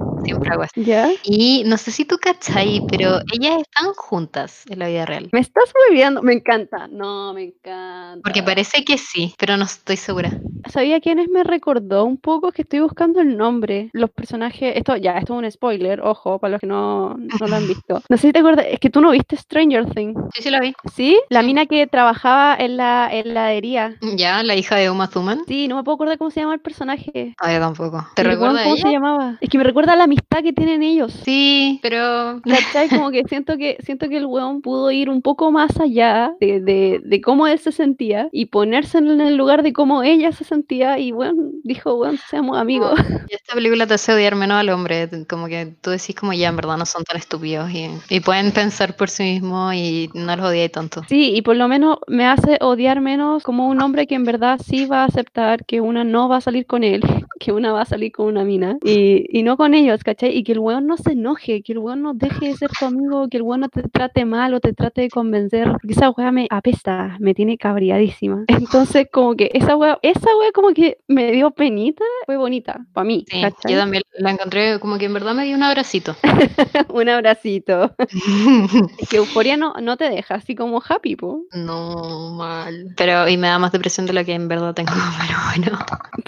¿Ya? 0.77 1.09
Y 1.25 1.63
no 1.67 1.77
sé 1.77 1.91
si 1.91 2.05
tú 2.05 2.19
cachai, 2.19 2.81
pero 2.89 3.19
ellas 3.33 3.59
están 3.61 3.93
juntas 3.95 4.65
en 4.69 4.79
la 4.79 4.89
vida 4.89 5.07
real. 5.07 5.29
Me 5.33 5.41
estás 5.41 5.65
viendo, 5.91 6.23
me 6.23 6.33
encanta. 6.33 6.89
No, 6.89 7.33
me 7.35 7.45
encanta. 7.45 8.21
Porque 8.23 8.43
parece 8.43 8.85
que 8.85 8.99
sí, 8.99 9.35
pero 9.39 9.57
no 9.57 9.65
estoy 9.65 9.97
segura. 9.97 10.31
¿Sabía 10.71 11.01
quiénes 11.01 11.29
me 11.29 11.45
recordó 11.45 12.05
un 12.05 12.17
poco? 12.17 12.51
Que 12.53 12.63
estoy 12.63 12.81
buscando 12.81 13.21
el 13.21 13.37
nombre. 13.37 13.91
Los 13.93 14.11
personajes. 14.11 14.77
Esto 14.77 14.97
ya, 14.97 15.19
esto 15.19 15.35
es 15.35 15.39
un 15.45 15.51
spoiler, 15.51 16.01
ojo, 16.01 16.39
para 16.39 16.53
los 16.53 16.61
que 16.61 16.67
no, 16.67 17.17
no 17.17 17.47
lo 17.47 17.57
han 17.57 17.69
visto. 17.69 18.03
No 18.09 18.17
sé 18.17 18.29
si 18.29 18.33
te 18.33 18.39
acuerdas, 18.41 18.67
es 18.69 18.79
que 18.81 18.91
tú 18.91 19.01
no 19.01 19.11
viste 19.11 19.37
Stranger 19.37 19.87
Things. 19.95 20.19
Sí, 20.35 20.43
sí 20.43 20.51
la 20.51 20.61
vi. 20.61 20.75
¿Sí? 20.95 21.19
La 21.29 21.41
Sí. 21.41 21.47
mina 21.47 21.67
que 21.67 21.87
trabajaba 21.87 22.57
en 22.59 22.77
la 22.79 23.09
heladería. 23.13 23.97
Ya, 24.17 24.43
la 24.43 24.55
hija 24.57 24.77
de 24.77 24.91
Uma 24.91 25.09
Thurman. 25.09 25.43
Sí, 25.47 25.69
no 25.69 25.77
me 25.77 25.83
puedo 25.85 25.95
acordar 25.97 26.19
cómo 26.19 26.31
se 26.31 26.41
llama 26.41 26.55
el 26.55 26.61
personaje. 26.61 27.35
Ah, 27.41 27.53
yo 27.53 27.61
tampoco. 27.61 28.07
¿Te 28.15 28.23
¿Y 28.23 28.25
el 28.27 28.39
weón 28.39 28.57
recuerda 28.57 28.61
a 28.61 28.65
¿Cómo 28.65 28.75
ella? 28.77 28.83
se 28.83 28.93
llamaba? 28.93 29.39
Es 29.41 29.49
que 29.51 29.59
me 29.59 29.65
recuerda 29.65 29.93
a 29.93 29.97
la 29.97 30.07
amistad 30.15 30.43
que 30.43 30.53
tienen 30.53 30.83
ellos. 30.83 31.13
Sí, 31.25 31.79
pero 31.83 32.41
¿Cachai? 32.43 32.89
Como 32.89 33.11
que 33.11 33.25
siento 33.25 33.57
que 33.57 33.77
siento 33.85 34.09
que 34.09 34.19
el 34.19 34.27
weón 34.27 34.63
pudo 34.63 34.91
ir 34.91 35.11
un 35.11 35.23
poco 35.23 35.51
más 35.51 35.79
allá 35.81 36.33
de, 36.41 36.61
de, 36.61 37.01
de 37.05 37.21
cómo 37.21 37.47
él 37.47 37.59
se 37.59 37.73
sentía 37.73 38.29
y 38.33 38.47
ponerse 38.47 38.99
en 38.99 39.21
el 39.21 39.37
lugar 39.37 39.63
de 39.63 39.73
cómo 39.73 40.03
ella 40.03 40.33
se 40.33 40.45
sentía 40.45 40.99
y 40.99 41.13
bueno, 41.13 41.51
dijo, 41.63 41.97
bueno, 41.97 42.19
seamos 42.31 42.57
amigos. 42.57 42.99
Y 43.29 43.35
esta 43.35 43.55
película 43.55 43.87
te 43.87 43.95
hace 43.95 44.13
odiar 44.13 44.37
menos 44.37 44.59
al 44.59 44.69
hombre, 44.69 45.09
como 45.29 45.47
que 45.47 45.75
tú 45.81 45.91
decís 45.91 46.15
como 46.15 46.33
ya 46.33 46.49
en 46.49 46.57
verdad 46.57 46.77
no 46.77 46.87
son 46.87 47.05
tan 47.05 47.17
estúpidos 47.17 47.71
y, 47.71 47.89
y 48.09 48.21
pueden 48.21 48.53
pensar 48.53 48.97
por 48.97 49.09
sí 49.09 49.25
mismos 49.25 49.75
y 49.75 50.11
no 50.15 50.37
los 50.37 50.47
odiáis 50.47 50.73
tanto. 50.73 51.03
Sí, 51.09 51.33
y 51.35 51.43
por 51.43 51.57
lo 51.57 51.69
menos 51.69 51.99
me 52.07 52.27
hace 52.27 52.59
odiar 52.61 53.01
menos 53.01 53.43
como 53.43 53.69
un 53.69 53.81
hombre 53.81 54.07
que 54.07 54.15
en 54.15 54.25
verdad 54.25 54.61
sí 54.65 54.87
va 54.87 55.03
a 55.03 55.07
aceptar 55.07 55.65
que 55.65 55.81
una 55.81 56.05
no 56.05 56.29
va 56.29 56.37
a 56.37 56.41
salir 56.41 56.67
con 56.67 56.85
él, 56.85 57.03
que 57.41 57.53
una 57.53 57.73
va 57.73 57.83
a 57.83 57.87
salir 57.87 58.13
con 58.13 58.27
una 58.27 58.45
mina 58.45 58.77
y, 58.85 59.25
y 59.29 59.43
no 59.43 59.57
con 59.57 59.75
ellos, 59.75 60.04
¿cachai? 60.05 60.37
Y 60.37 60.45
que 60.45 60.53
el 60.53 60.59
weón 60.61 60.87
no 60.87 60.97
se 60.97 61.13
enoje, 61.13 61.63
que 61.63 61.73
el 61.73 61.79
weón 61.79 62.03
no 62.03 62.15
deje 62.15 62.49
de 62.49 62.55
ser 62.57 62.71
tu 62.79 62.87
amigo, 62.87 63.29
que 63.29 63.39
el 63.39 63.43
weón 63.43 63.61
no 63.61 63.69
te 63.69 63.83
trate 63.83 64.25
mal 64.25 64.55
o 64.55 64.61
te 64.61 64.73
trate 64.73 65.03
de 65.03 65.09
convencer, 65.11 65.71
porque 65.73 65.93
esa 65.95 66.11
weá 66.11 66.31
me 66.31 66.47
apesta, 66.51 67.17
me 67.21 67.35
tiene 67.35 67.59
cabreadísima. 67.59 68.45
Entonces 68.49 69.09
como 69.13 69.35
que 69.35 69.51
esa 69.55 69.77
weá, 69.77 69.99
esa 70.03 70.29
weá 70.39 70.53
como 70.53 70.73
que 70.73 70.99
me 71.09 71.33
dio 71.33 71.51
penita, 71.51 72.05
fue 72.27 72.37
bonita, 72.37 72.85
para 72.93 73.05
mí, 73.05 73.25
Sí, 73.29 73.41
¿cachai? 73.41 73.73
yo 73.73 73.79
también 73.79 74.03
la 74.19 74.31
encontré 74.31 74.79
como 74.79 74.99
que 74.99 75.07
en 75.07 75.15
verdad 75.15 75.35
me 75.35 75.45
dio 75.45 75.57
un 75.57 75.63
abracito. 75.63 76.15
un 76.93 77.09
abracito. 77.09 77.95
Es 78.99 79.09
que 79.09 79.17
euforia 79.17 79.57
no, 79.57 79.75
no 79.81 79.97
te 79.97 80.09
deja 80.11 80.35
así 80.37 80.55
como 80.55 80.83
happy, 80.87 81.17
po. 81.17 81.43
no, 81.53 82.35
mal. 82.37 82.93
Pero, 82.97 83.29
y 83.29 83.37
me 83.37 83.49
da 83.49 83.59
más 83.59 83.73
depresión 83.73 84.07
de 84.07 84.13
la 84.13 84.25
que 84.25 84.35
en 84.35 84.49
verdad 84.49 84.75
tengo, 84.75 84.93
pero 85.27 85.39
bueno. 85.73 85.79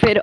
Pero 0.01 0.23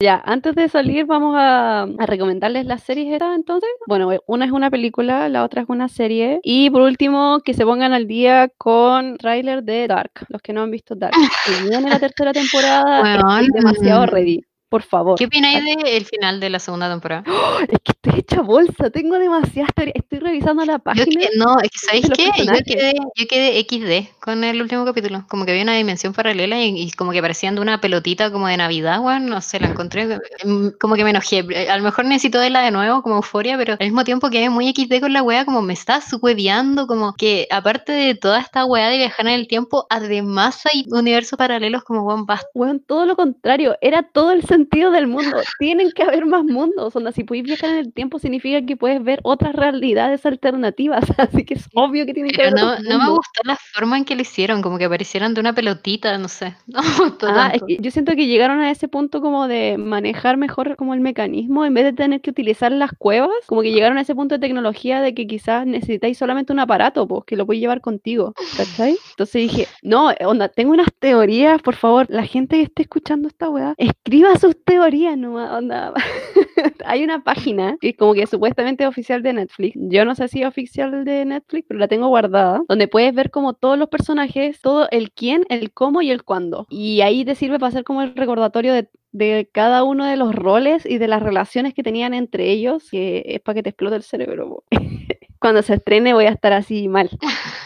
ya, 0.00 0.20
antes 0.24 0.54
de 0.54 0.68
salir 0.68 1.06
vamos 1.06 1.34
a, 1.38 1.82
a 1.82 2.06
recomendarles 2.06 2.66
las 2.66 2.82
series 2.90 3.12
estas 3.12 3.36
entonces. 3.36 3.70
Bueno, 3.86 4.12
eh, 4.12 4.18
una 4.26 4.46
es 4.46 4.50
una 4.50 4.68
película, 4.68 5.28
la 5.28 5.44
otra 5.44 5.62
es 5.62 5.68
una 5.68 5.88
serie. 5.88 6.40
Y 6.42 6.70
por 6.70 6.82
último, 6.82 7.40
que 7.44 7.54
se 7.54 7.64
pongan 7.64 7.92
al 7.92 8.08
día 8.08 8.50
con 8.58 9.16
tráiler 9.16 9.62
de 9.62 9.86
Dark. 9.86 10.10
Los 10.28 10.42
que 10.42 10.52
no 10.52 10.62
han 10.62 10.70
visto 10.72 10.96
Dark. 10.96 11.12
Si 11.46 11.68
viene 11.68 11.88
la 11.88 11.98
tercera 12.00 12.32
temporada, 12.32 13.16
estoy 13.16 13.30
Weón. 13.30 13.46
demasiado 13.52 14.06
ready. 14.06 14.40
Por 14.70 14.82
favor. 14.84 15.18
¿Qué 15.18 15.26
opináis 15.26 15.62
del 15.84 16.06
final 16.06 16.38
de 16.40 16.48
la 16.48 16.60
segunda 16.60 16.88
temporada? 16.88 17.24
Es 17.68 17.78
que 17.84 17.90
estoy 17.92 18.20
hecha 18.20 18.40
bolsa, 18.40 18.88
tengo 18.90 19.18
demasiadas 19.18 19.74
teorías. 19.74 19.96
Estoy 19.96 20.20
revisando 20.20 20.64
la 20.64 20.74
Yo 20.74 20.78
página. 20.78 21.20
que, 21.20 21.28
no, 21.36 21.58
es 21.60 21.70
que 21.70 21.78
¿sabéis 21.80 22.08
qué? 22.16 22.30
Yo 22.46 22.52
quedé, 22.64 22.92
yo 23.16 23.26
quedé 23.28 23.60
XD 23.68 24.14
con 24.20 24.44
el 24.44 24.62
último 24.62 24.84
capítulo. 24.84 25.26
Como 25.28 25.44
que 25.44 25.50
había 25.50 25.64
una 25.64 25.74
dimensión 25.74 26.12
paralela 26.14 26.62
y, 26.62 26.82
y 26.82 26.92
como 26.92 27.10
que 27.10 27.20
parecían 27.20 27.56
de 27.56 27.62
una 27.62 27.80
pelotita 27.80 28.30
como 28.30 28.46
de 28.46 28.56
Navidad, 28.56 29.00
weón. 29.00 29.26
No 29.26 29.40
sé, 29.40 29.58
la 29.58 29.66
encontré. 29.70 30.06
mm, 30.44 30.68
Como 30.80 30.94
que 30.94 31.02
me 31.02 31.10
enojé. 31.10 31.44
Eh, 31.50 31.68
A 31.68 31.76
lo 31.76 31.82
mejor 31.82 32.04
necesito 32.04 32.38
verla 32.38 32.62
de 32.62 32.70
nuevo, 32.70 33.02
como 33.02 33.16
euforia, 33.16 33.58
pero 33.58 33.72
al 33.72 33.78
mismo 33.80 34.04
tiempo 34.04 34.30
quedé 34.30 34.50
muy 34.50 34.72
XD 34.72 35.00
con 35.00 35.12
la 35.12 35.22
wea, 35.24 35.44
como 35.44 35.62
me 35.62 35.72
estás 35.72 36.06
hueveando, 36.22 36.86
como 36.86 37.14
que 37.14 37.48
aparte 37.50 37.90
de 37.90 38.14
toda 38.14 38.38
esta 38.38 38.64
wea 38.66 38.88
de 38.88 38.98
viajar 38.98 39.26
en 39.26 39.32
el 39.34 39.48
tiempo, 39.48 39.88
además 39.90 40.62
hay 40.72 40.84
universos 40.92 41.36
paralelos 41.36 41.82
como 41.82 42.02
weón, 42.04 42.24
basta. 42.24 42.46
Weón, 42.54 42.78
todo 42.86 43.04
lo 43.04 43.16
contrario, 43.16 43.76
era 43.80 44.04
todo 44.04 44.30
el 44.30 44.42
sentido 44.44 44.59
del 44.68 45.06
mundo. 45.06 45.38
Tienen 45.58 45.90
que 45.92 46.02
haber 46.02 46.26
más 46.26 46.44
mundos. 46.44 46.94
Onda, 46.94 47.12
si 47.12 47.24
puedes 47.24 47.44
viajar 47.44 47.70
en 47.70 47.76
el 47.76 47.92
tiempo, 47.92 48.18
significa 48.18 48.64
que 48.64 48.76
puedes 48.76 49.02
ver 49.02 49.20
otras 49.22 49.54
realidades 49.54 50.24
alternativas. 50.26 51.04
Así 51.18 51.44
que 51.44 51.54
es 51.54 51.68
obvio 51.74 52.06
que 52.06 52.14
tienen 52.14 52.32
que 52.32 52.42
Pero 52.42 52.58
haber 52.58 52.82
no, 52.82 52.90
no 52.90 53.04
me 53.04 53.10
gustó 53.10 53.42
la 53.44 53.56
forma 53.74 53.98
en 53.98 54.04
que 54.04 54.14
lo 54.14 54.22
hicieron, 54.22 54.62
como 54.62 54.78
que 54.78 54.84
aparecieran 54.84 55.34
de 55.34 55.40
una 55.40 55.54
pelotita, 55.54 56.16
no 56.18 56.28
sé. 56.28 56.54
No 56.66 56.82
me 56.82 57.10
gustó 57.10 57.26
Ah, 57.28 57.50
es 57.52 57.62
que 57.66 57.78
yo 57.80 57.90
siento 57.90 58.14
que 58.14 58.26
llegaron 58.26 58.60
a 58.60 58.70
ese 58.70 58.88
punto 58.88 59.20
como 59.20 59.48
de 59.48 59.76
manejar 59.78 60.36
mejor 60.36 60.76
como 60.76 60.94
el 60.94 61.00
mecanismo 61.00 61.64
en 61.64 61.74
vez 61.74 61.84
de 61.84 61.92
tener 61.92 62.20
que 62.20 62.30
utilizar 62.30 62.72
las 62.72 62.92
cuevas, 62.96 63.30
como 63.46 63.62
que 63.62 63.72
llegaron 63.72 63.98
a 63.98 64.02
ese 64.02 64.14
punto 64.14 64.34
de 64.34 64.38
tecnología 64.38 65.00
de 65.00 65.14
que 65.14 65.26
quizás 65.26 65.66
necesitáis 65.66 66.16
solamente 66.18 66.52
un 66.52 66.60
aparato, 66.60 67.06
pues 67.06 67.24
que 67.26 67.36
lo 67.36 67.46
puedes 67.46 67.60
llevar 67.60 67.80
contigo, 67.80 68.34
¿cachai? 68.56 68.96
Entonces 69.10 69.42
dije, 69.42 69.68
no, 69.82 70.10
onda, 70.24 70.48
tengo 70.48 70.72
unas 70.72 70.88
teorías, 70.98 71.60
por 71.62 71.74
favor, 71.76 72.06
la 72.08 72.24
gente 72.24 72.56
que 72.56 72.62
esté 72.62 72.82
escuchando 72.82 73.28
esta 73.28 73.48
weá, 73.48 73.74
escriba 73.76 74.36
sus 74.36 74.49
teorías 74.56 75.16
nomás, 75.16 75.52
onda. 75.52 75.92
Hay 76.84 77.04
una 77.04 77.22
página 77.22 77.76
que 77.80 77.94
como 77.94 78.14
que 78.14 78.26
supuestamente 78.26 78.84
es 78.84 78.88
oficial 78.88 79.22
de 79.22 79.32
Netflix. 79.32 79.76
Yo 79.76 80.04
no 80.04 80.14
sé 80.14 80.28
si 80.28 80.42
es 80.42 80.48
oficial 80.48 81.04
de 81.04 81.24
Netflix, 81.24 81.66
pero 81.68 81.80
la 81.80 81.88
tengo 81.88 82.08
guardada, 82.08 82.62
donde 82.68 82.88
puedes 82.88 83.14
ver 83.14 83.30
como 83.30 83.54
todos 83.54 83.78
los 83.78 83.88
personajes, 83.88 84.60
todo 84.60 84.88
el 84.90 85.10
quién, 85.12 85.44
el 85.48 85.72
cómo 85.72 86.02
y 86.02 86.10
el 86.10 86.24
cuándo. 86.24 86.66
Y 86.68 87.00
ahí 87.00 87.24
te 87.24 87.34
sirve 87.34 87.58
para 87.58 87.68
hacer 87.68 87.84
como 87.84 88.02
el 88.02 88.14
recordatorio 88.14 88.72
de, 88.72 88.88
de 89.12 89.48
cada 89.52 89.84
uno 89.84 90.04
de 90.06 90.16
los 90.16 90.34
roles 90.34 90.86
y 90.86 90.98
de 90.98 91.08
las 91.08 91.22
relaciones 91.22 91.74
que 91.74 91.82
tenían 91.82 92.14
entre 92.14 92.50
ellos, 92.50 92.88
que 92.90 93.22
es 93.26 93.40
para 93.40 93.54
que 93.54 93.62
te 93.62 93.70
explote 93.70 93.96
el 93.96 94.02
cerebro. 94.02 94.64
Cuando 95.40 95.62
se 95.62 95.74
estrene 95.74 96.12
voy 96.12 96.26
a 96.26 96.30
estar 96.30 96.52
así 96.52 96.88
mal. 96.88 97.10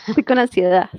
Estoy 0.06 0.22
con 0.24 0.38
ansiedad. 0.38 0.90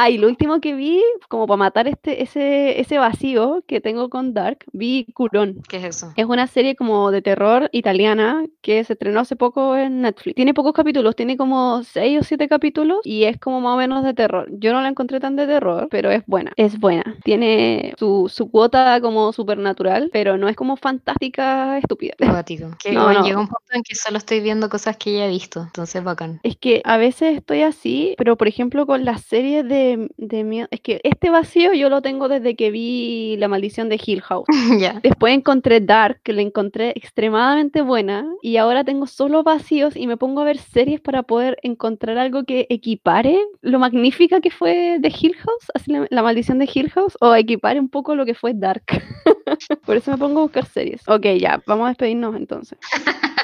Ah, 0.00 0.10
y 0.10 0.16
lo 0.18 0.28
último 0.28 0.60
que 0.60 0.74
vi, 0.74 1.02
como 1.28 1.48
para 1.48 1.56
matar 1.56 1.88
este, 1.88 2.22
ese, 2.22 2.80
ese 2.80 2.98
vacío 2.98 3.64
que 3.66 3.80
tengo 3.80 4.08
con 4.08 4.32
Dark, 4.32 4.58
vi 4.72 5.06
Curón. 5.12 5.60
¿Qué 5.68 5.78
es 5.78 5.84
eso? 5.96 6.12
Es 6.14 6.24
una 6.24 6.46
serie 6.46 6.76
como 6.76 7.10
de 7.10 7.20
terror 7.20 7.68
italiana 7.72 8.44
que 8.62 8.84
se 8.84 8.92
estrenó 8.92 9.18
hace 9.18 9.34
poco 9.34 9.76
en 9.76 10.02
Netflix. 10.02 10.36
Tiene 10.36 10.54
pocos 10.54 10.72
capítulos, 10.72 11.16
tiene 11.16 11.36
como 11.36 11.82
6 11.82 12.20
o 12.20 12.22
7 12.22 12.46
capítulos 12.48 13.00
y 13.02 13.24
es 13.24 13.40
como 13.40 13.60
más 13.60 13.74
o 13.74 13.76
menos 13.76 14.04
de 14.04 14.14
terror. 14.14 14.48
Yo 14.52 14.72
no 14.72 14.82
la 14.82 14.88
encontré 14.88 15.18
tan 15.18 15.34
de 15.34 15.48
terror, 15.48 15.88
pero 15.90 16.12
es 16.12 16.24
buena. 16.26 16.52
Es 16.54 16.78
buena. 16.78 17.16
Tiene 17.24 17.92
su, 17.98 18.30
su 18.32 18.52
cuota 18.52 19.00
como 19.00 19.32
supernatural, 19.32 20.10
pero 20.12 20.36
no 20.38 20.48
es 20.48 20.54
como 20.54 20.76
fantástica 20.76 21.76
estúpida. 21.78 22.14
Cuático. 22.18 22.68
Que 22.78 22.92
No, 22.92 23.12
no. 23.12 23.24
llega 23.24 23.40
un 23.40 23.48
punto 23.48 23.72
en 23.72 23.82
que 23.82 23.96
solo 23.96 24.18
estoy 24.18 24.38
viendo 24.40 24.68
cosas 24.68 24.96
que 24.96 25.12
ya 25.16 25.26
he 25.26 25.28
visto, 25.28 25.62
entonces 25.62 26.04
bacán. 26.04 26.38
Es 26.44 26.56
que 26.56 26.82
a 26.84 26.96
veces 26.98 27.36
estoy 27.36 27.62
así, 27.62 28.14
pero 28.16 28.36
por 28.36 28.46
ejemplo 28.46 28.86
con 28.86 29.04
las 29.04 29.22
series 29.22 29.66
de, 29.68 29.87
de 30.16 30.44
miedo, 30.44 30.68
es 30.70 30.80
que 30.80 31.00
este 31.04 31.30
vacío 31.30 31.72
yo 31.72 31.88
lo 31.88 32.02
tengo 32.02 32.28
desde 32.28 32.56
que 32.56 32.70
vi 32.70 33.36
La 33.38 33.48
maldición 33.48 33.88
de 33.88 34.00
Hill 34.04 34.22
House. 34.22 34.46
Después 35.02 35.34
encontré 35.34 35.80
Dark, 35.80 36.20
que 36.22 36.32
la 36.32 36.42
encontré 36.42 36.90
extremadamente 36.90 37.82
buena, 37.82 38.26
y 38.42 38.56
ahora 38.56 38.84
tengo 38.84 39.06
solo 39.06 39.42
vacíos 39.42 39.96
y 39.96 40.06
me 40.06 40.16
pongo 40.16 40.42
a 40.42 40.44
ver 40.44 40.58
series 40.58 41.00
para 41.00 41.22
poder 41.22 41.58
encontrar 41.62 42.18
algo 42.18 42.44
que 42.44 42.66
equipare 42.68 43.38
lo 43.62 43.78
magnífica 43.78 44.40
que 44.40 44.50
fue 44.50 44.98
de 44.98 45.08
Hill 45.08 45.36
House, 45.36 45.70
así 45.74 45.92
la, 45.92 46.06
la 46.10 46.22
maldición 46.22 46.58
de 46.58 46.68
Hill 46.72 46.90
House, 46.90 47.16
o 47.20 47.34
equipare 47.34 47.80
un 47.80 47.88
poco 47.88 48.14
lo 48.14 48.26
que 48.26 48.34
fue 48.34 48.52
Dark. 48.54 48.84
Por 49.86 49.96
eso 49.96 50.10
me 50.10 50.18
pongo 50.18 50.40
a 50.40 50.42
buscar 50.42 50.66
series. 50.66 51.02
Ok, 51.06 51.26
ya, 51.40 51.62
vamos 51.66 51.86
a 51.86 51.88
despedirnos 51.88 52.36
entonces. 52.36 52.78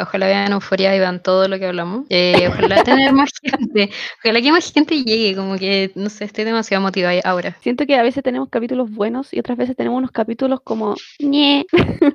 Ojalá 0.00 0.26
vean 0.26 0.52
Euforia 0.52 0.94
y 0.96 0.98
vean 0.98 1.22
todo 1.22 1.48
lo 1.48 1.58
que 1.58 1.66
hablamos. 1.66 2.06
Eh, 2.08 2.48
ojalá 2.48 2.82
tener 2.82 3.12
más 3.12 3.30
gente. 3.42 3.90
Ojalá 4.18 4.40
que 4.40 4.52
más 4.52 4.72
gente 4.72 5.02
llegue, 5.02 5.36
como 5.36 5.56
que, 5.58 5.81
no 5.94 6.08
sé, 6.08 6.24
estoy 6.24 6.44
demasiado 6.44 6.82
motivada 6.82 7.20
ahora. 7.24 7.56
Siento 7.60 7.86
que 7.86 7.96
a 7.96 8.02
veces 8.02 8.22
tenemos 8.22 8.48
capítulos 8.48 8.90
buenos 8.90 9.32
y 9.32 9.38
otras 9.38 9.58
veces 9.58 9.76
tenemos 9.76 9.98
unos 9.98 10.10
capítulos 10.10 10.60
como 10.62 10.94
ñe. 11.18 11.66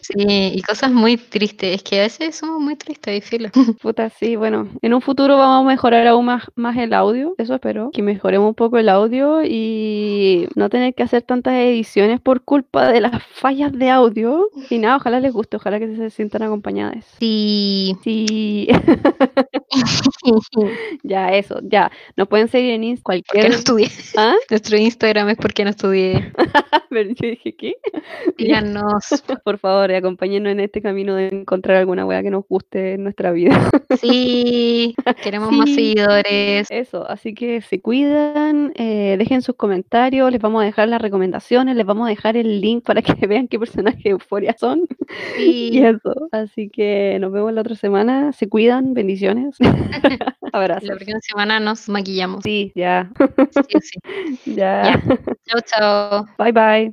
Sí, 0.01 0.13
y 0.53 0.62
cosas 0.62 0.91
muy 0.91 1.17
tristes. 1.17 1.75
Es 1.75 1.84
que 1.84 1.99
a 1.99 2.03
veces 2.03 2.36
somos 2.36 2.62
muy 2.62 2.75
tristes 2.75 3.17
y 3.17 3.21
filo. 3.21 3.49
Puta, 3.82 4.10
sí, 4.10 4.36
bueno, 4.36 4.67
en 4.82 4.93
un 4.93 5.01
futuro 5.01 5.38
vamos 5.38 5.65
a 5.65 5.67
mejorar 5.67 6.08
aún 6.08 6.25
más, 6.25 6.43
más 6.56 6.77
el 6.77 6.93
audio, 6.93 7.36
eso 7.38 7.56
espero, 7.56 7.91
que 7.91 8.01
mejoremos 8.01 8.49
un 8.49 8.56
poco 8.56 8.77
el 8.77 8.89
audio 8.89 9.41
y 9.43 10.47
no 10.56 10.69
tener 10.69 10.93
que 10.93 11.03
hacer 11.03 11.21
tantas 11.21 11.53
ediciones 11.53 12.19
por 12.19 12.41
culpa 12.41 12.91
de 12.91 13.01
las 13.01 13.23
fallas 13.23 13.71
de 13.71 13.89
audio. 13.89 14.49
Y 14.69 14.80
nada, 14.80 14.97
ojalá 14.97 15.19
les 15.19 15.34
guste, 15.34 15.58
ojalá 15.58 15.80
que 15.80 15.95
se 15.95 16.10
sientan 16.10 16.43
acompañadas. 16.43 17.06
Sí. 17.19 17.95
Sí. 18.03 18.67
Ya, 21.03 21.30
eso, 21.34 21.60
ya. 21.63 21.91
Nos 22.15 22.27
pueden 22.27 22.47
seguir 22.47 22.71
en 22.73 22.84
Instagram. 22.84 23.46
Porque 23.47 23.49
no 23.49 23.55
estudié. 23.55 23.88
¿Ah? 24.17 24.36
Nuestro 24.49 24.77
Instagram 24.77 25.29
es 25.29 25.38
porque 25.38 25.63
no 25.63 25.69
estudié. 25.71 26.31
Pero 26.89 27.10
yo 27.10 27.29
dije, 27.29 27.55
¿qué? 27.55 27.73
Díganos. 28.38 29.05
Por 29.43 29.57
favor, 29.60 29.91
acompáñenos 29.91 30.51
en 30.51 30.60
este 30.60 30.81
camino 30.81 31.15
de 31.15 31.27
encontrar 31.29 31.77
alguna 31.77 32.05
weá 32.05 32.21
que 32.23 32.29
nos 32.31 32.45
guste 32.47 32.93
en 32.93 33.03
nuestra 33.03 33.31
vida. 33.31 33.69
Sí, 33.99 34.95
queremos 35.23 35.51
más 35.51 35.69
seguidores. 35.73 36.67
Eso, 36.69 37.07
así 37.10 37.33
que 37.33 37.62
se 37.62 37.81
cuidan, 37.81 38.71
eh, 38.75 39.15
dejen 39.17 39.41
sus 39.41 39.55
comentarios, 39.55 40.31
les 40.31 40.41
vamos 40.41 40.62
a 40.62 40.65
dejar 40.65 40.88
las 40.89 41.01
recomendaciones, 41.01 41.76
les 41.76 41.86
vamos 41.86 42.05
a 42.07 42.09
dejar 42.09 42.38
el 42.38 42.61
link 42.61 42.84
para 42.86 43.01
que 43.01 43.28
vean 43.28 43.47
qué 43.47 43.59
personajes 43.59 44.03
de 44.03 44.09
Euforia 44.11 44.55
son. 44.59 44.88
Y 45.39 45.69
Sí. 45.72 45.80
eso, 45.86 46.13
así 46.32 46.69
que 46.69 47.17
nos 47.19 47.32
vemos 47.32 47.53
la 47.53 47.61
otra 47.61 47.76
semana. 47.76 48.32
Se 48.34 48.47
cuidan, 48.49 48.93
bendiciones. 48.93 49.57
Abrazos. 50.53 50.88
La 50.89 50.95
próxima 50.95 51.19
semana 51.22 51.59
nos 51.59 51.89
maquillamos. 51.89 52.43
Sí, 52.43 52.72
ya, 52.76 53.11
Sí, 53.69 53.79
sí. 53.81 53.99
ya. 54.45 55.01
Chao, 55.47 55.59
chao. 55.65 56.25
Bye 56.38 56.51
bye. 56.51 56.85